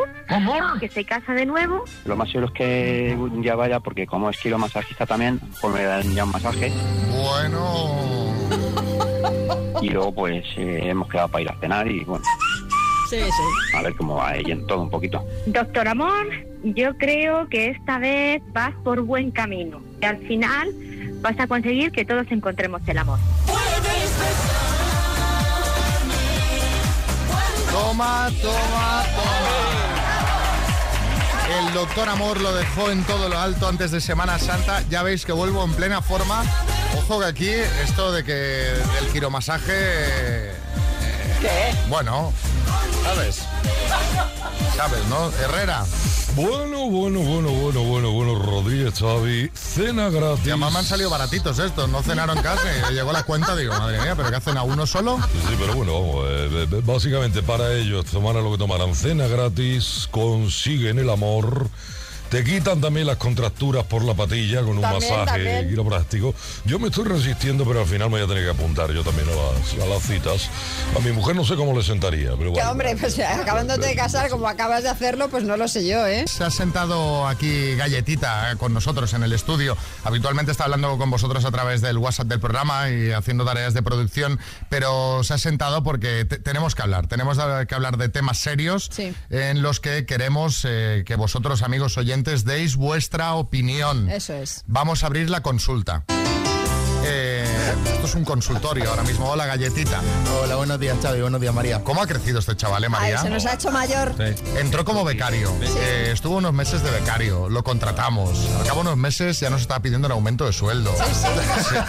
que 0.79 0.87
se 0.87 1.03
casa 1.03 1.33
de 1.33 1.47
nuevo. 1.47 1.83
Lo 2.05 2.15
más 2.15 2.29
seguro 2.29 2.47
es 2.47 2.53
que 2.53 3.15
un 3.17 3.41
día 3.41 3.55
vaya 3.55 3.79
porque 3.79 4.05
como 4.05 4.29
es 4.29 4.37
masajista 4.45 5.07
también, 5.07 5.39
pues 5.59 5.73
me 5.73 5.83
dan 5.83 6.13
ya 6.13 6.25
un 6.25 6.31
masaje 6.31 6.71
Bueno. 7.09 8.35
y 9.81 9.89
luego 9.89 10.13
pues 10.13 10.45
eh, 10.57 10.81
hemos 10.83 11.09
quedado 11.09 11.29
para 11.29 11.41
ir 11.41 11.49
a 11.49 11.55
cenar 11.59 11.87
y 11.87 12.01
bueno, 12.03 12.23
Sí, 13.09 13.19
sí. 13.21 13.75
a 13.75 13.81
ver 13.81 13.95
cómo 13.95 14.15
va 14.15 14.35
yendo 14.37 14.65
todo 14.65 14.81
un 14.81 14.89
poquito. 14.89 15.23
Doctor 15.45 15.87
Amor, 15.87 16.27
yo 16.63 16.97
creo 16.97 17.47
que 17.47 17.69
esta 17.69 17.99
vez 17.99 18.41
vas 18.53 18.73
por 18.83 19.01
buen 19.01 19.31
camino. 19.31 19.81
Y 20.01 20.05
al 20.05 20.17
final 20.27 20.73
vas 21.21 21.39
a 21.39 21.47
conseguir 21.47 21.91
que 21.91 22.05
todos 22.05 22.27
encontremos 22.31 22.81
el 22.87 22.97
amor. 22.97 23.19
Toma, 27.71 28.29
toma, 28.41 29.03
toma. 29.15 29.87
El 31.59 31.73
doctor 31.73 32.09
Amor 32.09 32.41
lo 32.41 32.53
dejó 32.53 32.91
en 32.91 33.03
todo 33.05 33.29
lo 33.29 33.39
alto 33.39 33.69
antes 33.69 33.91
de 33.91 34.01
Semana 34.01 34.37
Santa. 34.37 34.83
Ya 34.89 35.01
veis 35.01 35.25
que 35.25 35.31
vuelvo 35.31 35.63
en 35.63 35.73
plena 35.73 36.01
forma. 36.01 36.43
Ojo 36.97 37.19
que 37.19 37.25
aquí 37.25 37.49
esto 37.49 38.11
de 38.11 38.23
que 38.23 38.33
del 38.33 39.11
quiromasaje... 39.13 40.66
¿Qué? 41.39 41.75
Bueno, 41.87 42.33
¿sabes? 43.03 43.41
¿Sabes, 44.75 45.05
no? 45.07 45.31
Herrera. 45.43 45.85
Bueno, 46.35 46.89
bueno, 46.89 47.19
bueno, 47.19 47.49
bueno, 47.49 47.83
bueno, 47.83 48.11
bueno, 48.11 48.35
Rodríguez, 48.35 48.93
Xavi, 48.99 49.49
cena 49.55 50.09
gratis. 50.09 50.45
Ya 50.45 50.55
mamá 50.55 50.79
han 50.79 50.85
salido 50.85 51.09
baratitos 51.09 51.57
estos, 51.57 51.89
no 51.89 52.03
cenaron 52.03 52.39
casi. 52.43 52.67
Le 52.89 52.93
llegó 52.93 53.11
la 53.11 53.23
cuenta, 53.23 53.55
digo, 53.55 53.73
madre 53.73 53.99
mía, 53.99 54.15
pero 54.15 54.29
¿qué 54.29 54.35
hacen 54.35 54.55
a 54.57 54.63
uno 54.63 54.85
solo? 54.85 55.17
Sí, 55.47 55.55
pero 55.59 55.73
bueno, 55.73 55.93
vamos, 55.93 56.25
eh, 56.27 56.67
básicamente 56.83 57.41
para 57.41 57.73
ellos 57.73 58.05
tomaran 58.05 58.43
lo 58.43 58.51
que 58.51 58.59
tomaran 58.59 58.93
cena 58.93 59.27
gratis, 59.27 60.07
consiguen 60.11 60.99
el 60.99 61.09
amor, 61.09 61.69
te 62.29 62.43
quitan 62.43 62.81
también 62.81 63.07
las 63.07 63.17
contracturas 63.17 63.83
por 63.85 64.03
la 64.03 64.13
patilla 64.13 64.59
con 64.61 64.75
un 64.77 64.81
También, 64.81 65.11
masaje 65.11 65.25
también. 65.43 65.69
quiropráctico. 65.69 66.35
Yo 66.65 66.79
me 66.79 66.87
estoy 66.89 67.05
resistiendo, 67.05 67.65
pero 67.65 67.81
al 67.81 67.85
final 67.87 68.09
me 68.09 68.17
voy 68.17 68.21
a 68.23 68.27
tener 68.27 68.43
que 68.43 68.49
apuntar 68.49 68.91
yo 68.91 69.03
también 69.03 69.27
a 69.29 69.31
las, 69.31 69.83
a 69.83 69.87
las 69.87 70.03
citas. 70.03 70.49
A 70.95 70.99
mi 70.99 71.11
mujer 71.11 71.35
no 71.35 71.45
sé 71.45 71.55
cómo 71.55 71.75
le 71.77 71.83
sentaría, 71.83 72.29
pero 72.31 72.45
Que 72.53 72.59
bueno. 72.59 72.71
hombre, 72.71 72.95
pues 72.99 73.17
acabándote 73.19 73.87
de 73.87 73.95
casar 73.95 74.29
como 74.29 74.47
acabas 74.47 74.83
de 74.83 74.89
hacerlo, 74.89 75.29
pues 75.29 75.43
no 75.43 75.57
lo 75.57 75.67
sé 75.67 75.87
yo, 75.87 76.05
¿eh? 76.05 76.25
Se 76.27 76.43
ha 76.43 76.51
sentado 76.51 77.27
aquí 77.27 77.75
Galletita 77.75 78.51
eh, 78.51 78.55
con 78.57 78.73
nosotros 78.73 79.13
en 79.13 79.23
el 79.23 79.33
estudio. 79.33 79.77
Habitualmente 80.03 80.51
está 80.51 80.65
hablando 80.65 80.97
con 80.97 81.09
vosotros 81.09 81.45
a 81.45 81.51
través 81.51 81.81
del 81.81 81.97
WhatsApp 81.97 82.27
del 82.27 82.39
programa 82.39 82.89
y 82.89 83.11
haciendo 83.11 83.45
tareas 83.45 83.73
de 83.73 83.81
producción, 83.83 84.39
pero 84.69 85.23
se 85.23 85.33
ha 85.33 85.37
sentado 85.37 85.83
porque 85.83 86.25
te- 86.25 86.39
tenemos 86.39 86.75
que 86.75 86.81
hablar. 86.81 87.07
Tenemos 87.07 87.37
que 87.67 87.75
hablar 87.75 87.97
de 87.97 88.09
temas 88.09 88.37
serios 88.37 88.89
en 89.29 89.61
los 89.61 89.79
que 89.79 90.05
queremos 90.05 90.63
eh, 90.65 91.03
que 91.05 91.15
vosotros, 91.15 91.61
amigos 91.61 91.97
oyentes, 91.97 92.16
deis 92.23 92.75
vuestra 92.75 93.33
opinión. 93.35 94.09
Eso 94.09 94.33
es. 94.33 94.63
Vamos 94.67 95.03
a 95.03 95.07
abrir 95.07 95.29
la 95.29 95.41
consulta. 95.41 96.03
Eh, 97.09 97.45
esto 97.93 98.05
es 98.07 98.15
un 98.15 98.25
consultorio 98.25 98.89
ahora 98.89 99.03
mismo. 99.03 99.29
Hola, 99.29 99.45
Galletita. 99.45 100.01
Hola, 100.41 100.55
buenos 100.55 100.77
días, 100.79 100.97
Xavi. 101.01 101.21
Buenos 101.21 101.39
días, 101.39 101.53
María. 101.53 101.81
¿Cómo 101.83 102.01
ha 102.01 102.07
crecido 102.07 102.39
este 102.39 102.55
chaval, 102.57 102.83
eh, 102.83 102.87
Ay, 102.87 102.91
María? 102.91 103.21
se 103.21 103.29
nos 103.29 103.45
ha 103.45 103.53
hecho 103.53 103.71
mayor. 103.71 104.13
Entró 104.57 104.83
como 104.83 105.05
becario. 105.05 105.53
Eh, 105.79 106.09
estuvo 106.13 106.37
unos 106.37 106.53
meses 106.53 106.83
de 106.83 106.91
becario. 106.91 107.47
Lo 107.49 107.63
contratamos. 107.63 108.45
Al 108.59 108.65
cabo 108.65 108.81
de 108.81 108.87
unos 108.89 108.97
meses 108.97 109.39
ya 109.39 109.49
nos 109.49 109.61
estaba 109.61 109.79
pidiendo 109.81 110.07
un 110.07 110.11
aumento 110.11 110.45
de 110.45 110.53
sueldo. 110.53 110.91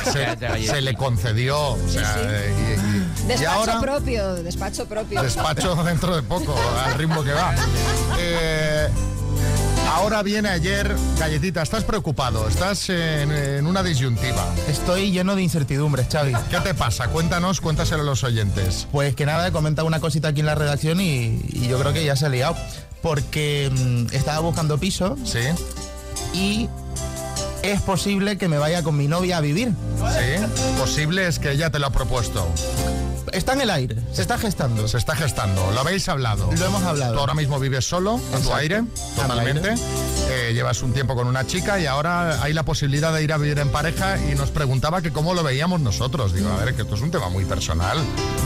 Se, 0.04 0.12
se- 0.12 0.66
se 0.68 0.80
le 0.82 0.94
concedió. 0.94 1.58
O 1.72 1.88
sea, 1.88 2.14
eh, 2.20 2.54
y, 3.24 3.26
Despacho 3.26 3.50
ahora 3.50 3.80
propio, 3.80 4.34
despacho 4.36 4.86
propio. 4.86 5.22
despacho 5.22 5.74
dentro 5.84 6.14
de 6.14 6.22
poco, 6.22 6.54
al 6.84 6.94
ritmo 6.94 7.24
que 7.24 7.32
va. 7.32 7.54
Ahora 9.88 10.22
viene 10.22 10.48
ayer, 10.50 10.94
Galletita, 11.18 11.62
estás 11.62 11.82
preocupado, 11.82 12.46
estás 12.46 12.88
en, 12.90 13.32
en 13.32 13.66
una 13.66 13.82
disyuntiva. 13.82 14.44
Estoy 14.68 15.10
lleno 15.10 15.34
de 15.34 15.42
incertidumbres, 15.42 16.06
Xavi. 16.12 16.34
¿Qué 16.50 16.60
te 16.60 16.74
pasa? 16.74 17.08
Cuéntanos, 17.08 17.60
cuéntaselo 17.60 18.02
a 18.02 18.04
los 18.04 18.22
oyentes. 18.22 18.86
Pues 18.92 19.14
que 19.16 19.26
nada, 19.26 19.48
he 19.48 19.52
comentado 19.52 19.88
una 19.88 19.98
cosita 19.98 20.28
aquí 20.28 20.40
en 20.40 20.46
la 20.46 20.54
redacción 20.54 21.00
y, 21.00 21.40
y 21.48 21.68
yo 21.68 21.78
creo 21.78 21.92
que 21.92 22.04
ya 22.04 22.16
se 22.16 22.26
ha 22.26 22.28
liado. 22.28 22.56
Porque 23.02 23.70
mm, 23.72 24.14
estaba 24.14 24.40
buscando 24.40 24.78
piso. 24.78 25.16
Sí. 25.24 25.40
Y 26.34 26.68
es 27.62 27.80
posible 27.82 28.38
que 28.38 28.48
me 28.48 28.58
vaya 28.58 28.82
con 28.82 28.96
mi 28.96 29.08
novia 29.08 29.38
a 29.38 29.40
vivir. 29.40 29.72
Sí. 29.98 30.44
Posible 30.78 31.26
es 31.26 31.38
que 31.38 31.52
ella 31.52 31.70
te 31.70 31.78
lo 31.78 31.86
ha 31.86 31.90
propuesto. 31.90 32.46
Está 33.32 33.52
en 33.52 33.60
el 33.62 33.70
aire, 33.70 33.96
se 34.12 34.22
está 34.22 34.38
gestando. 34.38 34.86
Se 34.88 34.98
está 34.98 35.14
gestando, 35.16 35.70
lo 35.72 35.80
habéis 35.80 36.08
hablado. 36.08 36.50
Lo 36.58 36.66
hemos 36.66 36.82
hablado. 36.82 37.14
Tú 37.14 37.20
ahora 37.20 37.34
mismo 37.34 37.58
vives 37.58 37.84
solo, 37.88 38.20
a 38.34 38.38
tu 38.38 38.52
aire, 38.54 38.82
totalmente. 39.16 39.70
aire. 39.70 39.82
Eh, 40.30 40.52
llevas 40.52 40.82
un 40.82 40.92
tiempo 40.92 41.14
con 41.14 41.26
una 41.26 41.46
chica 41.46 41.80
y 41.80 41.86
ahora 41.86 42.42
hay 42.42 42.52
la 42.52 42.62
posibilidad 42.62 43.12
de 43.14 43.22
ir 43.22 43.32
a 43.32 43.38
vivir 43.38 43.58
en 43.58 43.70
pareja 43.70 44.18
y 44.30 44.34
nos 44.34 44.50
preguntaba 44.50 45.00
que 45.00 45.10
cómo 45.10 45.32
lo 45.34 45.42
veíamos 45.42 45.80
nosotros. 45.80 46.34
Digo, 46.34 46.50
a 46.50 46.64
ver, 46.64 46.74
que 46.74 46.82
esto 46.82 46.94
es 46.96 47.00
un 47.00 47.10
tema 47.10 47.28
muy 47.30 47.44
personal. 47.46 47.98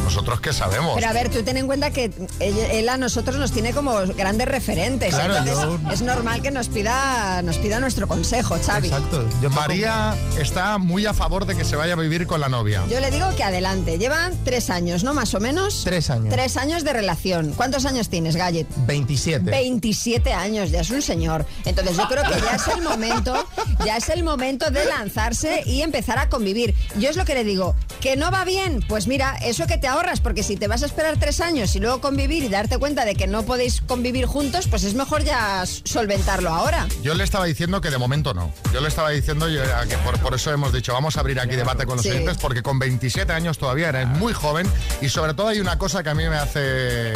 ¿Nosotros 0.04 0.40
qué 0.40 0.52
sabemos? 0.52 0.94
Pero 0.94 1.08
a 1.08 1.12
ver, 1.12 1.28
tú 1.30 1.42
ten 1.42 1.56
en 1.56 1.66
cuenta 1.66 1.90
que 1.90 2.04
él, 2.38 2.56
él 2.58 2.88
a 2.88 2.96
nosotros 2.98 3.36
nos 3.36 3.50
tiene 3.52 3.72
como 3.72 3.94
grandes 4.16 4.46
referentes. 4.46 5.14
Claro, 5.14 5.36
entonces 5.36 5.64
yo- 5.64 5.90
es 5.92 6.02
normal 6.02 6.42
que 6.42 6.50
nos 6.50 6.68
pida, 6.68 7.42
nos 7.42 7.56
pida 7.58 7.80
nuestro 7.80 8.06
consejo, 8.06 8.56
Xavi. 8.64 8.88
Exacto. 8.88 9.24
María 9.50 10.14
está 10.38 10.78
muy 10.78 11.06
a 11.06 11.14
favor 11.14 11.46
de 11.46 11.56
que 11.56 11.64
se 11.64 11.76
vaya 11.76 11.92
a 11.94 11.96
vivir 11.96 12.26
con 12.26 12.40
la 12.40 12.48
novia. 12.48 12.82
Yo 12.88 13.00
le 13.00 13.10
digo 13.10 13.26
que 13.36 13.42
adelante. 13.44 13.98
Llevan 13.98 14.32
tres 14.44 14.70
años, 14.70 14.71
¿no? 14.80 15.12
Más 15.14 15.34
o 15.34 15.40
menos. 15.40 15.82
Tres 15.84 16.08
años. 16.10 16.32
Tres 16.32 16.56
años 16.56 16.84
de 16.84 16.92
relación. 16.92 17.52
¿Cuántos 17.52 17.84
años 17.86 18.08
tienes, 18.08 18.36
Gallet? 18.36 18.66
27. 18.86 19.50
27 19.50 20.32
años, 20.32 20.70
ya 20.70 20.80
es 20.80 20.90
un 20.90 21.02
señor. 21.02 21.44
Entonces 21.64 21.96
yo 21.96 22.06
creo 22.08 22.22
que 22.24 22.40
ya 22.40 22.56
es 22.56 22.68
el 22.68 22.82
momento, 22.82 23.46
ya 23.84 23.96
es 23.96 24.08
el 24.08 24.22
momento 24.22 24.70
de 24.70 24.84
lanzarse 24.84 25.62
y 25.66 25.82
empezar 25.82 26.18
a 26.18 26.28
convivir. 26.28 26.74
Yo 26.98 27.10
es 27.10 27.16
lo 27.16 27.24
que 27.24 27.34
le 27.34 27.44
digo, 27.44 27.74
que 28.00 28.16
no 28.16 28.30
va 28.30 28.44
bien, 28.44 28.84
pues 28.88 29.06
mira, 29.06 29.36
eso 29.42 29.66
que 29.66 29.78
te 29.78 29.86
ahorras, 29.88 30.20
porque 30.20 30.42
si 30.42 30.56
te 30.56 30.68
vas 30.68 30.82
a 30.82 30.86
esperar 30.86 31.18
tres 31.18 31.40
años 31.40 31.74
y 31.76 31.80
luego 31.80 32.00
convivir 32.00 32.42
y 32.44 32.48
darte 32.48 32.78
cuenta 32.78 33.04
de 33.04 33.14
que 33.14 33.26
no 33.26 33.42
podéis 33.44 33.80
convivir 33.82 34.26
juntos, 34.26 34.66
pues 34.68 34.84
es 34.84 34.94
mejor 34.94 35.24
ya 35.24 35.64
solventarlo 35.66 36.50
ahora. 36.50 36.86
Yo 37.02 37.14
le 37.14 37.24
estaba 37.24 37.44
diciendo 37.44 37.80
que 37.80 37.90
de 37.90 37.98
momento 37.98 38.34
no. 38.34 38.52
Yo 38.72 38.80
le 38.80 38.88
estaba 38.88 39.10
diciendo 39.10 39.48
yo, 39.48 39.62
que 39.88 39.96
por, 39.98 40.18
por 40.20 40.34
eso 40.34 40.50
hemos 40.52 40.72
dicho, 40.72 40.92
vamos 40.92 41.16
a 41.16 41.20
abrir 41.20 41.38
aquí 41.40 41.56
debate 41.56 41.86
con 41.86 41.96
los 41.96 42.02
Sí. 42.04 42.10
oyentes, 42.10 42.38
porque 42.38 42.62
con 42.62 42.78
27 42.78 43.32
años 43.32 43.58
todavía 43.58 43.88
eres 43.90 44.08
muy 44.08 44.32
joven 44.32 44.61
y 45.00 45.08
sobre 45.08 45.34
todo 45.34 45.48
hay 45.48 45.60
una 45.60 45.78
cosa 45.78 46.02
que 46.02 46.10
a 46.10 46.14
mí 46.14 46.28
me 46.28 46.36
hace 46.36 47.12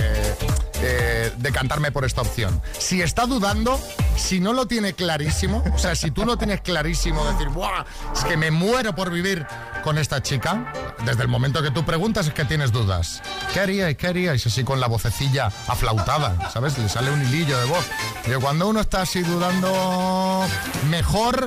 eh, 0.82 1.32
decantarme 1.38 1.90
por 1.92 2.04
esta 2.04 2.20
opción. 2.20 2.60
Si 2.78 3.02
está 3.02 3.26
dudando, 3.26 3.80
si 4.16 4.40
no 4.40 4.52
lo 4.52 4.66
tiene 4.66 4.92
clarísimo, 4.92 5.64
o 5.74 5.78
sea, 5.78 5.94
si 5.94 6.10
tú 6.10 6.24
lo 6.24 6.36
tienes 6.36 6.60
clarísimo, 6.60 7.24
decir, 7.24 7.48
¡buah! 7.48 7.84
Es 8.14 8.24
que 8.24 8.36
me 8.36 8.50
muero 8.50 8.94
por 8.94 9.10
vivir 9.10 9.46
con 9.86 9.98
esta 9.98 10.20
chica, 10.20 10.72
desde 11.04 11.22
el 11.22 11.28
momento 11.28 11.62
que 11.62 11.70
tú 11.70 11.84
preguntas 11.84 12.26
es 12.26 12.34
que 12.34 12.44
tienes 12.44 12.72
dudas. 12.72 13.22
¿Qué 13.54 13.60
haríais? 13.60 13.96
¿Qué 13.96 14.08
haríais? 14.08 14.44
Así 14.44 14.64
con 14.64 14.80
la 14.80 14.88
vocecilla 14.88 15.46
aflautada, 15.68 16.50
¿sabes? 16.50 16.76
Le 16.76 16.88
sale 16.88 17.08
un 17.12 17.22
hilillo 17.24 17.56
de 17.56 17.66
voz. 17.66 17.84
Pero 18.24 18.40
cuando 18.40 18.66
uno 18.66 18.80
está 18.80 19.02
así 19.02 19.20
dudando, 19.22 20.44
mejor 20.90 21.46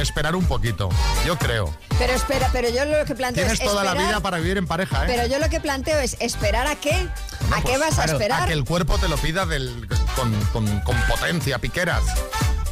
esperar 0.00 0.34
un 0.34 0.44
poquito, 0.46 0.88
yo 1.24 1.38
creo. 1.38 1.72
Pero 2.00 2.14
espera, 2.14 2.48
pero 2.52 2.68
yo 2.68 2.84
lo 2.84 3.04
que 3.04 3.14
planteo 3.14 3.44
Tienes 3.44 3.60
es 3.60 3.64
toda 3.68 3.84
la 3.84 3.94
vida 3.94 4.18
para 4.18 4.38
vivir 4.38 4.58
en 4.58 4.66
pareja, 4.66 5.04
¿eh? 5.04 5.06
Pero 5.06 5.28
yo 5.28 5.38
lo 5.38 5.48
que 5.48 5.60
planteo 5.60 6.00
es 6.00 6.16
esperar 6.18 6.66
a 6.66 6.74
qué? 6.74 6.94
¿A 6.96 7.60
Pues, 7.60 7.64
qué 7.64 7.78
vas 7.78 7.96
a 8.00 8.06
esperar? 8.06 8.42
A 8.42 8.46
que 8.46 8.54
el 8.54 8.64
cuerpo 8.64 8.98
te 8.98 9.06
lo 9.06 9.16
pida 9.18 9.46
del- 9.46 9.88
con, 10.16 10.34
con- 10.52 10.80
con 10.80 10.96
potencia, 11.02 11.60
piqueras. 11.60 12.02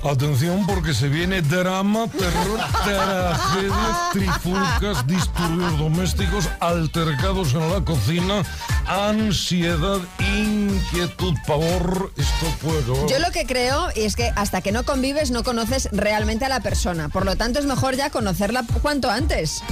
Atención 0.08 0.64
porque 0.66 0.94
se 0.94 1.08
viene 1.08 1.42
drama, 1.42 2.06
terror, 2.06 2.60
tragedia, 2.84 4.10
trifulcas, 4.12 5.04
disturbios 5.06 5.78
domésticos, 5.78 6.48
altercados 6.60 7.54
en 7.54 7.72
la 7.72 7.80
cocina, 7.80 8.42
ansiedad, 8.86 9.98
inquietud, 10.20 11.34
pavor. 11.44 12.12
Esto 12.16 12.46
puedo. 12.62 13.08
Yo 13.08 13.18
lo 13.18 13.32
que 13.32 13.46
creo 13.46 13.88
es 13.96 14.14
que 14.14 14.32
hasta 14.36 14.60
que 14.60 14.70
no 14.70 14.84
convives 14.84 15.32
no 15.32 15.42
conoces 15.42 15.88
realmente 15.90 16.44
a 16.44 16.48
la 16.48 16.60
persona. 16.60 17.08
Por 17.08 17.24
lo 17.24 17.34
tanto, 17.34 17.58
es 17.58 17.66
mejor 17.66 17.96
ya 17.96 18.10
conocerla 18.10 18.64
cuanto 18.82 19.10
antes. 19.10 19.62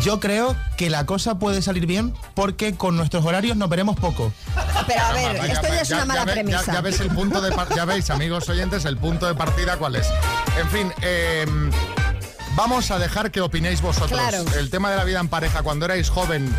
Yo 0.00 0.18
creo 0.18 0.56
que 0.76 0.90
la 0.90 1.06
cosa 1.06 1.38
puede 1.38 1.62
salir 1.62 1.86
bien 1.86 2.14
porque 2.34 2.74
con 2.74 2.96
nuestros 2.96 3.24
horarios 3.24 3.56
nos 3.56 3.68
veremos 3.68 3.96
poco. 3.96 4.32
Pero 4.86 5.04
a 5.04 5.12
ver, 5.12 5.36
esto 5.36 5.68
ya 5.68 5.80
es 5.80 5.90
una 5.90 6.04
mala 6.04 6.24
premisa. 6.24 6.72
Ya, 6.72 6.80
ves 6.80 7.00
el 7.00 7.10
punto 7.10 7.40
de 7.40 7.54
ya 7.76 7.84
veis, 7.84 8.10
amigos 8.10 8.48
oyentes, 8.48 8.84
el 8.86 8.96
punto 8.96 9.26
de 9.26 9.34
partida 9.34 9.73
cuál 9.76 9.96
es. 9.96 10.08
En 10.58 10.68
fin, 10.70 10.92
eh, 11.02 11.44
vamos 12.56 12.90
a 12.90 12.98
dejar 12.98 13.30
que 13.30 13.40
opinéis 13.40 13.80
vosotros. 13.80 14.10
Claro. 14.18 14.44
El 14.58 14.70
tema 14.70 14.90
de 14.90 14.96
la 14.96 15.04
vida 15.04 15.20
en 15.20 15.28
pareja, 15.28 15.62
cuando 15.62 15.84
erais 15.86 16.08
joven, 16.10 16.54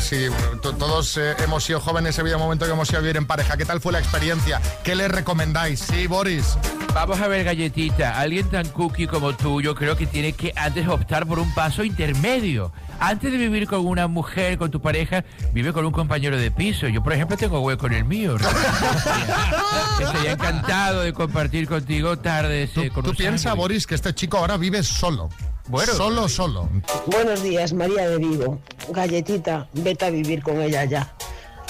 si 0.00 0.26
to- 0.62 0.74
todos 0.74 1.16
eh, 1.16 1.34
hemos 1.44 1.64
sido 1.64 1.80
jóvenes, 1.80 2.18
un 2.18 2.38
momento 2.38 2.66
que 2.66 2.72
hemos 2.72 2.88
ido 2.90 2.98
a 2.98 3.02
vivir 3.02 3.16
en 3.16 3.26
pareja. 3.26 3.56
¿Qué 3.56 3.64
tal 3.64 3.80
fue 3.80 3.92
la 3.92 3.98
experiencia? 3.98 4.60
¿Qué 4.84 4.94
les 4.94 5.10
recomendáis? 5.10 5.80
Sí, 5.80 6.06
Boris. 6.06 6.56
Vamos 6.94 7.20
a 7.20 7.28
ver, 7.28 7.44
galletita. 7.44 8.18
Alguien 8.18 8.48
tan 8.50 8.68
cookie 8.70 9.06
como 9.06 9.34
tú, 9.36 9.60
yo 9.60 9.74
creo 9.74 9.96
que 9.96 10.06
tiene 10.06 10.32
que 10.32 10.52
antes 10.56 10.88
optar 10.88 11.26
por 11.26 11.38
un 11.38 11.52
paso 11.54 11.84
intermedio. 11.84 12.72
Antes 12.98 13.30
de 13.30 13.36
vivir 13.36 13.66
con 13.66 13.84
una 13.86 14.06
mujer, 14.08 14.56
con 14.56 14.70
tu 14.70 14.80
pareja, 14.80 15.22
vive 15.52 15.74
con 15.74 15.84
un 15.84 15.92
compañero 15.92 16.38
de 16.38 16.50
piso. 16.50 16.88
Yo, 16.88 17.02
por 17.02 17.12
ejemplo, 17.12 17.36
tengo 17.36 17.60
hueco 17.60 17.86
en 17.88 17.92
el 17.92 18.04
mío. 18.06 18.36
Estaría 20.00 20.32
encantado 20.32 21.02
de 21.02 21.12
compartir 21.12 21.68
contigo 21.68 22.18
tardes 22.18 22.70
eh, 22.76 22.90
con 22.90 23.04
Tú 23.04 23.10
un 23.10 23.16
piensas. 23.16 23.54
Boris, 23.54 23.86
que 23.86 23.94
este 23.94 24.14
chico 24.14 24.38
ahora 24.38 24.56
vive 24.56 24.82
solo. 24.82 25.28
Bueno. 25.68 25.92
Solo, 25.94 26.28
solo. 26.28 26.68
Buenos 27.06 27.42
días, 27.42 27.72
María 27.72 28.08
de 28.08 28.18
Vigo. 28.18 28.58
Galletita, 28.90 29.68
vete 29.72 30.04
a 30.06 30.10
vivir 30.10 30.42
con 30.42 30.60
ella 30.60 30.84
ya. 30.84 31.12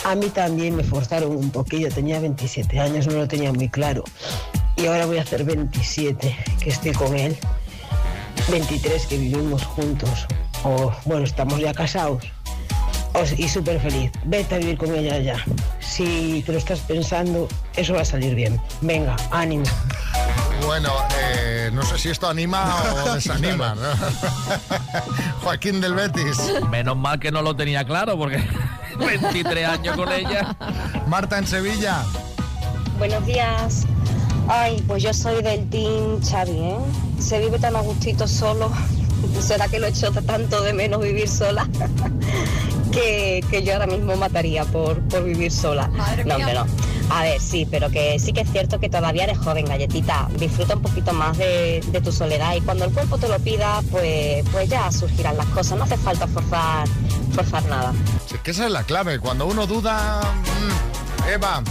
A 0.04 0.14
mí 0.14 0.26
también 0.28 0.76
me 0.76 0.84
forzaron 0.84 1.34
un 1.36 1.50
poquillo, 1.50 1.88
tenía 1.88 2.20
27 2.20 2.78
años, 2.78 3.06
no 3.06 3.14
lo 3.14 3.26
tenía 3.28 3.52
muy 3.52 3.68
claro. 3.68 4.04
Y 4.76 4.86
ahora 4.86 5.06
voy 5.06 5.18
a 5.18 5.22
hacer 5.22 5.44
27, 5.44 6.36
que 6.62 6.68
estoy 6.70 6.92
con 6.92 7.16
él. 7.16 7.36
23 8.50 9.06
que 9.06 9.16
vivimos 9.18 9.64
juntos. 9.64 10.26
O 10.64 10.92
bueno, 11.06 11.24
estamos 11.24 11.58
ya 11.60 11.72
casados. 11.72 12.22
O- 13.14 13.24
y 13.38 13.48
súper 13.48 13.80
feliz. 13.80 14.12
Vete 14.26 14.56
a 14.56 14.58
vivir 14.58 14.76
con 14.76 14.94
ella 14.94 15.18
ya. 15.18 15.42
Si 15.80 16.42
te 16.44 16.52
lo 16.52 16.58
estás 16.58 16.80
pensando, 16.80 17.48
eso 17.74 17.94
va 17.94 18.02
a 18.02 18.04
salir 18.04 18.34
bien. 18.34 18.60
Venga, 18.82 19.16
ánimo. 19.30 19.64
Bueno, 20.64 20.90
eh, 21.18 21.70
no 21.72 21.82
sé 21.82 21.98
si 21.98 22.08
esto 22.10 22.28
anima 22.28 22.74
o 23.04 23.14
desanima. 23.14 23.74
¿no? 23.74 23.82
Joaquín 25.42 25.80
del 25.80 25.94
Betis. 25.94 26.38
Menos 26.70 26.96
mal 26.96 27.18
que 27.18 27.30
no 27.30 27.42
lo 27.42 27.54
tenía 27.54 27.84
claro 27.84 28.16
porque 28.16 28.42
23 28.98 29.66
años 29.68 29.96
con 29.96 30.10
ella. 30.12 30.56
Marta 31.06 31.38
en 31.38 31.46
Sevilla. 31.46 32.04
Buenos 32.98 33.24
días. 33.26 33.84
Ay, 34.48 34.82
pues 34.86 35.02
yo 35.02 35.12
soy 35.12 35.42
del 35.42 35.68
Team 35.70 36.20
Xavi, 36.22 36.58
¿eh? 36.58 36.76
Se 37.18 37.38
vive 37.40 37.58
tan 37.58 37.74
a 37.76 37.80
gustito 37.80 38.28
solo. 38.28 38.70
¿Será 39.40 39.68
que 39.68 39.78
lo 39.78 39.86
echo 39.86 40.10
tanto 40.12 40.60
de 40.62 40.72
menos 40.72 41.00
vivir 41.02 41.28
sola? 41.28 41.68
que, 42.92 43.44
que 43.50 43.62
yo 43.62 43.74
ahora 43.74 43.86
mismo 43.86 44.16
mataría 44.16 44.64
por, 44.64 45.00
por 45.08 45.24
vivir 45.24 45.52
sola. 45.52 45.88
no, 46.24 46.34
hombre, 46.36 46.54
no. 46.54 46.66
A 47.08 47.22
ver, 47.22 47.40
sí, 47.40 47.68
pero 47.70 47.88
que 47.88 48.18
sí 48.18 48.32
que 48.32 48.40
es 48.40 48.50
cierto 48.50 48.80
que 48.80 48.88
todavía 48.88 49.24
eres 49.24 49.38
joven, 49.38 49.64
galletita. 49.66 50.28
Disfruta 50.38 50.74
un 50.74 50.82
poquito 50.82 51.12
más 51.12 51.38
de, 51.38 51.80
de 51.92 52.00
tu 52.00 52.10
soledad 52.10 52.56
y 52.56 52.60
cuando 52.62 52.84
el 52.84 52.92
cuerpo 52.92 53.16
te 53.16 53.28
lo 53.28 53.38
pida, 53.38 53.80
pues, 53.92 54.44
pues 54.50 54.68
ya 54.68 54.90
surgirán 54.90 55.36
las 55.36 55.46
cosas. 55.46 55.78
No 55.78 55.84
hace 55.84 55.96
falta 55.98 56.26
forzar, 56.26 56.88
forzar 57.32 57.64
nada. 57.66 57.92
Sí, 58.26 58.36
que 58.42 58.50
esa 58.50 58.66
es 58.66 58.72
la 58.72 58.82
clave. 58.82 59.20
Cuando 59.20 59.46
uno 59.46 59.66
duda. 59.68 60.20
mm, 60.42 61.28
Eva. 61.30 61.62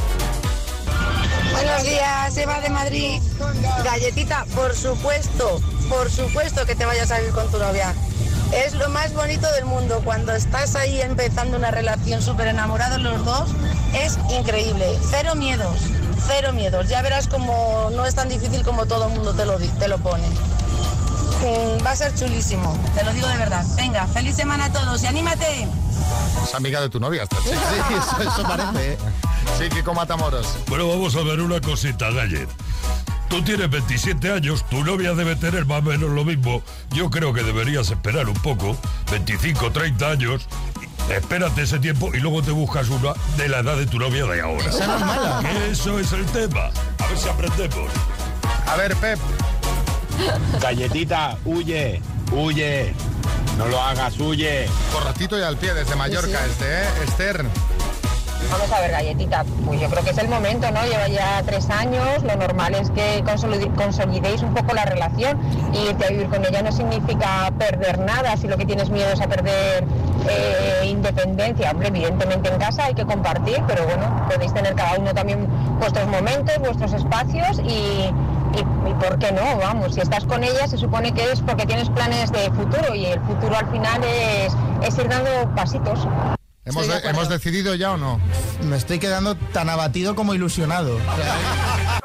Buenos 1.51 1.83
días, 1.83 2.37
Eva 2.37 2.59
de 2.61 2.69
Madrid. 2.69 3.21
Galletita, 3.83 4.45
por 4.55 4.75
supuesto, 4.75 5.61
por 5.89 6.09
supuesto 6.11 6.65
que 6.65 6.75
te 6.75 6.85
vayas 6.85 7.11
a 7.11 7.19
vivir 7.19 7.33
con 7.33 7.49
tu 7.51 7.57
novia. 7.57 7.93
Es 8.53 8.73
lo 8.73 8.89
más 8.89 9.13
bonito 9.13 9.51
del 9.53 9.65
mundo. 9.65 10.01
Cuando 10.03 10.33
estás 10.33 10.75
ahí 10.75 11.01
empezando 11.01 11.57
una 11.57 11.71
relación 11.71 12.21
súper 12.21 12.47
enamorados 12.47 13.01
los 13.01 13.23
dos, 13.25 13.49
es 13.93 14.17
increíble. 14.37 14.97
Cero 15.09 15.35
miedos, 15.35 15.77
cero 16.27 16.53
miedos. 16.53 16.87
Ya 16.89 17.01
verás 17.01 17.27
como 17.27 17.89
no 17.93 18.05
es 18.05 18.15
tan 18.15 18.29
difícil 18.29 18.63
como 18.63 18.85
todo 18.85 19.07
el 19.07 19.13
mundo 19.13 19.33
te 19.33 19.45
lo, 19.45 19.57
te 19.57 19.87
lo 19.87 19.97
pone. 19.99 20.27
Mm, 21.41 21.85
Va 21.85 21.91
a 21.91 21.95
ser 21.95 22.15
chulísimo, 22.15 22.77
te 22.95 23.03
lo 23.03 23.13
digo 23.13 23.27
de 23.27 23.37
verdad. 23.37 23.63
Venga, 23.75 24.07
feliz 24.07 24.35
semana 24.35 24.65
a 24.65 24.71
todos 24.71 25.03
y 25.03 25.07
anímate. 25.07 25.67
Es 26.43 26.55
amiga 26.55 26.81
de 26.81 26.89
tu 26.89 26.99
novia 26.99 27.23
esta 27.23 27.37
chica. 27.43 27.55
Sí, 27.87 27.93
eso, 27.93 28.29
eso 28.29 28.43
parece. 28.43 28.93
¿eh? 28.93 28.97
Sí, 29.57 29.69
Kiko 29.69 29.93
Matamoros. 29.93 30.57
Bueno, 30.67 30.87
vamos 30.87 31.15
a 31.15 31.23
ver 31.23 31.39
una 31.39 31.61
cosita, 31.61 32.11
Gallet. 32.11 32.49
Tú 33.29 33.41
tienes 33.41 33.69
27 33.69 34.31
años, 34.31 34.65
tu 34.69 34.83
novia 34.83 35.13
debe 35.13 35.35
tener 35.35 35.65
más 35.65 35.79
o 35.79 35.83
menos 35.83 36.09
lo 36.09 36.23
mismo. 36.23 36.61
Yo 36.91 37.09
creo 37.09 37.33
que 37.33 37.43
deberías 37.43 37.89
esperar 37.89 38.29
un 38.29 38.35
poco, 38.35 38.77
25, 39.11 39.71
30 39.71 40.09
años. 40.09 40.47
Espérate 41.09 41.63
ese 41.63 41.79
tiempo 41.79 42.11
y 42.13 42.19
luego 42.19 42.41
te 42.41 42.51
buscas 42.51 42.89
una 42.89 43.13
de 43.37 43.49
la 43.49 43.59
edad 43.59 43.77
de 43.77 43.85
tu 43.85 43.99
novia 43.99 44.25
de 44.25 44.41
ahora. 44.41 44.65
Esa 44.65 44.87
no 44.87 44.95
es 44.95 45.01
mala. 45.01 45.39
Que 45.41 45.71
Eso 45.71 45.99
es 45.99 46.11
el 46.11 46.25
tema. 46.27 46.69
A 46.99 47.07
ver 47.07 47.17
si 47.17 47.29
aprendemos. 47.29 47.91
A 48.67 48.75
ver, 48.75 48.95
Pep. 48.95 49.19
Galletita, 50.61 51.37
huye, 51.45 52.01
huye. 52.31 52.93
No 53.57 53.67
lo 53.67 53.81
hagas, 53.81 54.17
huye. 54.19 54.67
Corratito 54.91 55.37
y 55.37 55.43
al 55.43 55.57
pie 55.57 55.73
desde 55.73 55.95
Mallorca 55.95 56.45
este, 56.45 56.65
¿eh? 56.65 56.87
Esther. 57.03 57.45
Vamos 58.57 58.71
a 58.71 58.79
ver, 58.79 58.91
galletita, 58.91 59.43
pues 59.65 59.81
yo 59.81 59.89
creo 59.89 60.01
que 60.01 60.11
es 60.11 60.17
el 60.17 60.29
momento, 60.29 60.71
¿no? 60.71 60.81
Lleva 60.85 61.09
ya 61.09 61.43
tres 61.45 61.69
años, 61.69 62.23
lo 62.23 62.37
normal 62.37 62.73
es 62.73 62.89
que 62.89 63.21
consolidéis 63.75 64.43
un 64.43 64.53
poco 64.53 64.73
la 64.73 64.85
relación 64.85 65.37
y 65.73 65.89
irte 65.89 66.07
vivir 66.13 66.29
con 66.29 66.45
ella 66.45 66.61
no 66.61 66.71
significa 66.71 67.51
perder 67.59 67.99
nada, 67.99 68.37
si 68.37 68.47
lo 68.47 68.55
que 68.55 68.65
tienes 68.65 68.89
miedo 68.89 69.09
es 69.11 69.19
a 69.19 69.27
perder 69.27 69.83
eh, 70.29 70.85
independencia, 70.85 71.71
hombre, 71.71 71.89
evidentemente 71.89 72.47
en 72.47 72.57
casa 72.57 72.85
hay 72.85 72.93
que 72.93 73.05
compartir, 73.05 73.61
pero 73.67 73.83
bueno, 73.83 74.25
podéis 74.31 74.53
tener 74.53 74.73
cada 74.73 74.99
uno 74.99 75.13
también 75.13 75.49
vuestros 75.81 76.07
momentos, 76.07 76.57
vuestros 76.59 76.93
espacios 76.93 77.59
y, 77.59 77.67
y, 77.67 78.89
y 78.89 78.93
por 79.01 79.19
qué 79.19 79.33
no, 79.33 79.57
vamos, 79.57 79.95
si 79.95 79.99
estás 79.99 80.23
con 80.23 80.45
ella 80.45 80.65
se 80.65 80.77
supone 80.77 81.11
que 81.11 81.29
es 81.29 81.41
porque 81.41 81.65
tienes 81.65 81.89
planes 81.89 82.31
de 82.31 82.49
futuro 82.51 82.95
y 82.95 83.07
el 83.07 83.19
futuro 83.19 83.57
al 83.57 83.69
final 83.69 84.01
es, 84.05 84.55
es 84.81 84.97
ir 84.97 85.09
dando 85.09 85.53
pasitos. 85.55 86.07
¿Hemos, 86.66 86.88
de. 86.88 86.97
¿Hemos 87.09 87.30
decidido 87.30 87.76
ya 87.76 87.91
o 87.93 87.97
no? 87.97 88.20
Me 88.63 88.76
estoy 88.76 88.99
quedando 88.99 89.36
tan 89.36 89.70
abatido 89.70 90.16
como 90.16 90.34
ilusionado. 90.34 90.97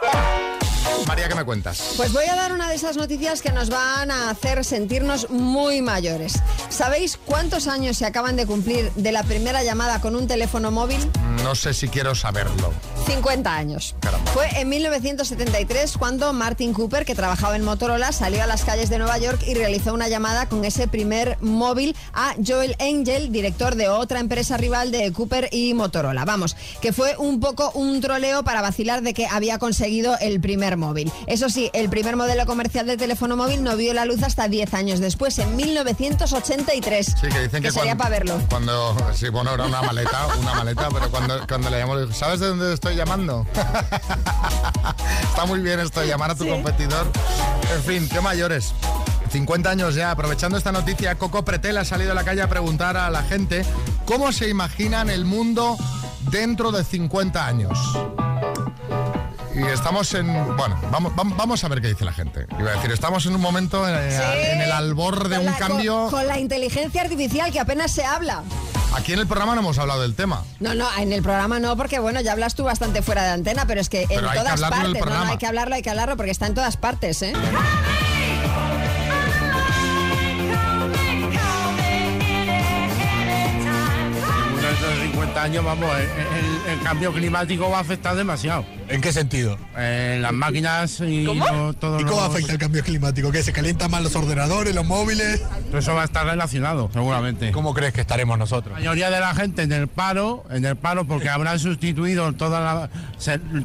María, 1.06 1.28
¿qué 1.28 1.34
me 1.34 1.44
cuentas? 1.44 1.94
Pues 1.96 2.12
voy 2.12 2.26
a 2.26 2.36
dar 2.36 2.52
una 2.52 2.68
de 2.68 2.74
esas 2.74 2.96
noticias 2.96 3.42
que 3.42 3.52
nos 3.52 3.70
van 3.70 4.10
a 4.10 4.30
hacer 4.30 4.64
sentirnos 4.64 5.30
muy 5.30 5.82
mayores. 5.82 6.40
¿Sabéis 6.68 7.18
cuántos 7.24 7.66
años 7.66 7.96
se 7.96 8.06
acaban 8.06 8.36
de 8.36 8.46
cumplir 8.46 8.92
de 8.92 9.12
la 9.12 9.22
primera 9.22 9.62
llamada 9.62 10.00
con 10.00 10.14
un 10.14 10.26
teléfono 10.26 10.70
móvil? 10.70 10.98
No 11.42 11.54
sé 11.54 11.74
si 11.74 11.88
quiero 11.88 12.14
saberlo. 12.14 12.72
50 13.06 13.54
años. 13.54 13.96
Caramba. 14.00 14.30
Fue 14.32 14.46
en 14.60 14.68
1973 14.68 15.96
cuando 15.96 16.32
Martin 16.32 16.72
Cooper, 16.72 17.04
que 17.04 17.14
trabajaba 17.14 17.56
en 17.56 17.64
Motorola, 17.64 18.12
salió 18.12 18.42
a 18.42 18.46
las 18.46 18.64
calles 18.64 18.90
de 18.90 18.98
Nueva 18.98 19.18
York 19.18 19.42
y 19.46 19.54
realizó 19.54 19.94
una 19.94 20.08
llamada 20.08 20.48
con 20.48 20.64
ese 20.64 20.86
primer 20.86 21.38
móvil 21.40 21.96
a 22.12 22.34
Joel 22.46 22.76
Angel, 22.78 23.32
director 23.32 23.74
de 23.74 23.88
otra 23.88 24.20
empresa 24.20 24.56
rival 24.56 24.92
de 24.92 25.10
Cooper 25.12 25.48
y 25.50 25.74
Motorola. 25.74 26.24
Vamos, 26.24 26.56
que 26.80 26.92
fue 26.92 27.16
un 27.16 27.40
poco 27.40 27.70
un 27.72 28.00
troleo 28.00 28.44
para 28.44 28.60
vacilar 28.60 29.02
de 29.02 29.14
que 29.14 29.26
había 29.26 29.58
conseguido 29.58 30.16
el 30.20 30.40
primer 30.40 30.76
móvil. 30.76 30.89
Eso 31.26 31.48
sí, 31.48 31.70
el 31.72 31.88
primer 31.88 32.16
modelo 32.16 32.46
comercial 32.46 32.86
de 32.86 32.96
teléfono 32.96 33.36
móvil 33.36 33.62
no 33.62 33.76
vio 33.76 33.94
la 33.94 34.04
luz 34.04 34.22
hasta 34.22 34.48
10 34.48 34.74
años 34.74 35.00
después, 35.00 35.38
en 35.38 35.54
1983. 35.56 37.06
Sí, 37.20 37.28
que 37.28 37.40
dicen 37.42 37.62
que, 37.62 37.70
sería 37.72 37.92
cuan- 37.92 37.98
para 37.98 38.10
verlo. 38.10 38.40
Cuando, 38.50 38.96
sí, 39.14 39.28
bueno, 39.28 39.54
era 39.54 39.66
una 39.66 39.82
maleta, 39.82 40.26
una 40.40 40.54
maleta, 40.54 40.88
pero 40.92 41.10
cuando, 41.10 41.46
cuando 41.46 41.70
le 41.70 41.78
digo, 41.78 42.12
¿sabes 42.12 42.40
de 42.40 42.48
dónde 42.48 42.72
estoy 42.74 42.96
llamando? 42.96 43.46
Está 45.30 45.44
muy 45.46 45.60
bien 45.60 45.80
esto, 45.80 46.04
llamar 46.04 46.30
a 46.32 46.34
tu 46.34 46.44
Sí. 46.44 46.50
competidor. 46.50 47.06
En 47.74 47.82
fin, 47.82 48.08
qué 48.08 48.20
mayores. 48.20 48.72
50 49.30 49.70
años 49.70 49.94
ya, 49.94 50.10
aprovechando 50.10 50.58
esta 50.58 50.72
noticia, 50.72 51.16
Coco 51.16 51.44
Pretel 51.44 51.78
ha 51.78 51.84
salido 51.84 52.12
a 52.12 52.14
la 52.14 52.24
calle 52.24 52.42
a 52.42 52.48
preguntar 52.48 52.96
a 52.96 53.10
la 53.10 53.22
gente 53.22 53.64
cómo 54.04 54.32
se 54.32 54.48
imaginan 54.48 55.08
el 55.08 55.24
mundo 55.24 55.76
dentro 56.32 56.72
de 56.72 56.82
50 56.82 57.46
años. 57.46 57.78
Y 59.54 59.62
estamos 59.64 60.14
en. 60.14 60.26
Bueno, 60.56 60.78
vamos, 60.90 61.12
vam- 61.14 61.34
vamos 61.36 61.64
a 61.64 61.68
ver 61.68 61.80
qué 61.80 61.88
dice 61.88 62.04
la 62.04 62.12
gente. 62.12 62.46
Iba 62.58 62.70
a 62.70 62.74
decir, 62.74 62.92
estamos 62.92 63.26
en 63.26 63.34
un 63.34 63.40
momento 63.40 63.86
eh, 63.88 64.10
Sí. 64.10 64.50
en 64.52 64.60
el 64.62 64.70
albor 64.72 65.28
de 65.28 65.38
un 65.38 65.46
la- 65.46 65.56
cambio. 65.56 66.02
Con, 66.02 66.10
con 66.10 66.26
la 66.28 66.38
inteligencia 66.38 67.02
artificial 67.02 67.50
que 67.50 67.60
apenas 67.60 67.90
se 67.90 68.04
habla. 68.04 68.42
Aquí 68.94 69.12
en 69.12 69.20
el 69.20 69.26
programa 69.26 69.54
no 69.54 69.60
hemos 69.60 69.78
hablado 69.78 70.02
del 70.02 70.14
tema. 70.14 70.42
No, 70.58 70.74
no, 70.74 70.86
en 70.98 71.12
el 71.12 71.22
programa 71.22 71.60
no, 71.60 71.76
porque 71.76 71.98
bueno, 72.00 72.20
ya 72.20 72.32
hablas 72.32 72.54
tú 72.56 72.64
bastante 72.64 73.02
fuera 73.02 73.22
de 73.24 73.30
antena, 73.30 73.64
pero 73.66 73.80
es 73.80 73.88
que 73.88 74.02
en 74.02 74.08
que 74.08 74.16
todas 74.16 74.38
hablarlo 74.62 74.86
en 74.88 74.92
partes. 74.94 75.04
No, 75.18 75.24
no, 75.24 75.30
hay 75.30 75.38
que 75.38 75.46
hablarlo, 75.46 75.74
hay 75.76 75.82
que 75.82 75.90
hablarlo, 75.90 76.16
porque 76.16 76.32
está 76.32 76.46
en 76.46 76.54
todas 76.54 76.76
partes, 76.76 77.22
¿eh? 77.22 77.32
vamos, 85.48 85.88
eh, 85.96 86.04
eh, 86.04 86.72
el, 86.72 86.80
cambio 86.80 87.12
climático 87.12 87.70
va 87.70 87.78
a 87.78 87.80
afectar 87.80 88.14
demasiado. 88.14 88.64
¿En 88.88 89.00
qué 89.00 89.12
sentido? 89.12 89.56
Eh, 89.76 90.18
las 90.20 90.32
máquinas 90.32 91.00
y 91.00 91.24
¿Cómo? 91.24 91.44
¿Y 91.72 92.04
cómo 92.04 92.20
los... 92.20 92.22
afecta 92.22 92.52
el 92.52 92.58
cambio 92.58 92.82
climático? 92.82 93.32
¿Que 93.32 93.42
se 93.42 93.52
calientan 93.52 93.90
más 93.90 94.02
los 94.02 94.14
ordenadores, 94.14 94.74
los 94.74 94.84
móviles? 94.84 95.42
Eso 95.72 95.94
va 95.94 96.02
a 96.02 96.04
estar 96.04 96.26
relacionado, 96.26 96.90
seguramente. 96.92 97.52
¿Cómo 97.52 97.72
crees 97.72 97.94
que 97.94 98.02
estaremos 98.02 98.38
nosotros? 98.38 98.74
La 98.74 98.80
mayoría 98.80 99.10
de 99.10 99.20
la 99.20 99.34
gente 99.34 99.62
en 99.62 99.72
el 99.72 99.88
paro, 99.88 100.44
en 100.50 100.64
el 100.64 100.76
paro 100.76 101.06
porque 101.06 101.30
habrán 101.30 101.58
sustituido 101.58 102.32
toda 102.34 102.60
la, 102.60 102.90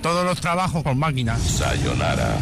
todos 0.02 0.26
los 0.26 0.40
trabajos 0.40 0.82
por 0.82 0.96
máquinas. 0.96 1.42
Sayonara, 1.42 2.38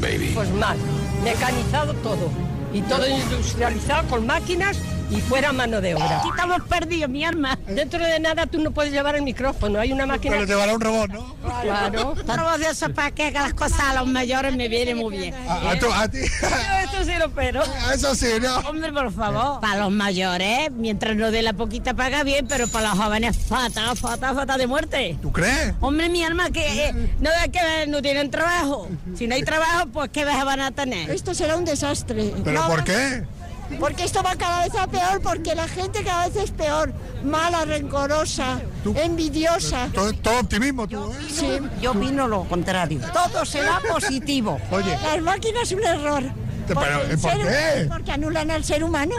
baby. 0.00 0.30
Pues 0.34 0.50
mal, 0.52 0.78
mecanizado 1.22 1.92
todo. 1.94 2.30
Y 2.72 2.80
todo 2.82 3.06
industrializado 3.06 4.08
con 4.08 4.26
máquinas 4.26 4.78
y 5.10 5.20
fuera 5.20 5.52
mano 5.52 5.80
de 5.82 5.94
obra. 5.94 6.20
Aquí 6.20 6.28
estamos 6.30 6.62
perdidos, 6.62 7.10
mi 7.10 7.22
arma. 7.24 7.58
Dentro 7.66 8.02
de 8.02 8.18
nada 8.18 8.46
tú 8.46 8.58
no 8.60 8.70
puedes 8.70 8.92
llevar 8.92 9.14
el 9.14 9.22
micrófono, 9.22 9.78
hay 9.78 9.92
una 9.92 10.06
máquina... 10.06 10.36
Pero 10.36 10.46
te 10.46 10.52
llevará 10.54 10.74
un 10.74 10.80
robot, 10.80 11.10
¿no? 11.10 11.36
Claro. 11.62 12.14
Robos 12.26 12.58
de 12.60 12.66
esos 12.70 12.90
para 12.92 13.10
que 13.10 13.30
las 13.30 13.52
cosas 13.52 13.80
a 13.80 13.94
los 13.94 14.06
mayores 14.06 14.56
me 14.56 14.68
viene 14.68 14.94
muy 14.94 15.16
bien. 15.18 15.34
A, 15.46 15.70
a 15.72 15.78
tu- 15.78 15.92
a 15.92 16.08
ti. 16.08 16.20
Sí 17.04 17.12
lo 17.18 17.26
espero. 17.26 17.62
Eso 17.92 18.14
sí, 18.14 18.26
¿no? 18.40 18.58
Hombre, 18.68 18.92
por 18.92 19.12
favor. 19.12 19.60
Para 19.60 19.80
los 19.80 19.90
mayores, 19.90 20.70
mientras 20.72 21.16
no 21.16 21.30
dé 21.30 21.42
la 21.42 21.52
poquita 21.52 21.94
paga 21.94 22.22
bien, 22.22 22.46
pero 22.46 22.68
para 22.68 22.90
los 22.90 22.98
jóvenes, 22.98 23.36
fata, 23.36 23.94
fata, 23.96 24.34
fata 24.34 24.56
de 24.56 24.66
muerte. 24.66 25.18
¿Tú 25.20 25.32
crees? 25.32 25.74
Hombre, 25.80 26.08
mi 26.08 26.22
alma, 26.22 26.50
que 26.50 26.88
eh, 26.88 27.10
no 27.20 27.30
es 27.30 27.48
que 27.50 27.86
no 27.88 28.00
tienen 28.02 28.30
trabajo. 28.30 28.88
Si 29.16 29.26
no 29.26 29.34
hay 29.34 29.42
trabajo, 29.42 29.86
pues 29.92 30.10
¿qué 30.10 30.24
van 30.24 30.60
a 30.60 30.70
tener? 30.70 31.10
Esto 31.10 31.34
será 31.34 31.56
un 31.56 31.64
desastre. 31.64 32.32
¿Pero 32.44 32.66
por 32.66 32.84
qué? 32.84 33.24
Porque 33.80 34.04
esto 34.04 34.22
va 34.22 34.36
cada 34.36 34.64
vez 34.64 34.74
a 34.74 34.86
peor, 34.86 35.20
porque 35.22 35.54
la 35.54 35.66
gente 35.66 36.04
cada 36.04 36.28
vez 36.28 36.36
es 36.36 36.50
peor. 36.50 36.92
Mala, 37.24 37.64
rencorosa, 37.64 38.60
envidiosa. 38.96 39.88
Todo, 39.94 40.12
todo 40.12 40.40
optimismo, 40.40 40.86
tú, 40.86 41.10
¿eh? 41.12 41.16
Sí. 41.28 41.58
Yo 41.80 41.92
opino 41.92 42.28
lo 42.28 42.44
contrario. 42.44 43.00
Todo 43.12 43.44
será 43.44 43.80
positivo. 43.88 44.60
Oye, 44.70 44.96
Las 45.02 45.20
máquinas 45.22 45.62
es 45.64 45.72
un 45.72 45.84
error. 45.84 46.41
Porque 46.66 47.12
el 47.12 47.18
¿por 47.18 47.32
ser- 47.32 47.40
qué? 47.82 47.86
Porque 47.88 48.12
anulan 48.12 48.50
al 48.50 48.64
ser 48.64 48.84
humano. 48.84 49.14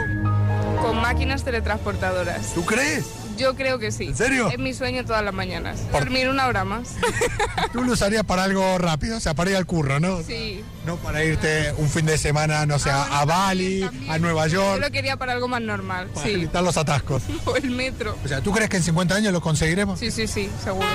Con 0.80 1.00
máquinas 1.00 1.44
teletransportadoras. 1.44 2.52
¿Tú 2.54 2.64
crees? 2.64 3.06
Yo 3.36 3.56
creo 3.56 3.80
que 3.80 3.90
sí. 3.90 4.06
¿En 4.08 4.16
serio? 4.16 4.48
Es 4.48 4.58
mi 4.58 4.74
sueño 4.74 5.04
todas 5.04 5.24
las 5.24 5.34
mañanas. 5.34 5.80
Por- 5.90 6.02
Dormir 6.04 6.28
una 6.28 6.46
hora 6.46 6.64
más. 6.64 6.90
Tú 7.72 7.82
lo 7.82 7.92
usarías 7.92 8.22
para 8.24 8.44
algo 8.44 8.78
rápido, 8.78 9.16
o 9.16 9.20
sea, 9.20 9.34
para 9.34 9.50
ir 9.50 9.56
al 9.56 9.66
curro, 9.66 9.98
¿no? 9.98 10.22
Sí. 10.22 10.62
No 10.86 10.96
para 10.96 11.24
irte 11.24 11.72
un 11.78 11.88
fin 11.88 12.06
de 12.06 12.16
semana, 12.18 12.64
no 12.66 12.78
sé, 12.78 12.90
a, 12.90 13.20
a 13.20 13.24
Bali, 13.24 13.88
a 14.08 14.18
Nueva 14.18 14.46
Yo 14.46 14.62
York, 14.62 14.82
lo 14.82 14.90
quería 14.92 15.16
para 15.16 15.32
algo 15.32 15.48
más 15.48 15.62
normal. 15.62 16.08
para 16.14 16.26
Sí. 16.26 16.32
evitar 16.34 16.62
los 16.62 16.76
atascos. 16.76 17.22
O 17.46 17.56
el 17.56 17.70
metro. 17.70 18.16
O 18.24 18.28
sea, 18.28 18.40
¿tú 18.40 18.52
crees 18.52 18.70
que 18.70 18.76
en 18.76 18.82
50 18.84 19.14
años 19.16 19.32
lo 19.32 19.40
conseguiremos? 19.40 19.98
Sí, 19.98 20.10
sí, 20.12 20.28
sí, 20.28 20.48
seguro. 20.62 20.86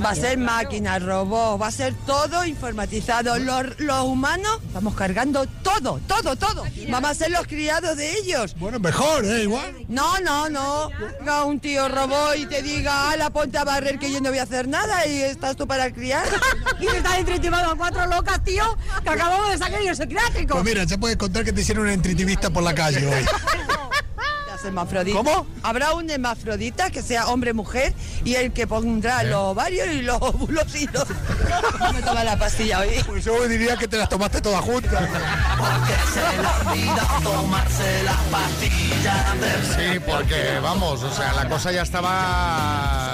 Va 0.00 0.10
a 0.10 0.14
ser 0.14 0.38
máquinas, 0.38 1.02
robots, 1.02 1.60
va 1.60 1.66
a 1.66 1.70
ser 1.70 1.94
todo 2.06 2.44
informatizado. 2.44 3.38
Los, 3.38 3.78
los 3.78 4.04
humanos 4.04 4.58
vamos 4.72 4.94
cargando 4.94 5.46
todo, 5.62 6.00
todo, 6.06 6.36
todo. 6.36 6.64
Vamos 6.88 7.10
a 7.10 7.14
ser 7.14 7.30
los 7.30 7.46
criados 7.46 7.96
de 7.96 8.12
ellos. 8.18 8.54
Bueno, 8.58 8.78
mejor, 8.78 9.24
¿eh? 9.24 9.42
Igual. 9.42 9.86
No, 9.88 10.18
no, 10.20 10.48
no. 10.48 10.90
Un 11.46 11.60
tío 11.60 11.88
robot 11.88 12.36
y 12.36 12.46
te 12.46 12.62
diga, 12.62 13.10
ala, 13.10 13.30
ponte 13.30 13.58
a 13.58 13.64
barrer 13.64 13.98
que 13.98 14.10
yo 14.10 14.20
no 14.20 14.30
voy 14.30 14.38
a 14.38 14.44
hacer 14.44 14.68
nada 14.68 15.06
y 15.06 15.22
estás 15.22 15.56
tú 15.56 15.66
para 15.66 15.92
criar. 15.92 16.24
Y 16.80 16.86
te 16.86 16.96
estás 16.96 17.18
entretimando 17.18 17.70
a 17.70 17.76
cuatro 17.76 18.06
locas, 18.06 18.42
tío, 18.42 18.64
que 19.04 19.10
acabamos 19.10 19.50
de 19.50 19.58
sacar 19.58 19.80
psiquiátrico. 19.94 20.54
Pues 20.54 20.64
mira, 20.64 20.84
ya 20.84 20.98
puedes 20.98 21.16
contar 21.16 21.44
que 21.44 21.52
te 21.52 21.60
hicieron 21.60 21.84
un 21.84 21.90
entritivista 21.90 22.50
por 22.50 22.62
la 22.62 22.74
calle 22.74 23.06
hoy. 23.06 23.24
Las 24.62 24.68
hermafroditas. 24.68 25.24
¿Cómo? 25.24 25.44
Habrá 25.64 25.92
un 25.94 26.08
hermafrodita 26.08 26.90
que 26.90 27.02
sea 27.02 27.26
hombre-mujer 27.26 27.92
y 28.24 28.36
el 28.36 28.52
que 28.52 28.68
pondrá 28.68 29.24
los 29.24 29.34
ovarios 29.34 29.88
y 29.88 30.02
los 30.02 30.22
óvulos 30.22 30.72
y 30.76 30.86
los... 30.86 31.04
No 31.80 31.92
me 31.92 32.00
toma 32.00 32.22
la 32.22 32.38
pastilla 32.38 32.78
hoy. 32.78 32.90
Pues 33.04 33.24
yo 33.24 33.48
diría 33.48 33.76
que 33.76 33.88
te 33.88 33.96
las 33.96 34.08
tomaste 34.08 34.40
todas 34.40 34.60
juntas. 34.60 35.02
Sí, 39.74 39.98
porque 40.06 40.60
vamos, 40.62 41.02
o 41.02 41.12
sea, 41.12 41.32
la 41.32 41.48
cosa 41.48 41.72
ya 41.72 41.82
estaba 41.82 43.11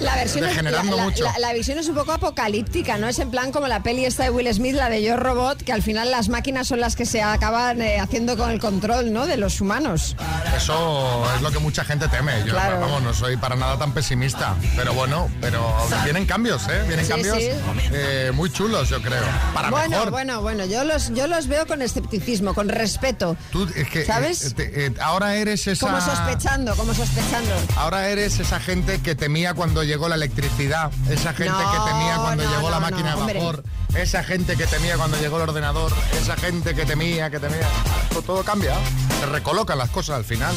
La 0.00 0.14
versión 0.16 0.44
es, 0.44 0.62
la, 0.62 0.82
mucho. 0.82 1.24
la- 1.24 1.38
la 1.38 1.52
visión 1.52 1.78
es 1.78 1.88
un 1.88 1.94
poco 1.94 2.12
apocalíptica, 2.12 2.96
¿no? 2.98 3.08
Es 3.08 3.18
en 3.18 3.30
plan 3.30 3.52
como 3.52 3.66
la 3.68 3.82
peli 3.82 4.04
esta 4.04 4.24
de 4.24 4.30
Will 4.30 4.52
Smith, 4.52 4.74
la 4.74 4.88
de 4.88 5.02
Yo 5.02 5.16
Robot, 5.16 5.62
que 5.62 5.72
al 5.72 5.82
final 5.82 6.10
las 6.10 6.28
máquinas 6.28 6.68
son 6.68 6.80
las 6.80 6.96
que 6.96 7.04
se 7.06 7.22
acaban 7.22 7.82
eh, 7.82 7.98
haciendo 8.00 8.36
con 8.36 8.50
el 8.50 8.60
control, 8.60 9.12
¿no? 9.12 9.26
De 9.26 9.36
los 9.36 9.60
humanos. 9.60 10.16
Eso 10.56 11.24
es 11.34 11.42
lo 11.42 11.50
que 11.50 11.58
mucha 11.58 11.84
gente 11.84 12.08
teme. 12.08 12.32
Yo, 12.44 12.52
Claro. 12.52 12.80
vamos, 12.80 13.02
no 13.02 13.14
soy 13.14 13.36
para 13.36 13.56
nada 13.56 13.78
tan 13.78 13.92
pesimista. 13.92 14.54
Pero 14.76 14.92
bueno, 14.94 15.28
pero 15.40 15.64
vienen 16.04 16.26
cambios, 16.26 16.66
¿eh? 16.68 16.82
Vienen 16.86 17.04
Sí, 17.06 17.12
cambios 17.12 17.36
sí. 17.38 17.48
eh, 17.92 18.30
muy 18.34 18.50
chulos, 18.52 18.88
yo 18.88 19.00
creo. 19.02 19.22
Para 19.54 19.70
bueno, 19.70 19.90
mejor. 19.90 20.10
bueno, 20.10 20.42
bueno, 20.42 20.64
yo 20.66 20.84
los, 20.84 21.12
yo 21.14 21.26
los 21.26 21.46
veo 21.48 21.66
con 21.66 21.82
escepticismo, 21.82 22.54
con 22.54 22.68
respeto. 22.68 23.36
Tú, 23.52 23.68
es 23.76 23.88
que, 23.88 24.04
¿Sabes? 24.04 24.44
eh, 24.44 24.50
te- 24.52 24.86
eh, 24.86 24.92
ahora 25.00 25.36
eres 25.36 25.66
esa... 25.66 25.86
Como 25.86 26.00
sospechando, 26.00 26.74
como 26.76 26.94
sospechando. 26.94 27.50
Ahora 27.76 28.08
eres 28.08 28.38
esa 28.40 28.58
gente 28.60 29.00
que 29.00 29.14
temía 29.14 29.54
cuando 29.54 29.82
llegó 29.88 30.08
la 30.08 30.14
electricidad, 30.14 30.92
esa 31.10 31.32
gente 31.34 31.50
No, 31.52 31.72
que 31.72 31.90
temía 31.90 32.16
cuando 32.18 32.44
no, 32.44 32.50
llegó 32.54 32.70
la 32.70 32.78
máquina 32.80 33.14
de 33.16 33.20
hombre. 33.20 33.38
vapor, 33.40 33.64
esa 33.96 34.22
gente 34.22 34.56
que 34.56 34.66
temía 34.66 34.96
cuando 34.96 35.18
llegó 35.18 35.36
el 35.38 35.42
ordenador, 35.48 35.92
esa 36.20 36.36
gente 36.36 36.74
que 36.74 36.86
temía, 36.86 37.30
que 37.30 37.40
temía. 37.40 37.66
Todo, 38.10 38.22
todo 38.22 38.44
cambia, 38.44 38.74
se 39.18 39.26
recolocan 39.26 39.76
las 39.78 39.90
cosas 39.90 40.16
al 40.16 40.24
final. 40.24 40.54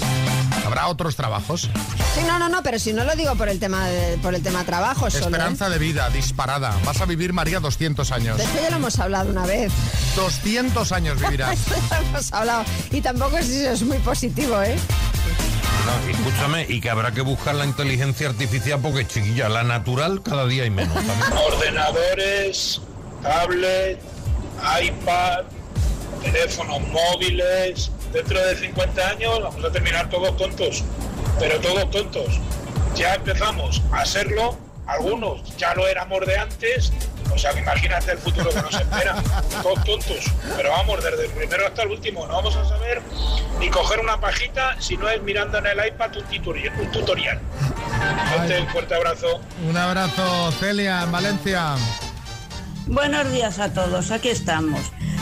Habrá 0.66 0.88
otros 0.88 1.16
trabajos. 1.16 1.62
Sí, 2.14 2.22
no, 2.28 2.38
no, 2.38 2.50
no, 2.50 2.62
pero 2.62 2.78
si 2.78 2.94
no 2.94 3.04
lo 3.06 3.16
digo 3.16 3.36
por 3.36 3.50
el 3.50 3.58
tema 3.60 3.88
de- 3.88 4.18
por 4.18 4.36
el 4.36 4.44
tema 4.44 4.64
trabajo 4.64 5.10
solo. 5.10 5.24
¿eh? 5.26 5.30
Esperanza 5.30 5.70
de 5.70 5.80
vida 5.80 6.10
disparada. 6.10 6.76
Vas 6.86 7.00
a 7.02 7.06
vivir, 7.06 7.34
María, 7.34 7.60
200 7.60 8.12
años. 8.12 8.38
De 8.38 8.44
esto 8.44 8.60
ya 8.62 8.70
lo 8.70 8.76
hemos 8.76 9.00
hablado 9.00 9.30
una 9.32 9.46
vez. 9.46 9.72
200 10.16 10.92
años 10.92 11.20
vivirás. 11.20 11.58
Esto 11.58 11.76
ya 11.90 12.02
lo 12.02 12.08
hemos 12.10 12.34
hablado. 12.34 12.66
Y 12.92 13.02
tampoco 13.02 13.38
es, 13.38 13.50
es 13.50 13.82
muy 13.84 13.98
positivo, 14.00 14.62
¿eh? 14.62 14.76
Escúchame, 16.10 16.66
y 16.68 16.82
que 16.82 16.90
habrá 16.90 17.12
que 17.12 17.22
buscar 17.22 17.56
la 17.56 17.66
inteligencia 17.66 18.30
artificial 18.30 18.80
porque, 18.82 19.08
chiquilla, 19.08 19.50
la 19.50 19.64
natural 19.64 20.22
cada 20.22 20.46
día 20.46 20.64
hay 20.64 20.70
menos. 20.70 20.96
Ordenadores, 21.54 22.82
tablet, 23.22 24.00
iPad, 24.82 25.44
teléfonos 26.22 26.82
móviles. 26.88 27.92
Dentro 28.14 28.46
de 28.46 28.58
50 28.58 29.08
años 29.08 29.40
vamos 29.42 29.64
a 29.64 29.72
terminar 29.72 30.10
todos 30.10 30.36
tontos, 30.38 30.84
pero 31.40 31.60
todos 31.60 31.90
tontos. 31.92 32.40
Ya 32.96 33.16
empezamos 33.16 33.82
a 33.92 34.06
serlo, 34.06 34.58
algunos 34.92 35.58
ya 35.58 35.74
lo 35.74 35.88
éramos 35.88 36.26
de 36.26 36.38
antes, 36.38 36.92
o 37.34 37.38
sea 37.38 37.54
que 37.54 37.60
imagínate 37.60 38.12
el 38.12 38.18
futuro 38.18 38.50
que 38.50 38.62
nos 38.62 38.74
espera. 38.74 39.16
Todos 39.64 39.84
tontos, 39.86 40.32
pero 40.58 40.72
vamos, 40.72 41.04
desde 41.04 41.26
el 41.26 41.32
primero 41.32 41.66
hasta 41.66 41.84
el 41.84 41.92
último, 41.92 42.28
no 42.28 42.34
vamos 42.34 42.56
a 42.58 42.68
saber 42.68 43.02
ni 43.60 43.70
coger 43.70 44.00
una 44.00 44.20
pajita 44.20 44.76
si 44.80 44.98
no 44.98 45.10
es 45.10 45.22
mirando 45.22 45.58
en 45.60 45.68
el 45.68 45.88
iPad 45.88 46.18
un 46.18 46.24
tutorial. 46.26 46.74
Un 46.80 46.92
tutorial. 46.92 47.40
Gente, 48.34 48.62
un 48.62 48.68
fuerte 48.68 48.96
abrazo. 48.96 49.42
Un 49.68 49.78
abrazo, 49.78 50.52
Celia, 50.60 51.04
en 51.04 51.12
Valencia. 51.12 51.76
Buenos 52.88 53.32
días 53.32 53.60
a 53.60 53.74
todos, 53.74 54.12
aquí 54.12 54.30
estamos. 54.30 54.82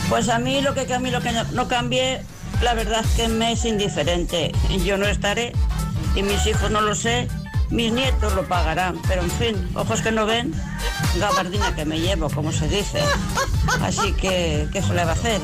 Pues 0.10 0.30
a 0.30 0.40
mí 0.40 0.62
lo 0.62 0.74
que 0.74 0.92
a 0.92 1.00
mí 1.00 1.12
lo 1.12 1.22
que 1.22 1.32
no, 1.32 1.44
no 1.52 1.68
cambie, 1.68 2.22
la 2.62 2.74
verdad 2.74 3.06
es 3.06 3.12
que 3.12 3.28
me 3.28 3.52
es 3.52 3.66
indiferente. 3.66 4.52
Yo 4.84 4.98
no 4.98 5.06
estaré 5.06 5.54
y 6.16 6.24
mis 6.24 6.46
hijos 6.48 6.72
no 6.72 6.82
lo 6.82 6.96
sé, 6.96 7.28
mis 7.70 7.92
nietos 7.92 8.34
lo 8.34 8.48
pagarán, 8.48 9.00
pero 9.08 9.22
en 9.22 9.32
fin, 9.32 9.70
ojos 9.76 10.02
que 10.02 10.12
no 10.12 10.26
ven, 10.26 10.54
gabardina 11.18 11.76
que 11.76 11.86
me 11.86 12.00
llevo, 12.00 12.30
como 12.30 12.52
se 12.52 12.68
dice. 12.68 13.02
Así 13.82 14.14
que, 14.14 14.68
¿qué 14.72 14.82
se 14.82 14.94
le 14.94 15.06
va 15.06 15.12
a 15.12 15.14
hacer? 15.14 15.42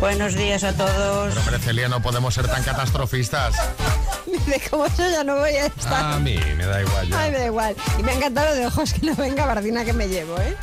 Buenos 0.00 0.34
días 0.34 0.64
a 0.64 0.72
todos. 0.72 1.28
Pero, 1.28 1.40
hombre, 1.40 1.58
Celia, 1.58 1.88
no 1.88 2.00
podemos 2.02 2.34
ser 2.34 2.48
tan 2.48 2.62
catastrofistas. 2.62 3.54
Dice, 4.26 4.62
como 4.70 4.86
yo 4.86 5.10
ya 5.10 5.22
no 5.22 5.36
voy 5.36 5.50
a 5.50 5.66
estar. 5.66 6.14
A 6.14 6.18
mí 6.18 6.38
me 6.56 6.64
da 6.64 6.80
igual 6.80 7.08
ya. 7.08 7.20
Ay, 7.20 7.30
me 7.30 7.38
da 7.38 7.46
igual. 7.46 7.76
Y 7.98 8.02
me 8.02 8.12
ha 8.12 8.14
encantado 8.14 8.48
lo 8.48 8.54
de 8.54 8.66
ojos 8.66 8.94
que 8.94 9.06
no 9.06 9.14
ven 9.14 9.36
gabardina 9.36 9.84
que 9.84 9.92
me 9.92 10.08
llevo, 10.08 10.38
¿eh? 10.38 10.56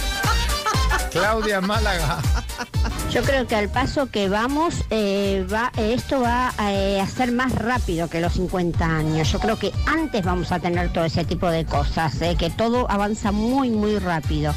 Claudia, 1.11 1.61
Málaga. 1.61 2.17
Yo 3.11 3.23
creo 3.23 3.47
que 3.47 3.55
al 3.55 3.69
paso 3.69 4.05
que 4.11 4.29
vamos, 4.29 4.83
eh, 4.91 5.43
eh, 5.77 5.93
esto 5.95 6.21
va 6.21 6.53
eh, 6.69 7.01
a 7.01 7.07
ser 7.07 7.31
más 7.31 7.53
rápido 7.53 8.07
que 8.07 8.21
los 8.21 8.33
50 8.33 8.85
años. 8.85 9.31
Yo 9.31 9.39
creo 9.39 9.57
que 9.57 9.71
antes 9.87 10.23
vamos 10.23 10.51
a 10.51 10.59
tener 10.59 10.93
todo 10.93 11.05
ese 11.05 11.25
tipo 11.25 11.49
de 11.49 11.65
cosas, 11.65 12.21
eh, 12.21 12.35
que 12.37 12.51
todo 12.51 12.89
avanza 12.89 13.31
muy, 13.31 13.71
muy 13.71 13.97
rápido. 13.97 14.53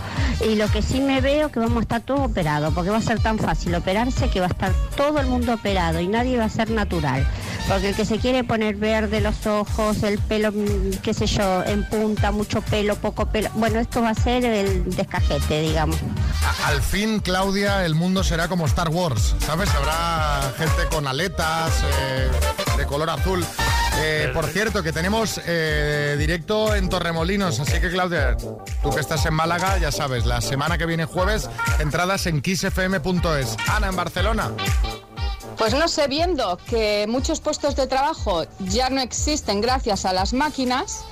Y 0.46 0.56
lo 0.56 0.68
que 0.68 0.82
sí 0.82 1.00
me 1.00 1.22
veo 1.22 1.50
que 1.50 1.60
vamos 1.60 1.78
a 1.78 1.80
estar 1.82 2.00
todo 2.02 2.24
operado, 2.24 2.72
porque 2.72 2.90
va 2.90 2.98
a 2.98 3.02
ser 3.02 3.20
tan 3.20 3.38
fácil 3.38 3.74
operarse 3.74 4.28
que 4.28 4.40
va 4.40 4.46
a 4.46 4.50
estar 4.50 4.72
todo 4.96 5.18
el 5.20 5.28
mundo 5.28 5.54
operado 5.54 6.00
y 6.00 6.06
nadie 6.06 6.36
va 6.36 6.44
a 6.44 6.50
ser 6.50 6.70
natural. 6.70 7.26
Porque 7.68 7.90
el 7.90 7.94
que 7.94 8.04
se 8.04 8.18
quiere 8.18 8.44
poner 8.44 8.76
verde 8.76 9.20
los 9.20 9.46
ojos, 9.46 10.02
el 10.02 10.18
pelo, 10.18 10.52
mm, 10.52 10.98
qué 11.02 11.14
sé 11.14 11.26
yo, 11.26 11.64
en 11.64 11.88
punta, 11.88 12.32
mucho 12.32 12.60
pelo, 12.60 12.96
poco 12.96 13.26
pelo, 13.26 13.48
bueno, 13.54 13.78
esto 13.78 14.02
va 14.02 14.10
a 14.10 14.14
ser 14.14 14.44
el 14.44 14.94
descajete, 14.94 15.62
digamos. 15.62 15.96
Al 16.64 16.82
fin, 16.82 17.20
Claudia, 17.20 17.86
el 17.86 17.94
mundo 17.94 18.24
será 18.24 18.41
como 18.48 18.66
Star 18.66 18.88
Wars, 18.88 19.34
¿sabes? 19.40 19.68
Habrá 19.74 20.52
gente 20.56 20.88
con 20.90 21.06
aletas 21.06 21.72
eh, 21.84 22.30
de 22.76 22.86
color 22.86 23.10
azul. 23.10 23.44
Eh, 23.98 24.30
por 24.32 24.46
cierto, 24.46 24.82
que 24.82 24.92
tenemos 24.92 25.40
eh, 25.46 26.16
directo 26.18 26.74
en 26.74 26.88
Torremolinos, 26.88 27.60
así 27.60 27.80
que 27.80 27.90
Claudia, 27.90 28.36
tú 28.82 28.90
que 28.90 29.00
estás 29.00 29.24
en 29.26 29.34
Málaga, 29.34 29.78
ya 29.78 29.92
sabes, 29.92 30.26
la 30.26 30.40
semana 30.40 30.78
que 30.78 30.86
viene 30.86 31.04
jueves, 31.04 31.48
entradas 31.78 32.26
en 32.26 32.40
kissfm.es. 32.40 33.56
Ana, 33.68 33.88
en 33.88 33.96
Barcelona. 33.96 34.50
Pues 35.58 35.74
no 35.74 35.86
sé, 35.88 36.08
viendo 36.08 36.58
que 36.68 37.06
muchos 37.08 37.40
puestos 37.40 37.76
de 37.76 37.86
trabajo 37.86 38.44
ya 38.60 38.90
no 38.90 39.00
existen 39.00 39.60
gracias 39.60 40.04
a 40.04 40.12
las 40.12 40.32
máquinas, 40.32 41.04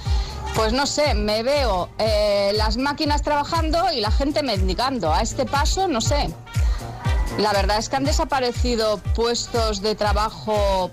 pues 0.55 0.73
no 0.73 0.87
sé, 0.87 1.15
me 1.15 1.43
veo 1.43 1.89
eh, 1.99 2.53
las 2.55 2.77
máquinas 2.77 3.23
trabajando 3.23 3.93
y 3.93 4.01
la 4.01 4.11
gente 4.11 4.43
mendigando. 4.43 5.13
A 5.13 5.23
este 5.23 5.45
paso, 5.47 5.87
no 5.87 6.01
sé. 6.01 6.31
La 7.39 7.53
verdad 7.53 7.79
es 7.79 7.89
que 7.89 7.97
han 7.97 8.05
desaparecido 8.05 8.99
puestos 9.15 9.83
de 9.83 9.95
trabajo 9.95 10.91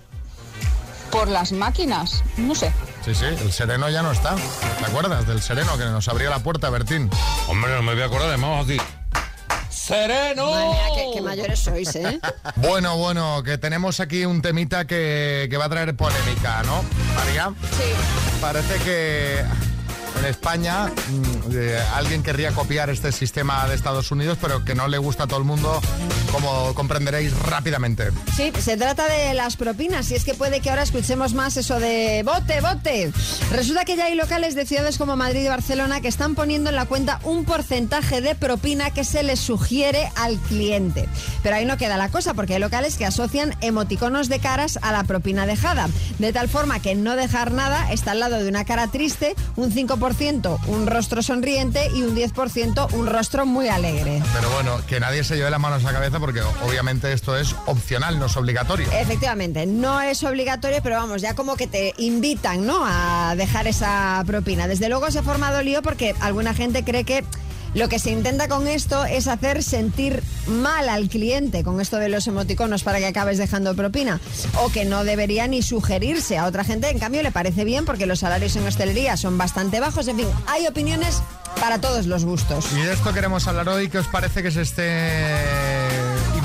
por 1.11 1.27
las 1.27 1.51
máquinas. 1.51 2.23
No 2.37 2.55
sé. 2.55 2.71
Sí, 3.03 3.15
sí, 3.15 3.25
el 3.25 3.51
sereno 3.51 3.89
ya 3.89 4.01
no 4.01 4.11
está. 4.11 4.35
¿Te 4.35 4.85
acuerdas 4.85 5.25
del 5.27 5.41
sereno 5.41 5.77
que 5.77 5.85
nos 5.85 6.07
abría 6.07 6.29
la 6.29 6.39
puerta, 6.39 6.69
Bertín? 6.69 7.09
Hombre, 7.47 7.73
no 7.75 7.81
me 7.81 7.93
voy 7.93 8.03
a 8.03 8.05
acordar, 8.05 8.29
además 8.29 8.65
así. 8.65 8.77
¡Sereno! 9.69 10.51
Madre 10.51 10.67
mía, 10.67 10.83
qué, 10.95 11.11
qué 11.13 11.21
mayores 11.21 11.59
sois, 11.59 11.95
¿eh? 11.95 12.19
Bueno, 12.57 12.97
bueno, 12.97 13.41
que 13.43 13.57
tenemos 13.57 14.01
aquí 14.01 14.25
un 14.25 14.41
temita 14.41 14.85
que, 14.85 15.47
que 15.49 15.57
va 15.57 15.65
a 15.65 15.69
traer 15.69 15.95
polémica, 15.95 16.61
¿no, 16.63 16.83
María? 17.15 17.53
Sí. 17.71 17.93
Parece 18.41 18.75
que 18.83 19.45
en 20.19 20.25
España 20.25 20.87
mm, 20.87 21.93
alguien 21.93 22.23
querría 22.23 22.51
copiar 22.51 22.89
este 22.89 23.11
sistema 23.11 23.67
de 23.67 23.75
Estados 23.75 24.11
Unidos, 24.11 24.37
pero 24.41 24.63
que 24.63 24.75
no 24.75 24.87
le 24.87 24.97
gusta 24.97 25.23
a 25.23 25.27
todo 25.27 25.39
el 25.39 25.45
mundo, 25.45 25.81
como 26.31 26.73
comprenderéis 26.73 27.37
rápidamente. 27.37 28.09
Sí, 28.35 28.51
se 28.59 28.77
trata 28.77 29.07
de 29.07 29.33
las 29.33 29.55
propinas 29.55 30.09
y 30.11 30.15
es 30.15 30.23
que 30.23 30.33
puede 30.33 30.59
que 30.59 30.69
ahora 30.69 30.83
escuchemos 30.83 31.33
más 31.33 31.57
eso 31.57 31.79
de 31.79 32.23
bote, 32.23 32.61
bote. 32.61 33.11
Resulta 33.51 33.85
que 33.85 33.95
ya 33.95 34.05
hay 34.05 34.15
locales 34.15 34.55
de 34.55 34.65
ciudades 34.65 34.97
como 34.97 35.15
Madrid 35.15 35.45
y 35.45 35.47
Barcelona 35.47 36.01
que 36.01 36.07
están 36.07 36.35
poniendo 36.35 36.69
en 36.69 36.75
la 36.75 36.85
cuenta 36.85 37.19
un 37.23 37.45
porcentaje 37.45 38.21
de 38.21 38.35
propina 38.35 38.91
que 38.91 39.03
se 39.03 39.23
les 39.23 39.39
sugiere 39.39 40.11
al 40.15 40.37
cliente. 40.37 41.07
Pero 41.43 41.55
ahí 41.55 41.65
no 41.65 41.77
queda 41.77 41.97
la 41.97 42.09
cosa 42.09 42.33
porque 42.33 42.55
hay 42.55 42.59
locales 42.59 42.97
que 42.97 43.05
asocian 43.05 43.55
emoticonos 43.61 44.29
de 44.29 44.39
caras 44.39 44.79
a 44.81 44.91
la 44.91 45.03
propina 45.03 45.45
dejada. 45.45 45.87
De 46.19 46.33
tal 46.33 46.49
forma 46.49 46.81
que 46.81 46.95
no 46.95 47.15
dejar 47.15 47.51
nada 47.51 47.91
está 47.91 48.11
al 48.11 48.19
lado 48.19 48.37
de 48.37 48.49
una 48.49 48.65
cara 48.65 48.87
triste, 48.87 49.35
un 49.55 49.71
5% 49.71 50.06
un 50.67 50.87
rostro 50.87 51.21
sonriente 51.21 51.89
y 51.93 52.01
un 52.01 52.15
10% 52.15 52.93
un 52.93 53.07
rostro 53.07 53.45
muy 53.45 53.67
alegre. 53.67 54.21
Pero 54.33 54.49
bueno, 54.51 54.79
que 54.87 54.99
nadie 54.99 55.23
se 55.23 55.35
lleve 55.35 55.49
las 55.49 55.59
manos 55.59 55.83
a 55.83 55.87
la 55.87 55.93
cabeza 55.93 56.19
porque 56.19 56.41
obviamente 56.65 57.11
esto 57.11 57.37
es 57.37 57.55
opcional, 57.65 58.17
no 58.17 58.27
es 58.27 58.37
obligatorio. 58.37 58.87
Efectivamente, 58.93 59.65
no 59.65 59.99
es 59.99 60.23
obligatorio, 60.23 60.79
pero 60.81 60.95
vamos, 60.95 61.21
ya 61.21 61.35
como 61.35 61.57
que 61.57 61.67
te 61.67 61.93
invitan, 61.97 62.65
¿no? 62.65 62.83
A 62.85 63.35
dejar 63.35 63.67
esa 63.67 64.23
propina. 64.25 64.67
Desde 64.67 64.87
luego 64.87 65.11
se 65.11 65.19
ha 65.19 65.23
formado 65.23 65.61
lío 65.61 65.81
porque 65.81 66.15
alguna 66.21 66.53
gente 66.53 66.85
cree 66.85 67.03
que 67.03 67.25
lo 67.73 67.89
que 67.89 67.99
se 67.99 68.11
intenta 68.11 68.47
con 68.47 68.67
esto 68.67 69.05
es 69.05 69.27
hacer 69.27 69.63
sentir 69.63 70.23
mal 70.47 70.89
al 70.89 71.09
cliente 71.09 71.63
con 71.63 71.81
esto 71.81 71.97
de 71.97 72.09
los 72.09 72.27
emoticonos 72.27 72.83
para 72.83 72.99
que 72.99 73.05
acabes 73.05 73.37
dejando 73.37 73.75
propina 73.75 74.19
o 74.61 74.69
que 74.69 74.85
no 74.85 75.03
debería 75.03 75.47
ni 75.47 75.61
sugerirse 75.61 76.37
a 76.37 76.45
otra 76.45 76.63
gente. 76.63 76.89
En 76.89 76.99
cambio, 76.99 77.23
le 77.23 77.31
parece 77.31 77.65
bien 77.65 77.85
porque 77.85 78.05
los 78.05 78.19
salarios 78.19 78.55
en 78.55 78.65
hostelería 78.65 79.17
son 79.17 79.37
bastante 79.37 79.79
bajos. 79.79 80.07
En 80.07 80.17
fin, 80.17 80.27
hay 80.47 80.67
opiniones 80.67 81.21
para 81.59 81.79
todos 81.79 82.05
los 82.05 82.25
gustos. 82.25 82.71
Y 82.73 82.81
de 82.81 82.93
esto 82.93 83.13
queremos 83.13 83.47
hablar 83.47 83.69
hoy. 83.69 83.89
¿Qué 83.89 83.99
os 83.99 84.07
parece 84.07 84.43
que 84.43 84.51
se 84.51 84.61
esté 84.61 85.76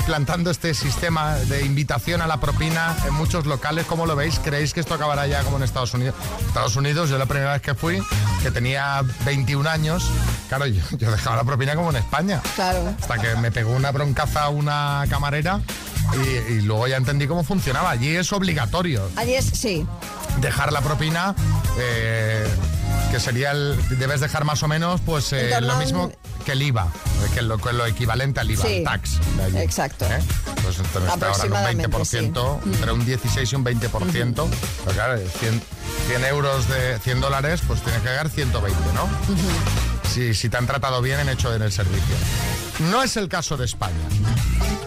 implantando 0.03 0.51
este 0.51 0.73
sistema 0.73 1.35
de 1.35 1.65
invitación 1.65 2.21
a 2.21 2.27
la 2.27 2.37
propina 2.37 2.93
en 3.07 3.13
muchos 3.13 3.45
locales? 3.45 3.85
¿Cómo 3.85 4.05
lo 4.05 4.17
veis? 4.17 4.37
¿Creéis 4.37 4.73
que 4.73 4.81
esto 4.81 4.93
acabará 4.93 5.27
ya 5.27 5.43
como 5.43 5.55
en 5.55 5.63
Estados 5.63 5.93
Unidos? 5.93 6.13
Estados 6.45 6.75
Unidos, 6.75 7.09
yo 7.09 7.17
la 7.17 7.25
primera 7.25 7.53
vez 7.53 7.61
que 7.61 7.73
fui, 7.73 8.03
que 8.41 8.51
tenía 8.51 9.01
21 9.23 9.69
años, 9.69 10.03
claro, 10.49 10.65
yo, 10.67 10.81
yo 10.97 11.09
dejaba 11.09 11.37
la 11.37 11.45
propina 11.45 11.73
como 11.75 11.89
en 11.91 11.95
España. 11.95 12.41
Claro. 12.55 12.93
Hasta 13.01 13.17
que 13.17 13.33
me 13.37 13.49
pegó 13.49 13.71
una 13.71 13.91
broncaza 13.93 14.49
una 14.49 15.05
camarera 15.09 15.61
y, 16.21 16.51
y 16.55 16.61
luego 16.63 16.85
ya 16.87 16.97
entendí 16.97 17.25
cómo 17.25 17.45
funcionaba. 17.45 17.91
Allí 17.91 18.13
es 18.13 18.33
obligatorio 18.33 19.09
Allí 19.15 19.35
es, 19.35 19.45
sí. 19.45 19.87
dejar 20.41 20.73
la 20.73 20.81
propina, 20.81 21.33
eh, 21.77 22.45
que 23.11 23.19
sería 23.19 23.51
el. 23.51 23.77
Debes 23.99 24.19
dejar 24.21 24.43
más 24.43 24.63
o 24.63 24.67
menos, 24.67 25.01
pues 25.01 25.31
eh, 25.33 25.59
lo 25.61 25.75
mismo 25.77 26.11
que 26.45 26.53
el 26.53 26.61
IVA, 26.61 26.85
eh, 26.85 27.29
que 27.33 27.39
es 27.39 27.45
lo, 27.45 27.57
que 27.57 27.69
es 27.69 27.75
lo 27.75 27.85
equivalente 27.85 28.39
al 28.39 28.49
IVA, 28.51 28.65
Sí, 28.65 28.73
el 28.77 28.83
tax. 28.83 29.19
de 29.37 29.43
allí, 29.43 29.57
exacto. 29.59 30.05
¿eh? 30.05 30.19
Pues 30.61 30.79
está 30.79 30.99
ahora 30.99 31.05
en 31.13 31.19
un 31.19 31.23
Aproximadamente, 31.23 31.89
20%, 31.89 32.59
entre 32.65 32.91
un 32.91 33.05
16 33.05 33.51
y 33.51 33.55
un 33.55 33.63
20%. 33.65 34.49
Pero 34.83 34.95
claro, 34.95 35.17
100, 35.39 35.61
100 36.07 36.25
euros 36.25 36.67
de 36.69 36.99
100 36.99 37.21
dólares, 37.21 37.61
pues 37.67 37.81
tienes 37.81 38.01
que 38.01 38.07
pagar 38.07 38.29
120, 38.29 38.79
¿no? 38.93 39.07
Si, 40.09 40.33
si 40.33 40.49
te 40.49 40.57
han 40.57 40.67
tratado 40.67 41.01
bien 41.01 41.19
en 41.19 41.29
hecho 41.29 41.53
en 41.55 41.61
el 41.61 41.71
servicio. 41.71 42.15
No 42.91 43.03
es 43.03 43.15
el 43.17 43.29
caso 43.29 43.57
de 43.57 43.65
España. 43.65 43.93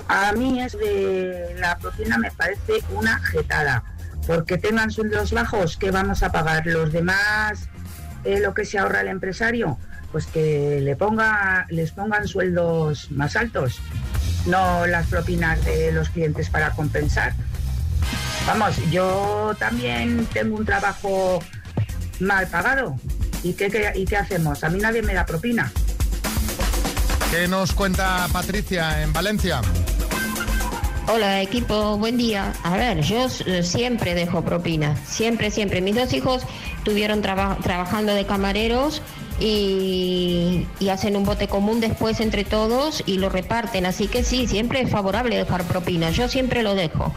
A 0.08 0.32
mí 0.32 0.60
es 0.60 0.72
de 0.72 1.56
la 1.58 1.78
propina 1.78 2.18
me 2.18 2.30
parece 2.30 2.82
una 2.90 3.18
jetada, 3.20 3.82
porque 4.26 4.58
tengan 4.58 4.90
sueldos 4.90 5.32
bajos, 5.32 5.76
que 5.76 5.90
vamos 5.90 6.22
a 6.22 6.30
pagar 6.30 6.66
los 6.66 6.92
demás 6.92 7.68
eh, 8.26 8.40
lo 8.40 8.52
que 8.54 8.64
se 8.64 8.78
ahorra 8.78 9.00
el 9.00 9.08
empresario, 9.08 9.78
pues 10.12 10.26
que 10.26 10.80
le 10.82 10.96
ponga, 10.96 11.66
les 11.70 11.92
pongan 11.92 12.26
sueldos 12.28 13.10
más 13.10 13.36
altos, 13.36 13.78
no 14.46 14.86
las 14.86 15.06
propinas 15.06 15.64
de 15.64 15.92
los 15.92 16.08
clientes 16.10 16.50
para 16.50 16.70
compensar. 16.72 17.32
Vamos, 18.46 18.76
yo 18.90 19.54
también 19.58 20.26
tengo 20.32 20.56
un 20.56 20.64
trabajo 20.64 21.42
mal 22.20 22.46
pagado. 22.46 22.96
¿Y 23.42 23.54
qué, 23.54 23.68
qué- 23.70 23.92
¿Y 23.94 24.04
qué 24.06 24.16
hacemos? 24.16 24.62
A 24.64 24.68
mí 24.70 24.78
nadie 24.78 25.02
me 25.02 25.14
da 25.14 25.26
propina. 25.26 25.72
¿Qué 27.30 27.48
nos 27.48 27.72
cuenta 27.72 28.26
Patricia 28.32 29.02
en 29.02 29.12
Valencia? 29.12 29.60
Hola 31.08 31.40
equipo, 31.40 31.96
buen 31.98 32.16
día. 32.16 32.52
A 32.64 32.76
ver, 32.76 33.00
yo 33.02 33.26
eh, 33.46 33.62
siempre 33.62 34.14
dejo 34.14 34.42
propina, 34.42 34.96
siempre, 35.06 35.50
siempre. 35.50 35.80
Mis 35.80 35.94
dos 35.94 36.12
hijos 36.12 36.42
estuvieron 36.78 37.22
traba- 37.22 37.56
trabajando 37.62 38.12
de 38.12 38.26
camareros 38.26 39.02
y, 39.38 40.66
y 40.80 40.88
hacen 40.88 41.16
un 41.16 41.24
bote 41.24 41.46
común 41.46 41.80
después 41.80 42.18
entre 42.20 42.44
todos 42.44 43.04
y 43.06 43.18
lo 43.18 43.28
reparten, 43.28 43.86
así 43.86 44.08
que 44.08 44.24
sí, 44.24 44.48
siempre 44.48 44.80
es 44.80 44.90
favorable 44.90 45.36
dejar 45.36 45.62
propina, 45.64 46.10
yo 46.10 46.28
siempre 46.28 46.62
lo 46.64 46.74
dejo. 46.74 47.14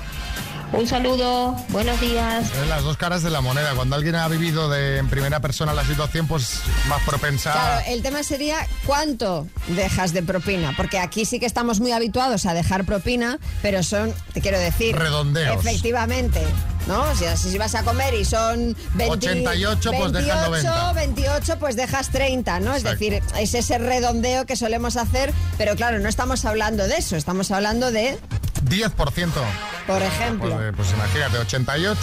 Un 0.72 0.88
saludo, 0.88 1.56
buenos 1.70 2.00
días. 2.00 2.46
Es 2.62 2.68
las 2.68 2.84
dos 2.84 2.96
caras 2.96 3.24
de 3.24 3.32
la 3.32 3.42
moneda. 3.42 3.74
Cuando 3.74 3.96
alguien 3.96 4.16
ha 4.16 4.28
vivido 4.28 4.70
de, 4.70 4.98
en 4.98 5.10
primera 5.10 5.40
persona 5.40 5.74
la 5.74 5.84
situación, 5.84 6.28
pues 6.28 6.62
más 6.88 7.02
propensa. 7.04 7.52
Claro, 7.52 7.82
el 7.88 8.04
tema 8.04 8.22
sería 8.22 8.68
cuánto 8.86 9.48
dejas 9.70 10.14
de 10.14 10.22
propina, 10.22 10.74
porque 10.78 11.00
aquí 11.00 11.26
sí 11.26 11.40
que 11.40 11.48
estamos 11.48 11.80
muy 11.80 11.92
habituados 11.92 12.46
a 12.46 12.54
dejar 12.54 12.86
propina, 12.86 13.40
pero 13.64 13.82
son, 13.82 14.14
te 14.34 14.42
quiero 14.42 14.60
decir, 14.60 14.96
Redondeos. 14.96 15.66
Efectivamente, 15.66 16.42
¿no? 16.88 17.02
O 17.02 17.16
sea, 17.16 17.36
si 17.36 17.58
vas 17.58 17.74
a 17.74 17.84
comer 17.84 18.14
y 18.14 18.24
son 18.24 18.76
20 18.94 19.28
88, 19.28 19.92
pues 19.98 20.12
dejas 20.12 20.50
90. 20.50 20.94
28, 20.94 21.60
pues 21.60 21.76
dejas 21.76 22.10
30, 22.10 22.60
¿no? 22.60 22.76
Es 22.76 22.84
decir, 22.84 23.22
es 23.40 23.54
ese 23.56 23.80
redondeo 23.80 24.46
que 24.46 24.56
solemos 24.56 24.98
hacer, 24.98 25.34
pero 25.58 25.76
claro, 25.76 26.00
no 26.00 26.10
estamos 26.10 26.46
hablando 26.46 26.88
de 26.88 26.96
eso, 26.98 27.16
estamos 27.16 27.50
hablando 27.52 27.92
de, 27.92 28.20
10%. 28.64 29.44
por 29.88 30.02
ejemplo, 30.04 30.56
Pues, 30.56 30.68
eh, 30.70 30.74
pues 30.76 30.92
imagínate, 30.92 31.38
88. 31.40 32.00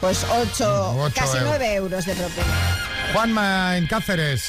Pues, 0.00 0.16
pues 0.24 0.26
8, 0.30 0.94
Ocho 0.98 1.14
casi 1.14 1.36
euros. 1.36 1.44
9 1.50 1.74
euros 1.74 2.06
de 2.06 2.14
propina. 2.14 2.78
Juanma 3.12 3.76
en 3.76 3.86
Cáceres. 3.86 4.42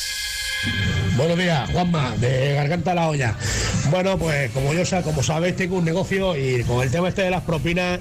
Buenos 1.18 1.38
días, 1.38 1.70
Juanma, 1.72 2.14
de 2.18 2.54
Garganta 2.54 2.92
a 2.92 2.96
la 2.96 3.10
Olla. 3.10 3.36
Bueno, 3.92 4.18
pues 4.18 4.50
como 4.52 4.74
yo 4.74 4.86
sa- 4.86 5.02
como 5.02 5.22
sabéis, 5.22 5.58
tengo 5.58 5.76
un 5.78 5.84
negocio 5.86 6.38
y 6.38 6.64
con 6.64 6.82
el 6.82 6.90
tema 6.90 7.10
este 7.10 7.24
de 7.24 7.30
las 7.32 7.42
propinas 7.44 8.00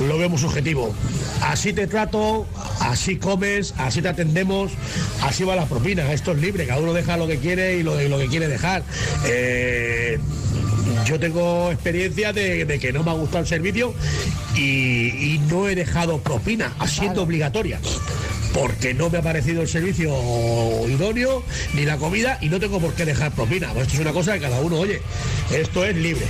lo 0.00 0.16
veo 0.16 0.30
muy 0.30 0.38
subjetivo. 0.38 0.94
Así 1.42 1.74
te 1.74 1.86
trato, 1.86 2.46
así 2.80 3.18
comes, 3.18 3.74
así 3.76 4.00
te 4.00 4.08
atendemos, 4.08 4.72
así 5.22 5.44
van 5.44 5.56
las 5.56 5.68
propinas. 5.68 6.08
Esto 6.10 6.32
es 6.32 6.38
libre, 6.38 6.66
cada 6.66 6.80
uno 6.80 6.94
deja 6.94 7.18
lo 7.18 7.26
que 7.26 7.38
quiere 7.38 7.76
y 7.76 7.82
lo, 7.82 8.00
y 8.00 8.08
lo 8.08 8.18
que 8.18 8.28
quiere 8.28 8.48
dejar. 8.48 8.82
Eh, 9.26 10.18
yo 11.04 11.18
tengo 11.18 11.70
experiencia 11.70 12.32
de, 12.32 12.64
de 12.64 12.78
que 12.78 12.92
no 12.92 13.02
me 13.02 13.10
ha 13.10 13.14
gustado 13.14 13.40
el 13.40 13.46
servicio 13.46 13.94
y, 14.56 15.34
y 15.34 15.40
no 15.48 15.68
he 15.68 15.74
dejado 15.74 16.18
propina, 16.18 16.74
haciendo 16.78 17.22
obligatoria. 17.22 17.80
Porque 18.52 18.94
no 18.94 19.10
me 19.10 19.18
ha 19.18 19.22
parecido 19.22 19.62
el 19.62 19.68
servicio 19.68 20.12
idóneo 20.88 21.44
ni 21.74 21.84
la 21.84 21.98
comida 21.98 22.38
y 22.40 22.48
no 22.48 22.58
tengo 22.58 22.80
por 22.80 22.94
qué 22.94 23.04
dejar 23.04 23.32
propina. 23.32 23.68
Pues 23.72 23.82
esto 23.86 23.94
es 23.94 24.00
una 24.00 24.12
cosa 24.12 24.34
que 24.34 24.40
cada 24.40 24.60
uno 24.60 24.78
oye. 24.78 25.00
Esto 25.52 25.84
es 25.84 25.96
libre. 25.96 26.26